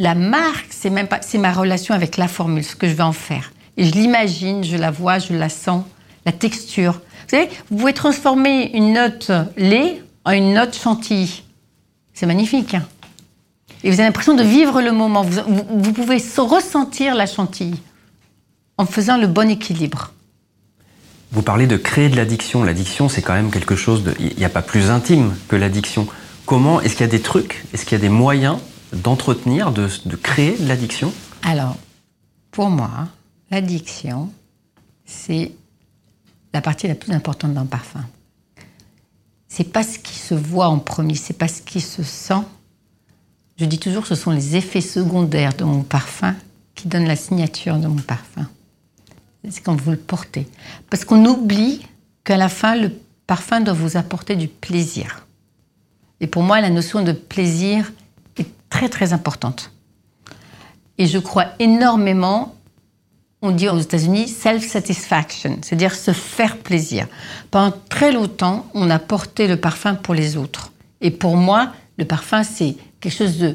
la 0.00 0.14
marque, 0.14 0.68
c'est 0.70 0.88
même 0.88 1.06
pas, 1.08 1.20
c'est 1.20 1.36
ma 1.36 1.52
relation 1.52 1.94
avec 1.94 2.16
la 2.16 2.26
formule, 2.26 2.64
ce 2.64 2.74
que 2.74 2.88
je 2.88 2.94
vais 2.94 3.02
en 3.02 3.12
faire. 3.12 3.52
Et 3.76 3.84
je 3.84 3.92
l'imagine, 3.92 4.64
je 4.64 4.78
la 4.78 4.90
vois, 4.90 5.18
je 5.18 5.34
la 5.34 5.50
sens, 5.50 5.84
la 6.24 6.32
texture. 6.32 6.94
Vous 6.94 7.36
savez, 7.36 7.50
vous 7.70 7.76
pouvez 7.76 7.92
transformer 7.92 8.70
une 8.72 8.94
note 8.94 9.30
lait 9.58 10.02
en 10.24 10.30
une 10.32 10.54
note 10.54 10.74
chantilly. 10.74 11.44
C'est 12.14 12.24
magnifique. 12.24 12.74
Hein 12.74 12.86
et 13.84 13.90
vous 13.90 14.00
avez 14.00 14.04
l'impression 14.04 14.34
de 14.34 14.42
vivre 14.42 14.80
le 14.80 14.92
moment. 14.92 15.22
Vous, 15.22 15.40
vous, 15.46 15.64
vous 15.68 15.92
pouvez 15.92 16.16
ressentir 16.38 17.14
la 17.14 17.26
chantilly 17.26 17.78
en 18.78 18.86
faisant 18.86 19.18
le 19.18 19.26
bon 19.26 19.50
équilibre. 19.50 20.14
Vous 21.32 21.42
parlez 21.42 21.66
de 21.66 21.76
créer 21.76 22.08
de 22.08 22.16
l'addiction. 22.16 22.64
L'addiction, 22.64 23.10
c'est 23.10 23.20
quand 23.20 23.34
même 23.34 23.50
quelque 23.50 23.76
chose 23.76 24.02
de. 24.02 24.14
Il 24.18 24.34
n'y 24.38 24.46
a 24.46 24.50
pas 24.50 24.62
plus 24.62 24.88
intime 24.88 25.36
que 25.48 25.56
l'addiction. 25.56 26.08
Comment 26.46 26.80
Est-ce 26.80 26.94
qu'il 26.94 27.02
y 27.02 27.08
a 27.08 27.12
des 27.12 27.20
trucs 27.20 27.64
Est-ce 27.74 27.84
qu'il 27.84 27.98
y 27.98 28.00
a 28.00 28.02
des 28.02 28.08
moyens 28.08 28.56
d'entretenir, 28.92 29.72
de, 29.72 29.88
de, 30.04 30.16
créer 30.16 30.58
de 30.58 30.66
l'addiction 30.66 31.12
Alors, 31.42 31.76
pour 32.50 32.70
moi, 32.70 33.08
l'addiction, 33.50 34.30
c'est 35.04 35.52
la 36.52 36.60
partie 36.60 36.88
la 36.88 36.94
plus 36.94 37.12
importante 37.12 37.54
d'un 37.54 37.66
parfum. 37.66 38.04
C'est 39.48 39.72
pas 39.72 39.82
ce 39.82 39.98
qui 39.98 40.14
se 40.14 40.34
voit 40.34 40.68
en 40.68 40.78
premier, 40.78 41.14
c'est 41.14 41.36
pas 41.36 41.48
ce 41.48 41.62
qui 41.62 41.80
se 41.80 42.02
sent. 42.02 42.42
Je 43.56 43.64
dis 43.64 43.78
toujours, 43.78 44.06
ce 44.06 44.14
sont 44.14 44.30
les 44.30 44.56
effets 44.56 44.80
secondaires 44.80 45.54
de 45.54 45.64
mon 45.64 45.82
parfum 45.82 46.34
qui 46.74 46.88
donnent 46.88 47.06
la 47.06 47.16
signature 47.16 47.76
de 47.76 47.88
mon 47.88 48.00
parfum. 48.00 48.48
C'est 49.48 49.62
quand 49.62 49.78
vous 49.80 49.90
le 49.90 49.96
portez. 49.96 50.46
Parce 50.88 51.04
qu'on 51.04 51.24
oublie 51.24 51.86
qu'à 52.24 52.36
la 52.36 52.48
fin, 52.48 52.76
le 52.76 52.92
parfum 53.26 53.60
doit 53.60 53.74
vous 53.74 53.96
apporter 53.96 54.36
du 54.36 54.48
plaisir. 54.48 55.26
Et 56.20 56.26
pour 56.26 56.42
moi, 56.42 56.60
la 56.60 56.70
notion 56.70 57.02
de 57.02 57.12
plaisir, 57.12 57.92
très 58.80 58.88
très 58.88 59.12
importante. 59.12 59.72
Et 60.96 61.06
je 61.06 61.18
crois 61.18 61.48
énormément, 61.58 62.54
on 63.42 63.50
dit 63.50 63.68
aux 63.68 63.78
États-Unis, 63.78 64.26
self-satisfaction, 64.26 65.58
c'est-à-dire 65.60 65.94
se 65.94 66.12
faire 66.12 66.56
plaisir. 66.56 67.06
Pendant 67.50 67.76
très 67.90 68.10
longtemps, 68.10 68.64
on 68.72 68.88
a 68.88 68.98
porté 68.98 69.48
le 69.48 69.58
parfum 69.58 69.94
pour 69.96 70.14
les 70.14 70.38
autres. 70.38 70.72
Et 71.02 71.10
pour 71.10 71.36
moi, 71.36 71.72
le 71.98 72.06
parfum, 72.06 72.42
c'est 72.42 72.74
quelque 73.00 73.12
chose 73.12 73.36
de, 73.36 73.54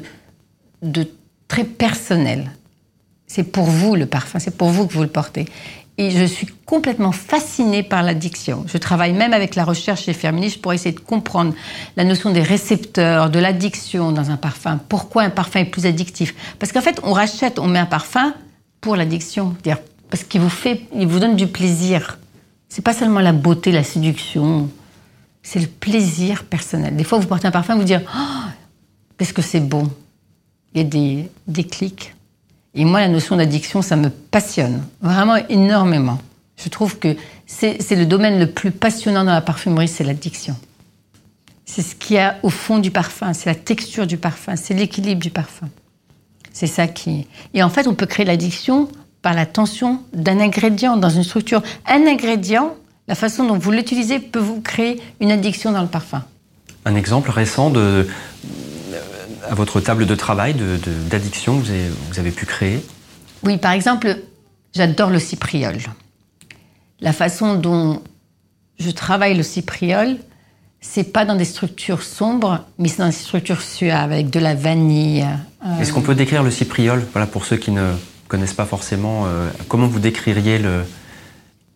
de 0.82 1.08
très 1.48 1.64
personnel. 1.64 2.52
C'est 3.26 3.50
pour 3.50 3.64
vous 3.64 3.96
le 3.96 4.06
parfum, 4.06 4.38
c'est 4.38 4.56
pour 4.56 4.68
vous 4.68 4.86
que 4.86 4.92
vous 4.92 5.02
le 5.02 5.08
portez. 5.08 5.46
Et 5.98 6.10
je 6.10 6.24
suis 6.24 6.46
complètement 6.66 7.12
fascinée 7.12 7.82
par 7.82 8.02
l'addiction. 8.02 8.64
Je 8.66 8.76
travaille 8.76 9.14
même 9.14 9.32
avec 9.32 9.54
la 9.54 9.64
recherche 9.64 10.04
chez 10.04 10.12
Feminist 10.12 10.60
pour 10.60 10.74
essayer 10.74 10.94
de 10.94 11.00
comprendre 11.00 11.54
la 11.96 12.04
notion 12.04 12.30
des 12.30 12.42
récepteurs, 12.42 13.30
de 13.30 13.38
l'addiction 13.38 14.12
dans 14.12 14.30
un 14.30 14.36
parfum. 14.36 14.78
Pourquoi 14.90 15.22
un 15.22 15.30
parfum 15.30 15.60
est 15.60 15.64
plus 15.64 15.86
addictif? 15.86 16.34
Parce 16.58 16.72
qu'en 16.72 16.82
fait, 16.82 17.00
on 17.02 17.12
rachète, 17.12 17.58
on 17.58 17.66
met 17.66 17.78
un 17.78 17.86
parfum 17.86 18.34
pour 18.82 18.94
l'addiction. 18.96 19.56
Parce 20.10 20.22
qu'il 20.22 20.42
vous 20.42 20.50
vous 20.94 21.18
donne 21.18 21.34
du 21.34 21.46
plaisir. 21.46 22.18
C'est 22.68 22.82
pas 22.82 22.92
seulement 22.92 23.20
la 23.20 23.32
beauté, 23.32 23.72
la 23.72 23.84
séduction. 23.84 24.68
C'est 25.42 25.60
le 25.60 25.66
plaisir 25.66 26.44
personnel. 26.44 26.94
Des 26.94 27.04
fois, 27.04 27.18
vous 27.18 27.26
portez 27.26 27.46
un 27.46 27.52
parfum, 27.52 27.76
vous 27.76 27.84
dites 27.84 28.02
oh, 28.14 28.48
qu'est-ce 29.16 29.32
que 29.32 29.42
c'est 29.42 29.60
bon? 29.60 29.90
Il 30.74 30.82
y 30.82 30.84
a 30.84 30.84
des 30.84 31.30
déclics. 31.46 32.15
Et 32.76 32.84
moi, 32.84 33.00
la 33.00 33.08
notion 33.08 33.36
d'addiction, 33.36 33.80
ça 33.80 33.96
me 33.96 34.10
passionne 34.10 34.82
vraiment 35.00 35.36
énormément. 35.48 36.18
Je 36.62 36.68
trouve 36.68 36.98
que 36.98 37.16
c'est 37.46 37.78
le 37.90 38.04
domaine 38.04 38.38
le 38.38 38.46
plus 38.50 38.70
passionnant 38.70 39.24
dans 39.24 39.32
la 39.32 39.40
parfumerie, 39.40 39.88
c'est 39.88 40.04
l'addiction. 40.04 40.54
C'est 41.64 41.82
ce 41.82 41.94
qu'il 41.94 42.16
y 42.16 42.18
a 42.18 42.36
au 42.42 42.50
fond 42.50 42.78
du 42.78 42.90
parfum, 42.90 43.32
c'est 43.32 43.48
la 43.48 43.54
texture 43.54 44.06
du 44.06 44.18
parfum, 44.18 44.56
c'est 44.56 44.74
l'équilibre 44.74 45.20
du 45.20 45.30
parfum. 45.30 45.68
C'est 46.52 46.66
ça 46.66 46.86
qui. 46.86 47.26
Et 47.54 47.62
en 47.62 47.70
fait, 47.70 47.88
on 47.88 47.94
peut 47.94 48.06
créer 48.06 48.24
l'addiction 48.24 48.88
par 49.22 49.34
la 49.34 49.46
tension 49.46 50.00
d'un 50.12 50.38
ingrédient 50.38 50.96
dans 50.96 51.10
une 51.10 51.24
structure. 51.24 51.62
Un 51.86 52.06
ingrédient, 52.06 52.74
la 53.08 53.14
façon 53.14 53.44
dont 53.46 53.58
vous 53.58 53.72
l'utilisez 53.72 54.18
peut 54.18 54.38
vous 54.38 54.60
créer 54.60 55.00
une 55.20 55.30
addiction 55.32 55.72
dans 55.72 55.82
le 55.82 55.88
parfum. 55.88 56.24
Un 56.84 56.94
exemple 56.94 57.30
récent 57.30 57.70
de, 57.70 58.06
à 59.48 59.54
votre 59.54 59.80
table 59.80 60.06
de 60.06 60.14
travail 60.14 60.54
d'addiction 61.10 61.60
que 61.60 61.66
vous 61.66 62.18
avez, 62.18 62.30
pu 62.30 62.46
créer 62.46 62.84
Oui, 63.42 63.56
par 63.56 63.72
exemple, 63.72 64.16
j'adore 64.74 65.10
le 65.10 65.18
cypriol. 65.18 65.76
La 67.00 67.12
façon 67.12 67.54
dont 67.54 68.02
je 68.78 68.90
travaille 68.90 69.36
le 69.36 69.42
cypriol, 69.42 70.16
c'est 70.80 71.12
pas 71.12 71.24
dans 71.24 71.36
des 71.36 71.44
structures 71.44 72.02
sombres, 72.02 72.64
mais 72.78 72.88
c'est 72.88 72.98
dans 72.98 73.06
des 73.06 73.12
structures 73.12 73.62
suaves, 73.62 74.12
avec 74.12 74.30
de 74.30 74.38
la 74.38 74.54
vanille. 74.54 75.26
Euh, 75.64 75.80
Est-ce 75.80 75.92
qu'on 75.92 76.02
peut 76.02 76.14
décrire 76.14 76.42
le 76.42 76.50
cypriol 76.50 77.04
voilà, 77.12 77.26
Pour 77.26 77.44
ceux 77.44 77.56
qui 77.56 77.70
ne 77.70 77.92
connaissent 78.28 78.54
pas 78.54 78.66
forcément, 78.66 79.24
euh, 79.26 79.50
comment 79.68 79.86
vous 79.86 80.00
décririez 80.00 80.58
le... 80.58 80.84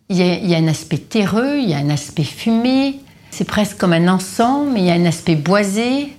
Il 0.09 0.17
y, 0.17 0.23
a, 0.23 0.35
il 0.35 0.49
y, 0.49 0.55
a, 0.55 0.57
un 0.57 0.67
aspect 0.67 0.97
terreux, 0.97 1.57
il 1.57 1.69
y 1.69 1.73
a 1.73 1.77
un 1.77 1.89
aspect 1.89 2.25
fumé, 2.25 2.99
c'est 3.29 3.45
presque 3.45 3.77
comme 3.77 3.93
un 3.93 4.09
encens, 4.09 4.67
mais 4.69 4.81
il 4.81 4.85
y 4.85 4.91
a 4.91 4.93
un 4.93 5.05
aspect 5.05 5.35
boisé. 5.35 6.13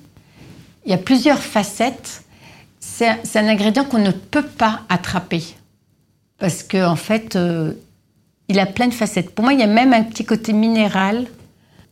Il 0.85 0.91
y 0.91 0.95
a 0.95 0.99
plusieurs 0.99 1.39
facettes. 1.39 2.25
C'est 2.81 3.09
un, 3.37 3.49
ingrédient 3.49 3.85
qu'on 3.85 3.99
ne 3.99 4.11
peut 4.11 4.47
pas 4.47 4.81
attraper. 4.89 5.43
Parce 6.39 6.63
qu'en 6.63 6.93
en 6.93 6.97
fait, 6.97 7.37
euh, 7.37 7.75
il 8.49 8.59
a 8.59 8.67
plein 8.67 8.89
de 8.89 8.95
facettes. 8.95 9.35
Pour 9.35 9.45
moi, 9.45 9.55
il 9.55 9.61
y 9.61 9.63
a 9.63 9.69
même 9.69 9.93
un 9.93 10.03
petit 10.03 10.25
côté 10.25 10.53
minéral, 10.53 11.27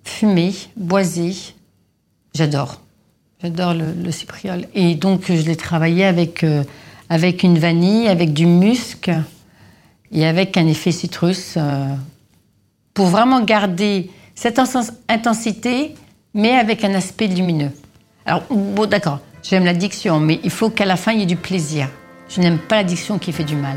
fumé, 0.02 0.52
boisé. 0.76 1.34
J'adore. 2.34 2.80
J'adore 3.42 3.74
le, 3.74 4.10
cypriol. 4.10 4.66
Et 4.74 4.94
donc, 4.94 5.26
je 5.28 5.42
l'ai 5.42 5.56
travaillé 5.56 6.04
avec, 6.04 6.44
euh, 6.44 6.64
avec 7.08 7.42
une 7.42 7.58
vanille, 7.58 8.08
avec 8.08 8.32
du 8.32 8.46
musc 8.46 9.10
et 10.12 10.26
avec 10.26 10.56
un 10.56 10.66
effet 10.66 10.92
citrus 10.92 11.54
euh, 11.56 11.94
pour 12.92 13.06
vraiment 13.06 13.40
garder 13.40 14.10
cette 14.34 14.60
intensité, 15.08 15.94
mais 16.34 16.52
avec 16.52 16.84
un 16.84 16.94
aspect 16.94 17.28
lumineux. 17.28 17.70
Alors, 18.26 18.42
bon, 18.50 18.86
d'accord, 18.86 19.20
j'aime 19.42 19.64
l'addiction, 19.64 20.20
mais 20.20 20.40
il 20.44 20.50
faut 20.50 20.70
qu'à 20.70 20.84
la 20.84 20.96
fin, 20.96 21.12
il 21.12 21.20
y 21.20 21.22
ait 21.22 21.26
du 21.26 21.36
plaisir. 21.36 21.88
Je 22.28 22.40
n'aime 22.40 22.58
pas 22.58 22.76
l'addiction 22.76 23.18
qui 23.18 23.32
fait 23.32 23.44
du 23.44 23.56
mal. 23.56 23.76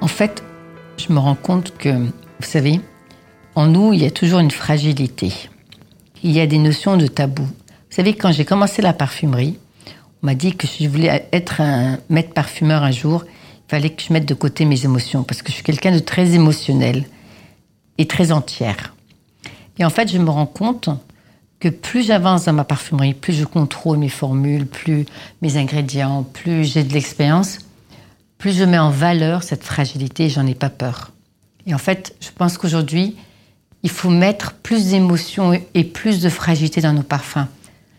En 0.00 0.08
fait, 0.08 0.42
je 0.96 1.12
me 1.12 1.18
rends 1.18 1.34
compte 1.34 1.76
que, 1.78 1.88
vous 1.88 2.10
savez, 2.40 2.80
en 3.54 3.66
nous, 3.66 3.92
il 3.92 4.02
y 4.02 4.06
a 4.06 4.10
toujours 4.10 4.40
une 4.40 4.50
fragilité. 4.50 5.32
Il 6.22 6.32
y 6.32 6.40
a 6.40 6.46
des 6.46 6.58
notions 6.58 6.96
de 6.96 7.06
tabou. 7.06 7.44
Vous 7.44 7.96
savez, 7.96 8.14
quand 8.14 8.32
j'ai 8.32 8.44
commencé 8.44 8.82
la 8.82 8.92
parfumerie, 8.92 9.58
on 10.22 10.26
m'a 10.26 10.34
dit 10.34 10.54
que 10.54 10.66
si 10.66 10.84
je 10.84 10.90
voulais 10.90 11.28
être 11.32 11.60
un 11.60 11.98
maître 12.10 12.34
parfumeur 12.34 12.82
un 12.82 12.90
jour, 12.90 13.24
fallait 13.70 13.90
que 13.90 14.02
je 14.02 14.12
mette 14.12 14.26
de 14.26 14.34
côté 14.34 14.64
mes 14.64 14.84
émotions, 14.84 15.22
parce 15.22 15.42
que 15.42 15.50
je 15.50 15.54
suis 15.54 15.62
quelqu'un 15.62 15.92
de 15.92 16.00
très 16.00 16.32
émotionnel 16.32 17.04
et 17.98 18.06
très 18.08 18.32
entière. 18.32 18.94
Et 19.78 19.84
en 19.84 19.90
fait, 19.90 20.10
je 20.10 20.18
me 20.18 20.28
rends 20.28 20.46
compte 20.46 20.88
que 21.60 21.68
plus 21.68 22.02
j'avance 22.02 22.46
dans 22.46 22.52
ma 22.52 22.64
parfumerie, 22.64 23.14
plus 23.14 23.32
je 23.32 23.44
contrôle 23.44 23.98
mes 23.98 24.08
formules, 24.08 24.66
plus 24.66 25.06
mes 25.40 25.56
ingrédients, 25.56 26.24
plus 26.24 26.64
j'ai 26.64 26.82
de 26.82 26.92
l'expérience, 26.92 27.58
plus 28.38 28.56
je 28.56 28.64
mets 28.64 28.78
en 28.78 28.90
valeur 28.90 29.44
cette 29.44 29.62
fragilité 29.62 30.24
et 30.24 30.30
j'en 30.30 30.48
ai 30.48 30.56
pas 30.56 30.70
peur. 30.70 31.12
Et 31.66 31.74
en 31.74 31.78
fait, 31.78 32.16
je 32.20 32.30
pense 32.36 32.58
qu'aujourd'hui, 32.58 33.16
il 33.84 33.90
faut 33.90 34.10
mettre 34.10 34.54
plus 34.54 34.86
d'émotions 34.86 35.52
et 35.74 35.84
plus 35.84 36.20
de 36.20 36.28
fragilité 36.28 36.80
dans 36.80 36.92
nos 36.92 37.04
parfums. 37.04 37.46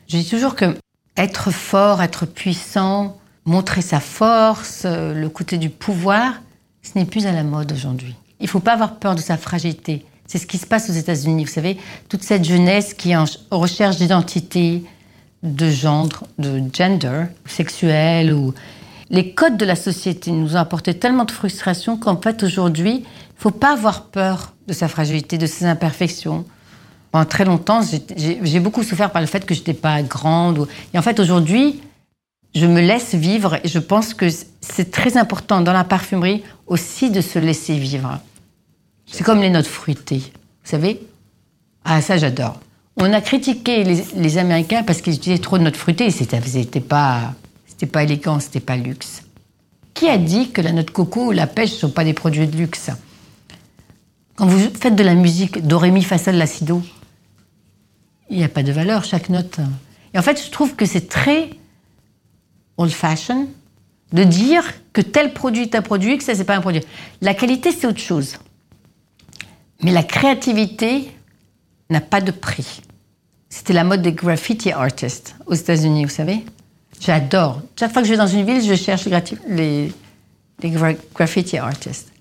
Je 0.09 0.17
dis 0.17 0.30
toujours 0.30 0.55
que 0.55 0.76
être 1.15 1.49
fort, 1.51 2.01
être 2.01 2.26
puissant, 2.26 3.20
montrer 3.45 3.81
sa 3.81 3.99
force, 3.99 4.83
euh, 4.85 5.13
le 5.13 5.29
côté 5.29 5.57
du 5.57 5.69
pouvoir, 5.69 6.41
ce 6.83 6.97
n'est 6.97 7.05
plus 7.05 7.25
à 7.25 7.31
la 7.31 7.43
mode 7.43 7.71
aujourd'hui. 7.71 8.15
Il 8.39 8.45
ne 8.45 8.49
faut 8.49 8.59
pas 8.59 8.73
avoir 8.73 8.95
peur 8.95 9.15
de 9.15 9.21
sa 9.21 9.37
fragilité. 9.37 10.05
C'est 10.27 10.37
ce 10.37 10.47
qui 10.47 10.57
se 10.57 10.65
passe 10.65 10.89
aux 10.89 10.93
États-Unis. 10.93 11.45
Vous 11.45 11.51
savez, 11.51 11.77
toute 12.09 12.23
cette 12.23 12.45
jeunesse 12.45 12.93
qui 12.93 13.11
est 13.11 13.17
en 13.17 13.25
recherche 13.51 13.97
d'identité, 13.97 14.83
de 15.43 15.69
genre, 15.69 16.07
de 16.37 16.61
gender, 16.73 17.25
sexuel, 17.45 18.33
ou 18.33 18.53
les 19.09 19.33
codes 19.33 19.57
de 19.57 19.65
la 19.65 19.75
société 19.75 20.31
nous 20.31 20.55
ont 20.55 20.59
apporté 20.59 20.93
tellement 20.93 21.25
de 21.25 21.31
frustration 21.31 21.97
qu'en 21.97 22.19
fait 22.19 22.43
aujourd'hui, 22.43 22.97
il 22.97 23.01
ne 23.01 23.41
faut 23.41 23.51
pas 23.51 23.73
avoir 23.73 24.05
peur 24.05 24.53
de 24.67 24.73
sa 24.73 24.87
fragilité, 24.87 25.37
de 25.37 25.47
ses 25.47 25.65
imperfections. 25.65 26.45
Pendant 27.11 27.25
très 27.25 27.43
longtemps, 27.43 27.81
j'ai 28.15 28.59
beaucoup 28.61 28.83
souffert 28.83 29.11
par 29.11 29.21
le 29.21 29.27
fait 29.27 29.45
que 29.45 29.53
je 29.53 29.59
n'étais 29.59 29.73
pas 29.73 30.01
grande. 30.01 30.67
Et 30.93 30.97
en 30.97 31.01
fait, 31.01 31.19
aujourd'hui, 31.19 31.81
je 32.54 32.66
me 32.66 32.82
laisse 32.82 33.16
vivre 33.16 33.60
et 33.64 33.68
je 33.68 33.80
pense 33.80 34.14
que 34.14 34.28
c'est 34.62 34.91
très 34.91 35.18
important 35.18 35.62
dans 35.62 35.74
la 35.74 35.84
parfumerie 35.84 36.43
aussi 36.68 37.10
de 37.10 37.22
se 37.22 37.39
laisser 37.39 37.78
vivre. 37.78 38.20
C'est 39.06 39.24
comme 39.24 39.41
les 39.41 39.49
notes 39.49 39.68
fruitées. 39.68 40.24
Vous 40.64 40.70
savez? 40.70 41.02
Ah, 41.84 42.02
ça, 42.02 42.18
j'adore. 42.18 42.60
On 42.97 43.12
a 43.14 43.22
critiqué 43.22 43.84
les, 43.84 44.38
Américains 44.38 44.84
parce 44.84 45.02
qu'ils 45.02 45.16
utilisaient 45.16 45.41
trop 45.41 45.58
de 45.58 45.64
notes 45.64 45.78
fruitées. 45.78 46.12
C'était 46.12 46.80
pas, 46.80 47.34
pas 47.91 48.04
élégant, 48.04 48.39
c'était 48.39 48.60
pas 48.60 48.76
luxe. 48.76 49.24
Qui 49.93 50.08
a 50.08 50.18
dit 50.18 50.52
que 50.52 50.62
la 50.62 50.72
note 50.72 50.91
coco 50.91 51.28
ou 51.28 51.32
la 51.32 51.47
pêche 51.47 51.72
ne 51.74 51.78
sont 51.78 51.89
pas 51.89 52.04
des 52.04 52.14
produits 52.14 52.47
de 52.47 52.58
luxe? 52.58 52.89
Quand 54.36 54.45
vous 54.45 54.60
faites 54.74 54.95
de 54.95 55.04
la 55.04 55.16
musique, 55.16 55.66
do, 55.66 55.78
ré, 55.78 55.91
mi, 55.91 56.06
il 58.30 58.38
n'y 58.38 58.43
a 58.43 58.49
pas 58.49 58.64
de 58.64 58.72
valeur, 58.72 59.04
chaque 59.04 59.30
note. 59.30 59.60
Et 60.14 60.20
en 60.20 60.22
fait, 60.22 60.41
je 60.43 60.49
trouve 60.52 60.76
que 60.76 60.86
c'est 60.86 61.10
très 61.10 61.49
old-fashioned 62.82 63.47
de 64.11 64.23
dire 64.23 64.63
que 64.93 65.01
tel 65.01 65.34
produit 65.34 65.63
est 65.63 65.75
un 65.75 65.82
produit, 65.82 66.17
que 66.17 66.23
ça, 66.23 66.36
c'est 66.36 66.43
pas 66.43 66.55
un 66.55 66.61
produit. 66.61 66.82
La 67.21 67.34
qualité, 67.34 67.71
c'est 67.71 67.88
autre 67.88 67.99
chose. 67.99 68.38
Mais 69.82 69.91
la 69.91 70.03
créativité 70.03 71.11
n'a 71.89 72.01
pas 72.01 72.21
de 72.21 72.32
prix. 72.32 72.82
C'était 73.49 73.73
la 73.73 73.84
mode 73.84 74.01
des 74.01 74.13
graffiti 74.13 74.71
artists 74.71 75.36
aux 75.45 75.53
États-Unis, 75.53 76.05
vous 76.05 76.11
savez. 76.11 76.43
J'adore. 76.99 77.61
Chaque 77.79 77.91
fois 77.91 78.01
que 78.01 78.07
je 78.07 78.13
vais 78.13 78.17
dans 78.17 78.27
une 78.27 78.45
ville, 78.45 78.63
je 78.63 78.75
cherche 78.75 79.07
les, 79.47 79.91
graffiti 81.13 81.57
artists. 81.57 82.11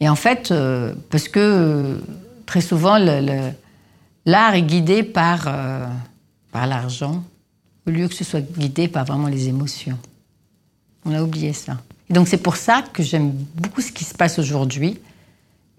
Et 0.00 0.08
en 0.08 0.14
fait, 0.14 0.50
euh, 0.50 0.94
parce 1.10 1.28
que 1.28 1.40
euh, 1.40 1.94
très 2.46 2.60
souvent, 2.60 2.98
L'art 4.28 4.54
est 4.54 4.62
guidé 4.62 5.02
par, 5.02 5.46
euh, 5.48 5.86
par 6.52 6.66
l'argent, 6.66 7.24
au 7.88 7.90
lieu 7.90 8.06
que 8.06 8.14
ce 8.14 8.24
soit 8.24 8.40
guidé 8.40 8.86
par 8.86 9.04
vraiment 9.04 9.28
les 9.28 9.48
émotions. 9.48 9.98
On 11.04 11.14
a 11.14 11.22
oublié 11.22 11.52
ça. 11.52 11.78
Et 12.10 12.12
donc 12.12 12.28
c'est 12.28 12.38
pour 12.38 12.56
ça 12.56 12.84
que 12.92 13.02
j'aime 13.02 13.30
beaucoup 13.54 13.80
ce 13.80 13.90
qui 13.92 14.04
se 14.04 14.14
passe 14.14 14.38
aujourd'hui 14.38 14.98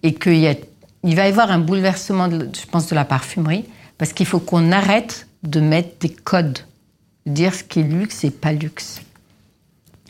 et 0.04 0.14
qu'il 0.14 0.58
il 1.04 1.16
va 1.16 1.26
y 1.26 1.30
avoir 1.30 1.52
un 1.52 1.60
bouleversement, 1.60 2.30
je 2.30 2.66
pense, 2.70 2.88
de 2.88 2.96
la 2.96 3.06
parfumerie, 3.06 3.66
parce 3.98 4.12
qu'il 4.12 4.26
faut 4.26 4.40
qu'on 4.40 4.72
arrête 4.72 5.28
de 5.44 5.62
mettre 5.62 6.00
des 6.00 6.10
codes, 6.10 6.60
de 7.26 7.32
dire 7.32 7.54
ce 7.54 7.64
qui 7.64 7.80
est 7.80 7.84
luxe 7.84 8.24
et 8.24 8.32
pas 8.32 8.52
luxe. 8.52 9.02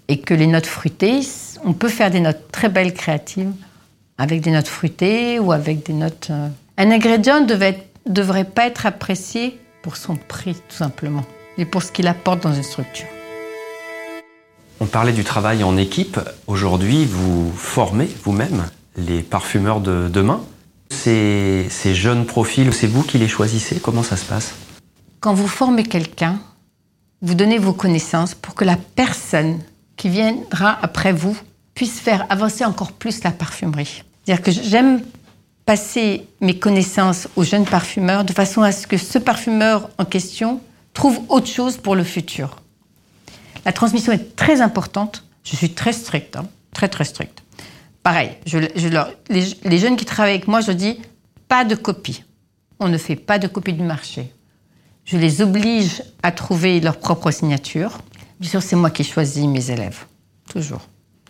Et 0.07 0.19
que 0.19 0.33
les 0.33 0.47
notes 0.47 0.65
fruitées, 0.65 1.19
on 1.63 1.73
peut 1.73 1.89
faire 1.89 2.09
des 2.09 2.19
notes 2.19 2.51
très 2.51 2.69
belles 2.69 2.93
créatives 2.93 3.51
avec 4.17 4.41
des 4.41 4.51
notes 4.51 4.67
fruitées 4.67 5.37
ou 5.37 5.51
avec 5.51 5.85
des 5.85 5.93
notes... 5.93 6.29
Euh, 6.31 6.49
un 6.77 6.91
ingrédient 6.91 7.41
ne 7.41 7.45
devrait 8.07 8.45
pas 8.45 8.65
être 8.65 8.85
apprécié 8.85 9.59
pour 9.83 9.95
son 9.95 10.15
prix, 10.15 10.55
tout 10.67 10.75
simplement, 10.75 11.23
et 11.59 11.65
pour 11.65 11.83
ce 11.83 11.91
qu'il 11.91 12.07
apporte 12.07 12.41
dans 12.41 12.53
une 12.53 12.63
structure. 12.63 13.05
On 14.79 14.85
parlait 14.85 15.11
du 15.11 15.25
travail 15.25 15.63
en 15.63 15.75
équipe. 15.75 16.19
Aujourd'hui, 16.47 17.05
vous 17.05 17.51
formez 17.53 18.09
vous-même 18.23 18.65
les 18.95 19.21
parfumeurs 19.21 19.81
de 19.81 20.07
demain. 20.07 20.41
Ces, 20.89 21.67
ces 21.69 21.93
jeunes 21.93 22.25
profils, 22.25 22.73
c'est 22.73 22.87
vous 22.87 23.03
qui 23.03 23.17
les 23.17 23.27
choisissez? 23.27 23.79
Comment 23.79 24.03
ça 24.03 24.15
se 24.15 24.25
passe? 24.25 24.53
Quand 25.19 25.33
vous 25.33 25.49
formez 25.49 25.83
quelqu'un, 25.83 26.39
vous 27.21 27.35
donnez 27.35 27.57
vos 27.57 27.73
connaissances 27.73 28.33
pour 28.33 28.55
que 28.55 28.63
la 28.63 28.77
personne 28.95 29.59
qui 29.97 30.07
viendra 30.07 30.79
après 30.81 31.11
vous 31.11 31.37
puisse 31.75 31.99
faire 31.99 32.25
avancer 32.29 32.63
encore 32.63 32.93
plus 32.93 33.21
la 33.23 33.31
parfumerie. 33.31 34.03
C'est-à-dire 34.23 34.43
que 34.43 34.51
j'aime 34.51 35.01
passer 35.65 36.25
mes 36.39 36.57
connaissances 36.57 37.27
aux 37.35 37.43
jeunes 37.43 37.65
parfumeurs 37.65 38.23
de 38.23 38.31
façon 38.31 38.61
à 38.61 38.71
ce 38.71 38.87
que 38.87 38.97
ce 38.97 39.19
parfumeur 39.19 39.89
en 39.97 40.05
question 40.05 40.61
trouve 40.99 41.21
autre 41.29 41.47
chose 41.47 41.77
pour 41.77 41.95
le 41.95 42.03
futur. 42.03 42.57
La 43.63 43.71
transmission 43.71 44.11
est 44.11 44.35
très 44.35 44.59
importante. 44.59 45.23
Je 45.45 45.55
suis 45.55 45.69
très 45.69 45.93
stricte, 45.93 46.35
hein. 46.35 46.45
très 46.73 46.89
très 46.89 47.05
stricte. 47.05 47.41
Pareil, 48.03 48.31
je, 48.45 48.57
les, 49.29 49.77
jeunes 49.77 49.95
qui 49.95 50.03
travaillent 50.03 50.33
avec 50.35 50.49
moi, 50.49 50.59
je 50.59 50.73
dis 50.73 50.99
pas 51.47 51.63
de 51.63 51.75
copie. 51.75 52.25
On 52.81 52.89
ne 52.89 52.97
fait 52.97 53.15
pas 53.15 53.39
de 53.39 53.47
copie 53.47 53.71
du 53.71 53.81
marché. 53.81 54.33
Je 55.05 55.15
les 55.15 55.41
oblige 55.41 56.03
à 56.21 56.33
trouver 56.33 56.81
leur 56.81 56.97
propre 56.97 57.31
signature. 57.31 57.99
Bien 58.41 58.49
sûr, 58.49 58.61
c'est 58.61 58.75
moi 58.75 58.89
qui 58.89 59.05
choisis 59.05 59.45
mes 59.45 59.71
élèves. 59.71 60.05
Toujours. 60.49 60.81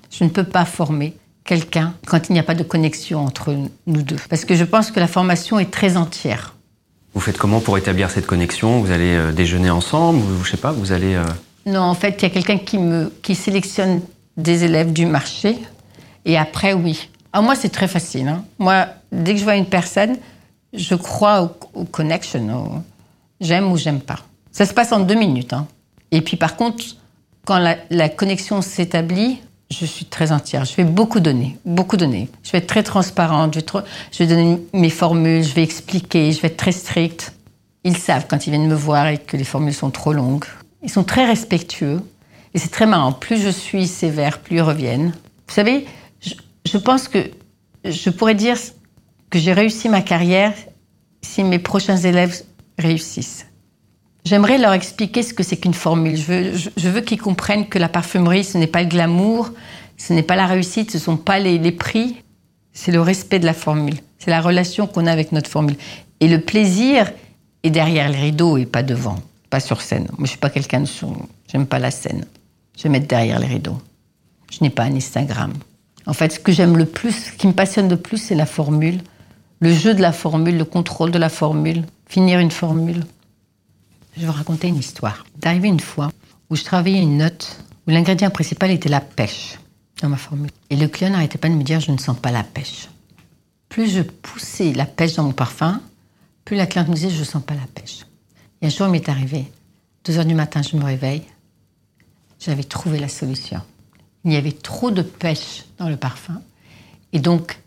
Je 0.10 0.24
ne 0.24 0.30
peux 0.30 0.44
pas 0.44 0.66
former 0.66 1.16
quelqu'un 1.44 1.94
quand 2.08 2.30
il 2.30 2.34
n'y 2.34 2.40
a 2.40 2.44
pas 2.44 2.56
de 2.56 2.64
connexion 2.64 3.20
entre 3.20 3.56
nous 3.86 4.02
deux. 4.02 4.20
Parce 4.30 4.46
que 4.46 4.56
je 4.56 4.64
pense 4.64 4.90
que 4.90 5.00
la 5.00 5.08
formation 5.08 5.60
est 5.60 5.70
très 5.70 5.96
entière. 5.96 6.56
Vous 7.20 7.26
faites 7.26 7.38
comment 7.38 7.60
pour 7.60 7.78
établir 7.78 8.10
cette 8.10 8.26
connexion? 8.26 8.80
Vous 8.80 8.92
allez 8.92 9.14
euh, 9.14 9.34
déjeuner 9.34 9.70
ensemble 9.70 10.20
ou 10.20 10.46
je 10.46 10.52
sais 10.52 10.56
pas, 10.56 10.72
vous 10.72 10.94
allez... 10.94 11.16
Euh, 11.16 11.26
non, 11.66 11.82
en 11.82 11.94
fait, 11.94 12.16
il 12.18 12.22
y 12.22 12.26
a 12.28 12.30
quelqu'un 12.30 12.58
qui, 12.58 12.80
qui 13.22 13.36
sélectionne 13.36 14.00
des 14.38 14.64
élèves 14.64 14.94
du 14.94 15.06
marché. 15.06 15.58
Et 16.24 16.38
après, 16.38 16.72
oui. 16.72 17.10
Alors 17.34 17.44
moi, 17.44 17.56
c'est 17.56 17.68
très 17.68 17.90
facile. 17.90 18.30
Hein. 18.30 18.46
Moi, 18.58 18.88
dès 19.12 19.34
que 19.34 19.40
je 19.40 19.44
vois 19.44 19.58
une 19.58 19.66
personne, 19.66 20.16
je 20.72 20.96
crois 20.96 21.58
au, 21.74 21.84
connection. 21.84 22.86
J'aime 23.42 23.70
ou 23.70 23.76
j'aime 23.76 24.00
pas. 24.00 24.20
Ça 24.54 24.66
se 24.66 24.74
passe 24.74 24.94
en 24.94 25.02
deux 25.02 25.16
minutes. 25.16 25.52
Hein. 25.52 25.68
Et 26.12 26.22
puis, 26.22 26.38
par 26.38 26.56
contre, 26.56 26.86
quand 27.44 27.60
la, 27.90 28.08
connexion 28.08 28.62
s'établit, 28.62 29.42
je 29.72 29.86
suis 29.86 30.06
très 30.06 30.32
entière. 30.32 30.66
Je 30.66 30.76
vais 30.76 30.84
beaucoup 30.84 31.20
donner, 31.20 31.58
beaucoup 31.66 31.98
donner. 31.98 32.30
Je 32.44 32.52
vais 32.52 32.58
être 32.58 32.68
très 32.68 32.84
transparente. 32.84 33.54
Je 33.54 34.24
vais, 34.24 34.28
donner 34.28 34.60
mes 34.74 34.90
formules, 34.90 35.44
je 35.44 35.54
vais 35.54 35.64
expliquer, 35.64 36.32
je 36.32 36.42
vais 36.42 36.48
être 36.48 36.58
très 36.58 36.72
stricte. 36.72 37.34
Ils 37.84 37.98
savent 37.98 38.26
quand 38.28 38.48
ils 38.48 38.50
viennent 38.50 38.68
me 38.68 38.76
voir 38.76 39.08
et 39.08 39.18
que 39.18 39.38
les 39.38 39.44
formules 39.44 39.74
sont 39.74 39.92
trop 39.92 40.12
longues. 40.12 40.46
Ils 40.82 40.90
sont 40.90 41.04
très 41.04 41.26
respectueux. 41.26 42.02
Et 42.54 42.60
c'est 42.60 42.70
très 42.70 42.88
marrant. 42.88 43.12
Plus 43.12 43.42
je 43.42 43.50
suis 43.50 43.88
sévère, 43.88 44.40
plus 44.40 44.58
ils 44.58 44.62
reviennent. 44.62 45.14
Vous 45.48 45.54
savez, 45.54 45.86
je, 46.66 46.78
pense 46.78 47.08
que 47.08 47.30
je 47.86 48.10
pourrais 48.10 48.36
dire 48.36 48.58
que 49.30 49.40
j'ai 49.40 49.54
réussi 49.54 49.88
ma 49.88 50.02
carrière 50.02 50.54
si 51.22 51.44
mes 51.44 51.60
prochains 51.60 51.98
élèves 51.98 52.44
réussissent. 52.78 53.46
J'aimerais 54.30 54.60
leur 54.60 54.74
expliquer 54.74 55.24
ce 55.24 55.34
que 55.34 55.42
c'est 55.42 55.58
qu'une 55.58 55.74
formule. 55.74 56.16
Je 56.16 56.90
veux, 56.90 57.02
qu'ils 57.02 57.20
comprennent 57.20 57.68
que 57.68 57.80
la 57.80 57.90
parfumerie, 57.90 58.44
ce 58.44 58.60
n'est 58.60 58.68
pas 58.68 58.84
le 58.84 58.88
glamour, 58.88 59.50
ce 59.98 60.14
n'est 60.14 60.22
pas 60.22 60.36
la 60.36 60.46
réussite, 60.46 60.92
ce 60.92 60.98
ne 60.98 61.02
sont 61.02 61.18
pas 61.18 61.40
les, 61.40 61.72
prix, 61.72 62.16
c'est 62.72 62.92
le 62.92 63.02
respect 63.02 63.40
de 63.40 63.48
la 63.48 63.56
formule. 63.56 63.96
C'est 64.20 64.30
la 64.30 64.40
relation 64.40 64.86
qu'on 64.86 65.08
a 65.08 65.12
avec 65.12 65.32
notre 65.32 65.50
formule. 65.50 65.78
Et 66.20 66.28
le 66.28 66.42
plaisir 66.42 67.12
est 67.64 67.72
derrière 67.72 68.08
les 68.08 68.20
rideaux 68.20 68.58
et 68.58 68.68
pas 68.68 68.84
devant 68.84 69.18
pas 69.50 69.60
sur 69.60 69.82
scène. 69.82 70.08
Moi, 70.20 70.26
je 70.26 70.30
suis 70.30 70.38
pas 70.38 70.52
quelqu'un 70.52 70.82
de 70.82 70.86
son. 70.86 71.16
J'aime 71.52 71.66
pas 71.66 71.80
la 71.80 71.90
scène. 71.90 72.24
Je 72.78 72.88
vais 72.88 73.00
derrière 73.00 73.40
les 73.40 73.48
rideaux. 73.48 73.82
Je 74.52 74.60
n'ai 74.62 74.70
pas 74.70 74.84
un 74.84 74.96
Instagram. 74.96 75.54
En 76.06 76.14
fait, 76.14 76.34
ce 76.34 76.40
que 76.40 76.52
j'aime 76.52 76.78
le 76.78 76.86
plus, 76.86 77.14
ce 77.14 77.32
qui 77.32 77.48
me 77.48 77.54
passionne 77.54 77.90
le 77.90 77.98
plus, 77.98 78.20
c'est 78.20 78.36
la 78.36 78.46
formule, 78.46 79.02
le 79.60 79.74
jeu 79.74 79.96
de 79.96 80.04
la 80.04 80.12
formule, 80.12 80.56
le 80.56 80.66
contrôle 80.66 81.10
de 81.10 81.18
la 81.18 81.30
formule, 81.30 81.86
finir 82.08 82.38
une 82.38 82.52
formule. 82.52 83.06
Je 84.16 84.22
vais 84.22 84.28
vous 84.28 84.34
raconter 84.34 84.68
une 84.68 84.78
histoire. 84.78 85.26
D'arriver 85.38 85.68
une 85.68 85.80
fois 85.80 86.12
où 86.50 86.56
je 86.56 86.64
travaillais 86.64 87.02
une 87.02 87.18
note 87.18 87.64
où 87.88 87.92
l'ingrédient 87.92 88.30
principal 88.30 88.72
était 88.72 88.90
la 88.90 89.02
pêche 89.02 89.58
dans 90.02 90.10
ma 90.10 90.18
formule. 90.18 90.52
Et 90.70 90.76
le 90.76 90.88
client 90.88 91.12
n'arrêtait 91.12 91.38
pas 91.38 91.50
de 91.50 91.54
me 91.54 91.64
dire 91.64 91.80
je 91.80 91.92
ne 91.92 91.98
sens 91.98 92.18
pas 92.18 92.32
la 92.32 92.44
pêche. 92.44 92.90
Plus 93.70 93.90
je 93.92 94.02
poussais 94.02 94.74
la 94.74 94.86
pêche 94.86 95.16
dans 95.16 95.24
mon 95.24 95.32
parfum, 95.32 95.82
plus 96.44 96.58
la 96.58 96.66
cliente 96.66 96.88
me 96.88 96.96
disait 96.96 97.10
je 97.10 97.20
ne 97.20 97.24
sens 97.26 97.44
pas 97.44 97.54
la 97.54 97.68
pêche. 97.74 98.06
Et 98.62 98.68
un 98.68 98.70
jour, 98.70 98.88
il 98.88 98.92
m'est 98.92 99.10
arrivé. 99.10 99.52
Deux 100.04 100.18
heures 100.18 100.26
du 100.26 100.34
matin, 100.34 100.62
je 100.62 100.76
me 100.76 100.84
réveille. 100.84 101.24
J'avais 102.40 102.64
trouvé 102.64 103.00
la 103.00 103.10
solution. 103.10 103.62
Il 104.26 104.34
y 104.34 104.38
avait 104.38 104.52
trop 104.52 104.92
de 104.92 105.02
pêche 105.02 105.66
dans 105.78 105.90
le 105.90 105.98
parfum. 105.98 106.42
Et 107.14 107.20
donc, 107.20 107.60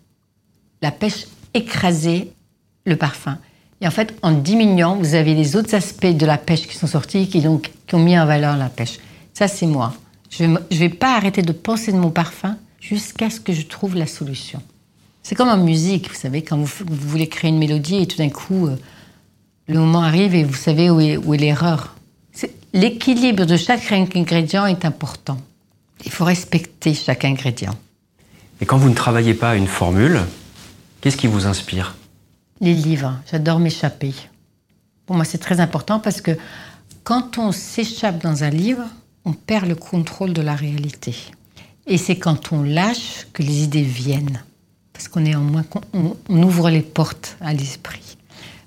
la 0.81 0.91
pêche 0.91 1.27
écrasait 1.55 2.33
le 2.85 2.97
parfum. 2.97 3.39
Et 3.83 3.87
en 3.89 3.91
fait, 3.91 4.15
en 4.23 4.31
diminuant, 4.31 4.95
vous 4.95 5.17
avez 5.17 5.35
les 5.35 5.57
autres 5.57 5.75
aspects 5.75 6.07
de 6.07 6.25
la 6.25 6.39
pêche 6.39 6.69
qui 6.69 6.77
sont 6.77 6.87
sortis, 6.87 7.29
qui, 7.29 7.41
donc, 7.41 7.73
qui 7.89 7.97
ont 7.97 7.99
mis 7.99 8.17
en 8.17 8.27
valeur 8.27 8.57
la 8.57 8.69
pêche. 8.69 8.99
Ça, 9.35 9.49
c'est 9.49 9.67
moi. 9.67 9.93
Je 10.31 10.45
ne 10.45 10.59
vais 10.71 10.89
pas 10.89 11.17
arrêter 11.17 11.43
de 11.43 11.51
penser 11.51 11.91
de 11.91 11.97
mon 11.97 12.11
parfum 12.11 12.57
jusqu'à 12.81 13.29
ce 13.29 13.41
que 13.41 13.53
je 13.53 13.63
trouve 13.63 13.97
la 13.97 14.07
solution. 14.07 14.63
C'est 15.25 15.35
comme 15.35 15.49
en 15.49 15.57
musique, 15.57 16.09
vous 16.09 16.15
savez, 16.15 16.43
quand 16.43 16.57
vous, 16.57 16.85
voulez 16.89 17.29
créer 17.29 17.51
une 17.51 17.59
mélodie 17.59 18.03
et 18.03 18.07
tout 18.07 18.19
d'un 18.19 18.29
coup, 18.29 18.69
euh, 18.69 18.77
le 19.67 19.81
moment 19.81 20.03
arrive 20.03 20.37
et 20.37 20.45
vous 20.45 20.55
savez 20.55 20.89
où 20.89 21.01
est, 21.01 21.15
est 21.15 21.37
l'erreur. 21.37 21.97
L'équilibre 22.73 23.45
de 23.45 23.57
chaque 23.57 23.93
ingrédient 23.93 24.65
est 24.65 24.85
important. 24.85 25.39
Il 26.05 26.11
faut 26.13 26.25
respecter 26.25 26.95
chaque 26.95 27.25
ingrédient. 27.25 27.75
Et 28.61 28.65
quand 28.65 28.79
vous 28.79 28.89
ne 28.89 28.95
travaillez 28.95 29.35
pas 29.35 29.57
une 29.57 29.67
formule, 29.67 30.21
qu'est-ce 31.01 31.17
qui 31.17 31.27
vous 31.27 31.47
inspire? 31.47 31.97
Les 32.63 32.73
livres. 32.75 33.19
J'adore 33.31 33.59
m'échapper. 33.59 34.15
Pour 35.05 35.17
moi, 35.17 35.27
c'est 35.27 35.39
très 35.39 35.61
important 35.61 35.99
parce 35.99 36.23
que 36.23 36.31
quand 37.05 37.37
on 37.37 37.53
s'échappe 37.53 38.23
dans 38.23 38.45
un 38.45 38.51
livre, 38.51 38.85
on 39.25 39.33
perd 39.33 39.67
le 39.67 39.75
contrôle 39.75 40.33
de 40.33 40.41
la 40.41 40.55
réalité. 40.55 41.15
Et 41.87 41.99
c'est 41.99 42.17
quand 42.17 42.53
on 42.53 42.63
lâche 42.63 43.27
que 43.35 43.43
les 43.43 43.65
idées 43.65 43.83
viennent. 43.83 44.43
Parce 44.93 45.09
qu'on 45.09 45.25
est 45.25 45.35
en 45.35 45.41
moins, 45.41 45.65
on 45.93 46.43
ouvre 46.43 46.71
les 46.71 46.83
portes 46.83 47.37
à 47.41 47.53
l'esprit. 47.53 48.17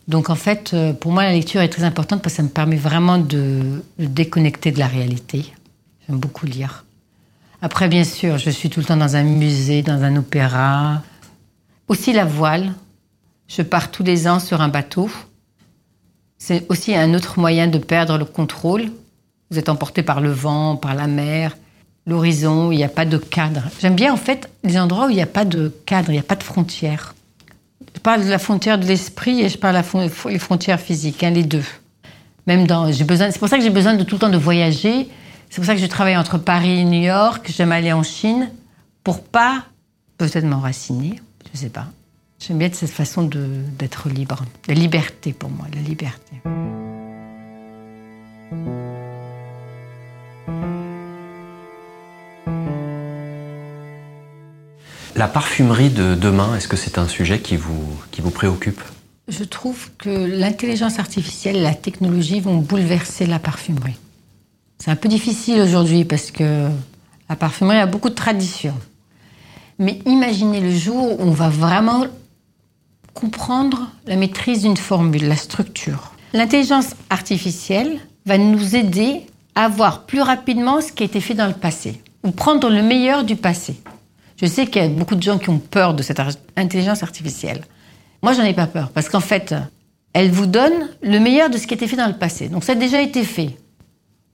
Donc 0.07 0.29
en 0.29 0.35
fait, 0.35 0.73
euh, 0.73 0.93
pour 0.93 1.11
moi, 1.11 1.23
la 1.23 1.31
lecture 1.31 1.61
est 1.61 1.69
très 1.69 1.83
importante 1.83 2.21
parce 2.21 2.33
que 2.33 2.37
ça 2.37 2.43
me 2.43 2.49
permet 2.49 2.75
vraiment 2.75 3.17
de, 3.17 3.83
déconnecter 3.97 4.71
de 4.71 4.79
la 4.79 4.87
réalité. 4.87 5.53
J'aime 6.07 6.19
beaucoup 6.19 6.45
lire. 6.45 6.85
Après, 7.61 7.87
bien 7.87 8.03
sûr, 8.03 8.37
je 8.37 8.49
suis 8.49 8.69
tout 8.69 8.79
le 8.79 8.85
temps 8.85 8.97
dans 8.97 9.15
un 9.15 9.23
musée, 9.23 9.81
dans 9.81 10.03
un 10.03 10.15
opéra. 10.17 11.01
Aussi 11.87 12.13
la 12.13 12.25
voile. 12.25 12.73
Je 13.47 13.61
pars 13.61 13.91
tous 13.91 14.03
les 14.03 14.27
ans 14.27 14.39
sur 14.39 14.61
un 14.61 14.69
bateau. 14.69 15.09
C'est 16.37 16.65
aussi 16.69 16.95
un 16.95 17.13
autre 17.13 17.39
moyen 17.39 17.67
de 17.67 17.77
perdre 17.77 18.17
le 18.17 18.25
contrôle. 18.25 18.85
Vous 19.51 19.59
êtes 19.59 19.69
emporté 19.69 20.03
par 20.03 20.21
le 20.21 20.31
vent, 20.31 20.75
par 20.75 20.95
la 20.95 21.07
mer, 21.07 21.55
l'horizon, 22.07 22.71
il 22.71 22.77
n'y 22.77 22.83
a 22.83 22.89
pas 22.89 23.05
de 23.05 23.17
cadre. 23.17 23.63
J'aime 23.79 23.95
bien 23.95 24.13
en 24.13 24.17
fait 24.17 24.49
les 24.63 24.77
endroits 24.77 25.07
où 25.07 25.09
il 25.09 25.15
n'y 25.15 25.21
a 25.21 25.27
pas 25.27 25.45
de 25.45 25.73
cadre, 25.85 26.09
il 26.09 26.13
n'y 26.13 26.19
a 26.19 26.23
pas 26.23 26.35
de 26.35 26.43
frontières. 26.43 27.15
Je 27.93 27.99
parle 27.99 28.23
de 28.23 28.29
la 28.29 28.39
frontière 28.39 28.77
de 28.77 28.85
l'esprit 28.85 29.41
et 29.41 29.49
je 29.49 29.57
parle 29.57 29.75
de 29.75 30.29
la 30.31 30.39
frontières 30.39 30.79
physiques, 30.79 31.23
hein, 31.23 31.31
les 31.31 31.43
deux. 31.43 31.63
Même 32.47 32.67
dans, 32.67 32.91
j'ai 32.91 33.03
besoin, 33.03 33.31
c'est 33.31 33.39
pour 33.39 33.47
ça 33.47 33.57
que 33.57 33.63
j'ai 33.63 33.69
besoin 33.69 33.95
de 33.95 34.03
tout 34.03 34.15
le 34.15 34.19
temps 34.19 34.29
de 34.29 34.37
voyager. 34.37 35.09
C'est 35.49 35.57
pour 35.57 35.65
ça 35.65 35.75
que 35.75 35.81
je 35.81 35.85
travaille 35.85 36.17
entre 36.17 36.37
Paris 36.37 36.79
et 36.79 36.83
New 36.83 37.01
York. 37.01 37.51
J'aime 37.55 37.71
aller 37.71 37.93
en 37.93 38.03
Chine 38.03 38.49
pour 39.03 39.23
pas 39.23 39.63
peut-être 40.17 40.45
m'enraciner. 40.45 41.19
Je 41.53 41.57
sais 41.59 41.69
pas. 41.69 41.87
J'aime 42.39 42.59
bien 42.59 42.69
cette 42.71 42.91
façon 42.91 43.23
d'être 43.23 44.09
libre. 44.09 44.43
La 44.67 44.73
liberté 44.73 45.33
pour 45.33 45.49
moi, 45.49 45.65
la 45.73 45.81
liberté. 45.81 46.41
La 55.15 55.29
parfumerie 55.29 55.89
de 55.89 56.13
demain, 56.13 56.57
est-ce 56.57 56.67
que 56.67 56.75
c'est 56.75 56.97
un 56.97 57.07
sujet 57.07 57.39
qui 57.39 57.55
vous, 57.55 57.97
qui 58.11 58.21
vous 58.21 58.31
préoccupe? 58.31 58.81
Je 59.29 59.43
trouve 59.45 59.89
que 59.97 60.09
l'intelligence 60.09 60.99
artificielle 60.99 61.55
et 61.55 61.61
la 61.61 61.73
technologie 61.73 62.41
vont 62.41 62.57
bouleverser 62.57 63.25
la 63.25 63.39
parfumerie. 63.39 63.97
C'est 64.77 64.91
un 64.91 64.95
peu 64.97 65.07
difficile 65.07 65.61
aujourd'hui 65.61 66.03
parce 66.03 66.31
que 66.31 66.67
la 67.29 67.35
parfumerie 67.35 67.77
a 67.77 67.87
beaucoup 67.87 68.09
de 68.09 68.13
traditions. 68.13 68.77
Mais 69.79 69.99
imaginez 70.05 70.59
le 70.59 70.75
jour 70.75 71.19
où 71.19 71.23
on 71.23 71.31
va 71.31 71.49
vraiment 71.49 72.05
comprendre 73.15 73.89
la 74.05 74.17
maîtrise 74.17 74.61
d'une 74.61 74.77
formule, 74.77 75.27
la 75.27 75.37
structure. 75.37 76.11
L'intelligence 76.33 76.91
artificielle 77.09 77.99
va 78.25 78.37
nous 78.37 78.75
aider 78.75 79.21
à 79.55 79.69
voir 79.69 80.05
plus 80.05 80.21
rapidement 80.21 80.81
ce 80.81 80.91
qui 80.91 81.01
a 81.01 81.05
été 81.07 81.21
fait 81.21 81.33
dans 81.33 81.47
le 81.47 81.53
passé, 81.53 82.01
ou 82.23 82.31
prendre 82.31 82.69
le 82.69 82.83
meilleur 82.83 83.23
du 83.23 83.37
passé. 83.37 83.81
Je 84.39 84.45
sais 84.45 84.67
qu'il 84.67 84.81
y 84.81 84.85
a 84.85 84.89
beaucoup 84.89 85.15
de 85.15 85.23
gens 85.23 85.39
qui 85.39 85.49
ont 85.49 85.59
peur 85.59 85.93
de 85.93 86.03
cette 86.03 86.21
intelligence 86.57 87.03
artificielle. 87.03 87.63
Moi, 88.21 88.33
j'en 88.33 88.43
ai 88.43 88.53
pas 88.53 88.67
peur, 88.67 88.89
parce 88.89 89.07
qu'en 89.07 89.21
fait, 89.21 89.55
elle 90.11 90.29
vous 90.29 90.45
donne 90.45 90.89
le 91.01 91.19
meilleur 91.19 91.49
de 91.49 91.57
ce 91.57 91.67
qui 91.67 91.73
a 91.73 91.77
été 91.77 91.87
fait 91.87 91.95
dans 91.95 92.07
le 92.07 92.17
passé. 92.17 92.49
Donc 92.49 92.65
ça 92.65 92.73
a 92.73 92.75
déjà 92.75 93.01
été 93.01 93.23
fait. 93.23 93.57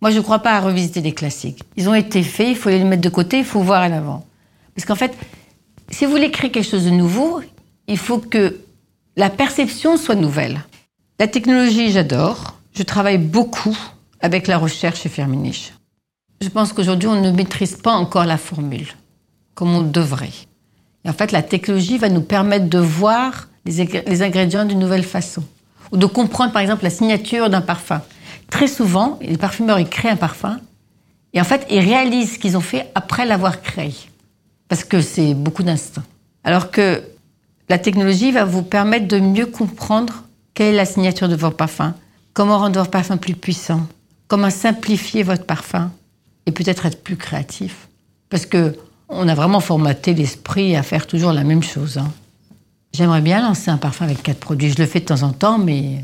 Moi, 0.02 0.10
je 0.10 0.18
ne 0.18 0.24
crois 0.24 0.40
pas 0.40 0.54
à 0.54 0.60
revisiter 0.60 1.02
des 1.02 1.14
classiques. 1.14 1.62
Ils 1.78 1.88
ont 1.88 1.94
été 1.94 2.24
faits, 2.24 2.50
il 2.50 2.56
faut 2.56 2.70
les 2.70 2.84
mettre 2.84 3.04
de 3.04 3.10
côté, 3.10 3.38
il 3.38 3.46
faut 3.46 3.62
voir 3.62 3.84
à 3.84 3.90
l'avant. 3.90 4.26
Parce 4.76 4.86
qu'en 4.88 4.96
fait, 4.96 5.16
si 5.92 6.06
vous 6.06 6.12
voulez 6.12 6.32
créer 6.32 6.50
quelque 6.50 6.68
chose 6.68 6.86
de 6.86 6.90
nouveau, 6.90 7.42
il 7.88 7.98
faut 8.00 8.18
que 8.18 8.58
la 9.22 9.30
perception 9.30 9.98
soit 9.98 10.16
nouvelle. 10.16 10.62
La 11.20 11.28
technologie, 11.28 11.92
j'adore. 11.92 12.56
Je 12.74 12.82
travaille 12.82 13.20
beaucoup 13.20 13.78
avec 14.20 14.48
la 14.48 14.58
recherche 14.58 15.02
chez 15.02 15.10
Firmenich. 15.10 15.74
Je 16.42 16.50
pense 16.50 16.74
qu'aujourd'hui, 16.74 17.08
on 17.08 17.22
ne 17.22 17.30
maîtrise 17.30 17.76
pas 17.76 17.92
encore 17.92 18.26
la 18.26 18.40
formule 18.40 18.88
comme 19.54 19.76
on 19.76 19.84
devrait. 19.84 20.34
Et 21.06 21.10
en 21.12 21.14
fait, 21.14 21.32
la 21.32 21.44
technologie 21.44 22.00
va 22.00 22.10
nous 22.10 22.24
permettre 22.24 22.66
de 22.68 22.80
voir 22.80 23.48
les, 23.64 24.24
ingrédients 24.24 24.66
d'une 24.66 24.80
nouvelle 24.80 25.04
façon. 25.04 25.44
Ou 25.92 25.98
de 25.98 26.08
comprendre, 26.08 26.52
par 26.52 26.64
exemple, 26.64 26.84
la 26.84 26.90
signature 26.90 27.52
d'un 27.52 27.62
parfum. 27.62 28.02
Très 28.50 28.68
souvent, 28.68 29.20
les 29.22 29.38
parfumeurs, 29.38 29.78
ils 29.78 29.88
créent 29.88 30.10
un 30.10 30.16
parfum. 30.16 30.60
Et 31.34 31.40
en 31.40 31.44
fait, 31.44 31.68
ils 31.70 31.82
réalisent 31.82 32.34
ce 32.34 32.40
qu'ils 32.40 32.58
ont 32.58 32.62
fait 32.62 32.90
après 32.96 33.28
l'avoir 33.28 33.62
créé. 33.62 33.94
Parce 34.68 34.84
que 34.84 35.00
c'est 35.00 35.36
beaucoup 35.36 35.62
d'instinct. 35.62 36.06
Alors 36.44 36.72
que 36.72 37.04
La 37.72 37.80
technologie 37.80 38.34
va 38.34 38.44
vous 38.44 38.64
permettre 38.64 39.08
de 39.08 39.18
mieux 39.18 39.46
comprendre 39.46 40.26
quelle 40.54 40.74
est 40.74 40.78
la 40.78 40.84
signature 40.84 41.30
de 41.30 41.38
votre 41.38 41.56
parfum, 41.56 41.94
comment 42.34 42.58
rendre 42.58 42.78
votre 42.78 42.92
parfum 42.92 43.16
plus 43.16 43.34
puissant, 43.34 43.88
comment 44.28 44.50
simplifier 44.50 45.24
votre 45.24 45.46
parfum 45.46 45.90
et 46.46 46.52
peut-être 46.52 46.86
être 46.86 47.02
plus 47.02 47.16
créatif. 47.16 47.88
Parce 48.30 48.46
que 48.46 48.76
on 49.08 49.26
a 49.30 49.36
vraiment 49.36 49.62
formaté 49.62 50.14
l'esprit 50.14 50.76
à 50.76 50.84
faire 50.84 51.08
toujours 51.08 51.32
la 51.32 51.46
même 51.46 51.64
chose. 51.64 51.98
hein. 51.98 52.12
J'aimerais 52.94 53.22
bien 53.22 53.42
lancer 53.42 53.72
un 53.72 53.78
parfum 53.78 54.04
avec 54.04 54.22
quatre 54.22 54.42
produits. 54.42 54.70
Je 54.70 54.78
le 54.78 54.86
fais 54.86 55.00
de 55.00 55.06
temps 55.06 55.24
en 55.24 55.32
temps, 55.32 55.58
mais 55.58 56.04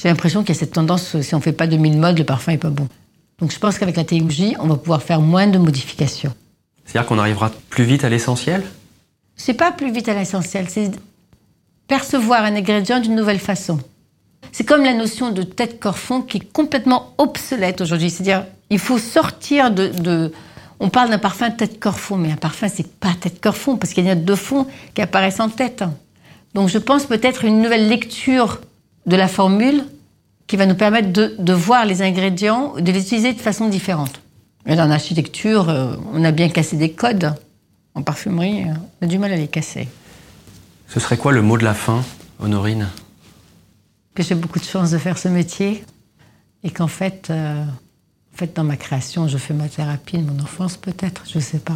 j'ai 0.00 0.08
l'impression 0.08 0.42
qu'il 0.44 0.54
y 0.54 0.58
a 0.58 0.60
cette 0.60 0.74
tendance, 0.74 1.20
si 1.20 1.34
on 1.34 1.38
ne 1.38 1.42
fait 1.42 1.50
pas 1.50 1.66
2000 1.66 1.98
modes, 1.98 2.18
le 2.18 2.24
parfum 2.24 2.52
n'est 2.52 2.56
pas 2.58 2.70
bon. 2.70 2.86
Donc 3.40 3.50
je 3.50 3.58
pense 3.58 3.80
qu'avec 3.80 3.96
la 3.96 4.04
technologie, 4.04 4.54
on 4.60 4.68
va 4.68 4.76
pouvoir 4.76 5.02
faire 5.02 5.20
moins 5.20 5.48
de 5.48 5.58
modifications. 5.58 6.32
C'est-à-dire 6.84 7.08
qu'on 7.08 7.18
arrivera 7.18 7.50
plus 7.68 7.82
vite 7.82 8.04
à 8.04 8.08
l'essentiel? 8.08 8.62
C'est 9.38 9.54
pas 9.54 9.72
plus 9.72 9.90
vite 9.90 10.08
à 10.08 10.14
l'essentiel, 10.14 10.68
c'est 10.68 10.90
percevoir 11.86 12.44
un 12.44 12.54
ingrédient 12.54 13.00
d'une 13.00 13.14
nouvelle 13.14 13.38
façon. 13.38 13.78
C'est 14.52 14.64
comme 14.64 14.84
la 14.84 14.92
notion 14.92 15.30
de 15.30 15.42
tête 15.42 15.80
corps 15.80 15.98
fond 15.98 16.20
qui 16.20 16.38
est 16.38 16.52
complètement 16.52 17.14
obsolète 17.16 17.80
aujourd'hui. 17.80 18.10
C'est-à-dire, 18.10 18.44
il 18.68 18.78
faut 18.78 18.98
sortir 18.98 19.70
de, 19.70 20.32
on 20.80 20.90
parle 20.90 21.10
d'un 21.10 21.18
parfum 21.18 21.50
tête 21.50 21.80
corps 21.80 21.98
fond, 21.98 22.16
mais 22.16 22.32
un 22.32 22.36
parfum 22.36 22.68
c'est 22.68 22.86
pas 22.86 23.14
tête 23.18 23.40
corps 23.40 23.56
fond 23.56 23.76
parce 23.76 23.94
qu'il 23.94 24.04
y 24.04 24.10
a 24.10 24.14
deux 24.14 24.36
fonds 24.36 24.66
qui 24.94 25.02
apparaissent 25.02 25.40
en 25.40 25.48
tête. 25.48 25.84
Donc 26.54 26.68
je 26.68 26.78
pense 26.78 27.06
peut-être 27.06 27.44
une 27.44 27.62
nouvelle 27.62 27.88
lecture 27.88 28.60
de 29.06 29.16
la 29.16 29.28
formule 29.28 29.84
qui 30.46 30.56
va 30.56 30.66
nous 30.66 30.74
permettre 30.74 31.12
de, 31.12 31.36
de 31.38 31.52
voir 31.52 31.84
les 31.84 32.02
ingrédients, 32.02 32.74
de 32.78 32.90
les 32.90 33.00
utiliser 33.00 33.32
de 33.32 33.40
façon 33.40 33.68
différente. 33.68 34.20
Et 34.66 34.74
dans 34.74 34.86
l'architecture, 34.86 35.68
euh, 35.68 35.94
on 36.12 36.24
a 36.24 36.32
bien 36.32 36.48
cassé 36.48 36.76
des 36.76 36.90
codes. 36.90 37.34
En 37.98 38.02
parfumerie, 38.02 38.62
euh, 38.62 38.74
on 39.00 39.06
a 39.06 39.08
du 39.08 39.18
mal 39.18 39.32
à 39.32 39.36
les 39.36 39.48
casser. 39.48 39.88
Ce 40.86 41.00
serait 41.00 41.16
quoi 41.16 41.32
le 41.32 41.42
mot 41.42 41.58
de 41.58 41.64
la 41.64 41.74
fin, 41.74 42.04
Honorine? 42.38 42.86
Que 44.14 44.22
j'ai 44.22 44.36
beaucoup 44.36 44.60
de 44.60 44.64
chance 44.64 44.92
de 44.92 44.98
faire 44.98 45.18
ce 45.18 45.26
métier 45.26 45.84
et 46.62 46.70
qu'en 46.70 46.86
fait, 46.86 47.26
euh, 47.30 47.64
en 47.64 48.36
fait, 48.36 48.54
dans 48.54 48.62
ma 48.62 48.76
création, 48.76 49.26
je 49.26 49.36
fais 49.36 49.52
ma 49.52 49.68
thérapie 49.68 50.18
de 50.18 50.22
mon 50.22 50.40
enfance 50.40 50.76
peut-être, 50.76 51.24
je 51.28 51.40
sais 51.40 51.58
pas. 51.58 51.74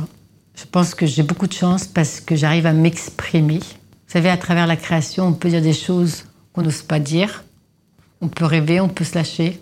Je 0.54 0.64
pense 0.64 0.94
que 0.94 1.06
j'ai 1.06 1.24
beaucoup 1.24 1.48
de 1.48 1.54
chance 1.54 1.88
parce 1.88 2.20
que 2.20 2.36
j'arrive 2.36 2.66
à 2.66 2.72
m'exprimer. 2.72 3.58
Vous 3.58 4.12
savez, 4.12 4.30
à 4.30 4.36
travers 4.36 4.68
la 4.68 4.76
création, 4.76 5.26
on 5.26 5.32
peut 5.32 5.48
dire 5.48 5.60
des 5.60 5.74
choses 5.74 6.26
qu'on 6.52 6.62
n'ose 6.62 6.82
pas 6.82 7.00
dire. 7.00 7.42
On 8.20 8.28
peut 8.28 8.44
rêver, 8.44 8.80
on 8.80 8.88
peut 8.88 9.02
se 9.02 9.16
lâcher. 9.16 9.60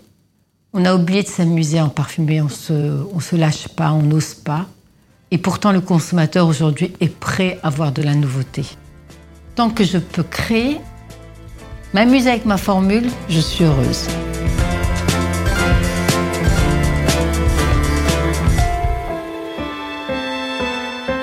On 0.73 0.85
a 0.85 0.93
oublié 0.93 1.23
de 1.23 1.27
s'amuser 1.27 1.81
en 1.81 1.89
parfumerie, 1.89 2.39
on 2.39 2.49
se, 2.49 3.03
on 3.11 3.19
se 3.19 3.35
lâche 3.35 3.67
pas, 3.69 3.93
on 3.93 4.03
n'ose 4.03 4.35
pas. 4.35 4.67
Et 5.31 5.37
pourtant, 5.37 5.71
le 5.71 5.79
consommateur 5.79 6.47
aujourd'hui 6.47 6.91
est 6.99 7.13
prêt 7.13 7.57
à 7.63 7.69
voir 7.69 7.93
de 7.93 8.01
la 8.01 8.13
nouveauté. 8.15 8.65
Tant 9.55 9.69
que 9.69 9.83
je 9.85 9.97
peux 9.97 10.23
créer, 10.23 10.79
m'amuser 11.93 12.29
avec 12.29 12.45
ma 12.45 12.57
formule, 12.57 13.09
je 13.29 13.39
suis 13.39 13.63
heureuse. 13.63 14.07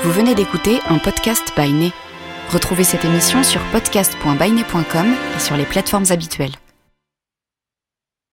Vous 0.03 0.13
venez 0.13 0.35
d'écouter 0.35 0.81
un 0.89 0.99
podcast 0.99 1.53
by. 1.57 1.93
Retrouvez 2.51 2.85
cette 2.85 3.05
émission 3.05 3.43
sur 3.43 3.61
podcast.bainé.com 3.73 5.07
et 5.37 5.41
sur 5.41 5.57
les 5.59 5.67
plateformes 5.67 6.07
habituelles. 6.09 6.55